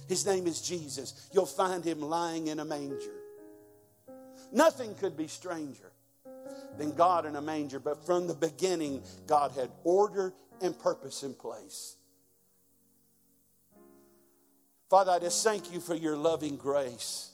His 0.08 0.26
name 0.26 0.46
is 0.46 0.60
Jesus. 0.60 1.28
You'll 1.32 1.46
find 1.46 1.84
him 1.84 2.00
lying 2.00 2.48
in 2.48 2.58
a 2.58 2.64
manger. 2.64 3.20
Nothing 4.50 4.94
could 4.94 5.16
be 5.16 5.28
stranger 5.28 5.91
than 6.78 6.92
God 6.92 7.26
in 7.26 7.36
a 7.36 7.42
manger. 7.42 7.78
But 7.78 8.04
from 8.04 8.26
the 8.26 8.34
beginning, 8.34 9.02
God 9.26 9.52
had 9.52 9.70
order 9.84 10.34
and 10.60 10.78
purpose 10.78 11.22
in 11.22 11.34
place. 11.34 11.96
Father, 14.88 15.12
I 15.12 15.18
just 15.18 15.42
thank 15.42 15.72
you 15.72 15.80
for 15.80 15.94
your 15.94 16.16
loving 16.16 16.56
grace. 16.56 17.30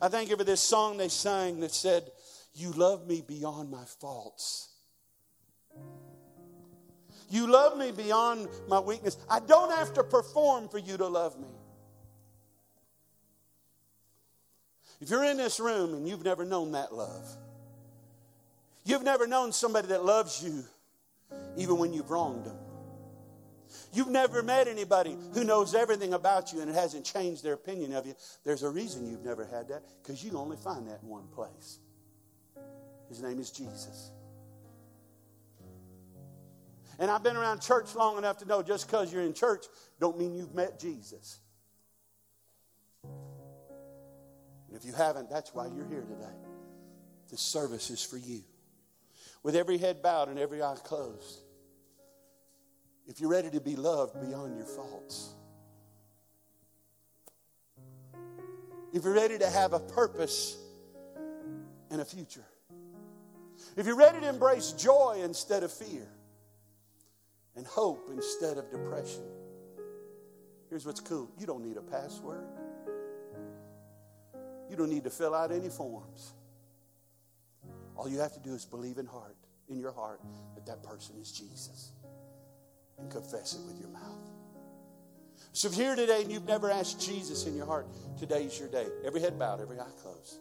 I 0.00 0.08
thank 0.08 0.30
you 0.30 0.36
for 0.36 0.44
this 0.44 0.60
song 0.60 0.96
they 0.96 1.08
sang 1.08 1.60
that 1.60 1.72
said, 1.72 2.10
You 2.54 2.70
love 2.72 3.06
me 3.06 3.22
beyond 3.26 3.70
my 3.70 3.84
faults. 4.00 4.70
You 7.30 7.46
love 7.46 7.76
me 7.76 7.92
beyond 7.92 8.48
my 8.68 8.80
weakness. 8.80 9.18
I 9.28 9.40
don't 9.40 9.70
have 9.70 9.92
to 9.94 10.04
perform 10.04 10.68
for 10.68 10.78
you 10.78 10.96
to 10.96 11.06
love 11.06 11.38
me. 11.38 11.48
If 15.00 15.10
you're 15.10 15.24
in 15.24 15.36
this 15.36 15.60
room 15.60 15.94
and 15.94 16.08
you've 16.08 16.24
never 16.24 16.44
known 16.44 16.72
that 16.72 16.94
love, 16.94 17.36
You've 18.88 19.04
never 19.04 19.26
known 19.26 19.52
somebody 19.52 19.88
that 19.88 20.02
loves 20.02 20.42
you 20.42 20.64
even 21.58 21.76
when 21.76 21.92
you've 21.92 22.10
wronged 22.10 22.46
them. 22.46 22.56
You've 23.92 24.08
never 24.08 24.42
met 24.42 24.66
anybody 24.66 25.14
who 25.34 25.44
knows 25.44 25.74
everything 25.74 26.14
about 26.14 26.54
you 26.54 26.62
and 26.62 26.70
it 26.70 26.74
hasn't 26.74 27.04
changed 27.04 27.44
their 27.44 27.52
opinion 27.52 27.92
of 27.92 28.06
you. 28.06 28.14
There's 28.46 28.62
a 28.62 28.70
reason 28.70 29.06
you've 29.06 29.26
never 29.26 29.44
had 29.44 29.68
that 29.68 29.82
because 30.02 30.24
you 30.24 30.38
only 30.38 30.56
find 30.56 30.88
that 30.88 31.00
in 31.02 31.08
one 31.08 31.26
place. 31.34 31.80
His 33.10 33.20
name 33.20 33.38
is 33.38 33.50
Jesus. 33.50 34.10
And 36.98 37.10
I've 37.10 37.22
been 37.22 37.36
around 37.36 37.60
church 37.60 37.94
long 37.94 38.16
enough 38.16 38.38
to 38.38 38.46
know 38.46 38.62
just 38.62 38.86
because 38.86 39.12
you're 39.12 39.20
in 39.20 39.34
church 39.34 39.66
don't 40.00 40.18
mean 40.18 40.34
you've 40.34 40.54
met 40.54 40.80
Jesus. 40.80 41.40
And 43.04 44.74
if 44.74 44.86
you 44.86 44.94
haven't, 44.94 45.28
that's 45.28 45.54
why 45.54 45.66
you're 45.66 45.88
here 45.88 46.06
today. 46.08 46.36
This 47.30 47.42
service 47.42 47.90
is 47.90 48.02
for 48.02 48.16
you 48.16 48.40
with 49.42 49.56
every 49.56 49.78
head 49.78 50.02
bowed 50.02 50.28
and 50.28 50.38
every 50.38 50.62
eye 50.62 50.76
closed. 50.82 51.40
If 53.06 53.20
you're 53.20 53.30
ready 53.30 53.50
to 53.50 53.60
be 53.60 53.76
loved 53.76 54.20
beyond 54.20 54.56
your 54.56 54.66
faults, 54.66 55.30
if 58.92 59.04
you're 59.04 59.14
ready 59.14 59.38
to 59.38 59.48
have 59.48 59.72
a 59.72 59.80
purpose 59.80 60.56
and 61.90 62.00
a 62.00 62.04
future, 62.04 62.44
if 63.76 63.86
you're 63.86 63.96
ready 63.96 64.20
to 64.20 64.28
embrace 64.28 64.72
joy 64.72 65.20
instead 65.22 65.62
of 65.62 65.72
fear 65.72 66.06
and 67.56 67.66
hope 67.66 68.10
instead 68.12 68.58
of 68.58 68.70
depression, 68.70 69.24
here's 70.68 70.84
what's 70.84 71.00
cool. 71.00 71.30
You 71.38 71.46
don't 71.46 71.64
need 71.64 71.76
a 71.76 71.82
password, 71.82 72.44
you 74.68 74.76
don't 74.76 74.90
need 74.90 75.04
to 75.04 75.10
fill 75.10 75.34
out 75.34 75.50
any 75.52 75.68
forms. 75.68 76.34
All 78.08 78.14
you 78.14 78.20
have 78.20 78.32
to 78.32 78.40
do 78.40 78.54
is 78.54 78.64
believe 78.64 78.96
in 78.96 79.04
heart, 79.04 79.36
in 79.68 79.78
your 79.78 79.92
heart, 79.92 80.22
that 80.54 80.64
that 80.64 80.82
person 80.82 81.16
is 81.20 81.30
Jesus, 81.30 81.92
and 82.98 83.10
confess 83.10 83.52
it 83.52 83.60
with 83.66 83.78
your 83.78 83.90
mouth. 83.90 84.30
So 85.52 85.68
if 85.68 85.76
you're 85.76 85.88
here 85.88 85.96
today 85.96 86.22
and 86.22 86.32
you've 86.32 86.46
never 86.46 86.70
asked 86.70 87.06
Jesus 87.06 87.46
in 87.46 87.54
your 87.54 87.66
heart, 87.66 87.86
today's 88.18 88.58
your 88.58 88.70
day. 88.70 88.86
Every 89.04 89.20
head 89.20 89.38
bowed, 89.38 89.60
every 89.60 89.78
eye 89.78 89.84
closed. 90.00 90.38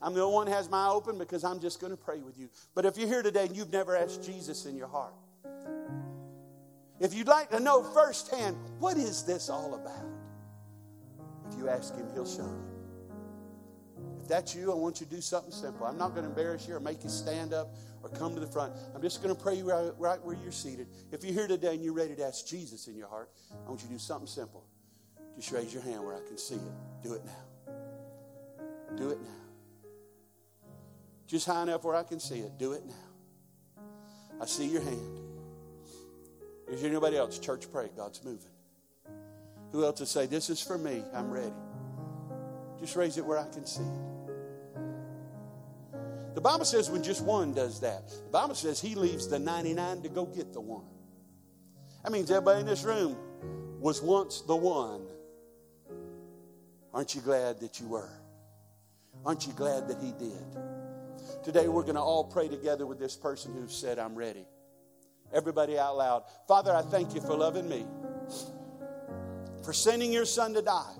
I'm 0.00 0.14
the 0.14 0.22
only 0.22 0.34
one 0.36 0.46
has 0.46 0.70
my 0.70 0.86
open 0.86 1.18
because 1.18 1.42
I'm 1.42 1.58
just 1.58 1.80
going 1.80 1.90
to 1.90 1.96
pray 1.96 2.20
with 2.20 2.38
you. 2.38 2.48
But 2.76 2.84
if 2.84 2.96
you're 2.96 3.08
here 3.08 3.24
today 3.24 3.46
and 3.46 3.56
you've 3.56 3.72
never 3.72 3.96
asked 3.96 4.22
Jesus 4.22 4.64
in 4.66 4.76
your 4.76 4.86
heart, 4.86 5.14
if 7.00 7.12
you'd 7.12 7.26
like 7.26 7.50
to 7.50 7.58
know 7.58 7.82
firsthand, 7.82 8.56
what 8.78 8.96
is 8.96 9.24
this 9.24 9.50
all 9.50 9.74
about? 9.74 10.06
If 11.50 11.58
you 11.58 11.68
ask 11.68 11.92
him, 11.96 12.06
he'll 12.14 12.24
show 12.24 12.44
you 12.44 12.69
that's 14.30 14.54
you, 14.54 14.70
I 14.70 14.74
want 14.74 15.00
you 15.00 15.06
to 15.06 15.12
do 15.12 15.20
something 15.20 15.52
simple. 15.52 15.86
I'm 15.86 15.98
not 15.98 16.10
going 16.10 16.22
to 16.22 16.28
embarrass 16.28 16.68
you 16.68 16.76
or 16.76 16.80
make 16.80 17.02
you 17.02 17.10
stand 17.10 17.52
up 17.52 17.74
or 18.02 18.08
come 18.10 18.34
to 18.34 18.40
the 18.40 18.46
front. 18.46 18.72
I'm 18.94 19.02
just 19.02 19.22
going 19.22 19.34
to 19.34 19.40
pray 19.40 19.62
right, 19.62 19.90
right 19.98 20.24
where 20.24 20.36
you're 20.42 20.52
seated. 20.52 20.86
If 21.12 21.24
you're 21.24 21.34
here 21.34 21.48
today 21.48 21.74
and 21.74 21.82
you're 21.82 21.94
ready 21.94 22.14
to 22.14 22.24
ask 22.24 22.46
Jesus 22.46 22.86
in 22.86 22.96
your 22.96 23.08
heart, 23.08 23.30
I 23.52 23.68
want 23.68 23.82
you 23.82 23.88
to 23.88 23.94
do 23.94 23.98
something 23.98 24.26
simple. 24.26 24.64
Just 25.36 25.52
raise 25.52 25.72
your 25.72 25.82
hand 25.82 26.04
where 26.04 26.14
I 26.14 26.20
can 26.26 26.38
see 26.38 26.54
it. 26.54 27.02
Do 27.02 27.14
it 27.14 27.22
now. 27.24 27.74
Do 28.96 29.10
it 29.10 29.20
now. 29.20 29.28
Just 31.26 31.46
high 31.46 31.62
enough 31.62 31.84
where 31.84 31.94
I 31.94 32.02
can 32.02 32.20
see 32.20 32.40
it. 32.40 32.58
Do 32.58 32.72
it 32.72 32.82
now. 32.86 33.84
I 34.40 34.46
see 34.46 34.66
your 34.66 34.82
hand. 34.82 35.20
Is 36.68 36.80
there 36.80 36.90
anybody 36.90 37.16
else? 37.16 37.38
Church, 37.38 37.70
pray. 37.70 37.88
God's 37.96 38.24
moving. 38.24 38.50
Who 39.72 39.84
else 39.84 39.98
to 39.98 40.06
say, 40.06 40.26
This 40.26 40.50
is 40.50 40.60
for 40.60 40.78
me. 40.78 41.02
I'm 41.14 41.30
ready. 41.30 41.52
Just 42.80 42.96
raise 42.96 43.18
it 43.18 43.24
where 43.24 43.38
I 43.38 43.46
can 43.48 43.66
see 43.66 43.82
it. 43.82 44.19
The 46.34 46.40
Bible 46.40 46.64
says 46.64 46.90
when 46.90 47.02
just 47.02 47.22
one 47.22 47.52
does 47.52 47.80
that, 47.80 48.08
the 48.08 48.30
Bible 48.30 48.54
says 48.54 48.80
he 48.80 48.94
leaves 48.94 49.26
the 49.28 49.38
99 49.38 50.02
to 50.02 50.08
go 50.08 50.26
get 50.26 50.52
the 50.52 50.60
one. 50.60 50.84
That 52.04 52.12
means 52.12 52.30
everybody 52.30 52.60
in 52.60 52.66
this 52.66 52.84
room 52.84 53.16
was 53.80 54.00
once 54.00 54.40
the 54.42 54.56
one. 54.56 55.06
Aren't 56.94 57.14
you 57.14 57.20
glad 57.20 57.60
that 57.60 57.80
you 57.80 57.88
were? 57.88 58.10
Aren't 59.24 59.46
you 59.46 59.52
glad 59.52 59.88
that 59.88 59.98
he 60.00 60.12
did? 60.12 61.44
Today 61.44 61.68
we're 61.68 61.82
going 61.82 61.94
to 61.94 62.00
all 62.00 62.24
pray 62.24 62.48
together 62.48 62.86
with 62.86 62.98
this 62.98 63.16
person 63.16 63.52
who 63.52 63.68
said, 63.68 63.98
I'm 63.98 64.14
ready. 64.14 64.44
Everybody 65.32 65.78
out 65.78 65.96
loud. 65.96 66.24
Father, 66.48 66.74
I 66.74 66.82
thank 66.82 67.14
you 67.14 67.20
for 67.20 67.36
loving 67.36 67.68
me, 67.68 67.86
for 69.64 69.72
sending 69.72 70.12
your 70.12 70.24
son 70.24 70.54
to 70.54 70.62
die, 70.62 70.94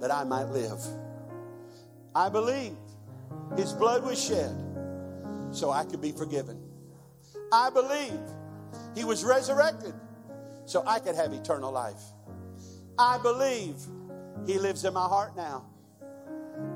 that 0.00 0.10
I 0.10 0.24
might 0.24 0.48
live. 0.48 0.80
I 2.14 2.28
believe 2.28 2.76
his 3.56 3.72
blood 3.72 4.04
was 4.04 4.22
shed 4.22 4.54
so 5.52 5.70
I 5.70 5.84
could 5.84 6.00
be 6.00 6.12
forgiven. 6.12 6.60
I 7.52 7.70
believe 7.70 8.18
he 8.94 9.04
was 9.04 9.24
resurrected 9.24 9.94
so 10.66 10.82
I 10.86 10.98
could 10.98 11.14
have 11.14 11.32
eternal 11.32 11.70
life. 11.70 12.00
I 12.98 13.18
believe 13.18 13.76
he 14.46 14.58
lives 14.58 14.84
in 14.84 14.94
my 14.94 15.06
heart 15.06 15.36
now. 15.36 15.64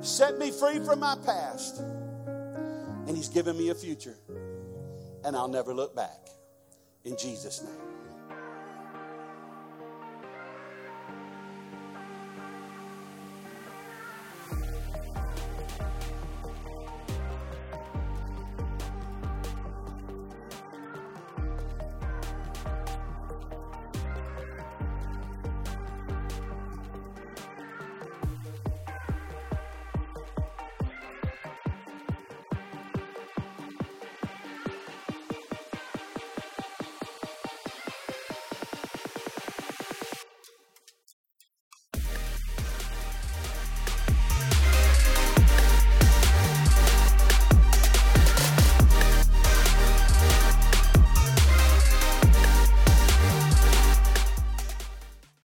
Set 0.00 0.38
me 0.38 0.50
free 0.50 0.78
from 0.80 1.00
my 1.00 1.16
past. 1.24 1.78
And 1.78 3.16
he's 3.16 3.28
given 3.28 3.56
me 3.56 3.70
a 3.70 3.74
future. 3.74 4.16
And 5.24 5.34
I'll 5.34 5.48
never 5.48 5.74
look 5.74 5.96
back. 5.96 6.28
In 7.04 7.16
Jesus' 7.16 7.62
name. 7.62 7.97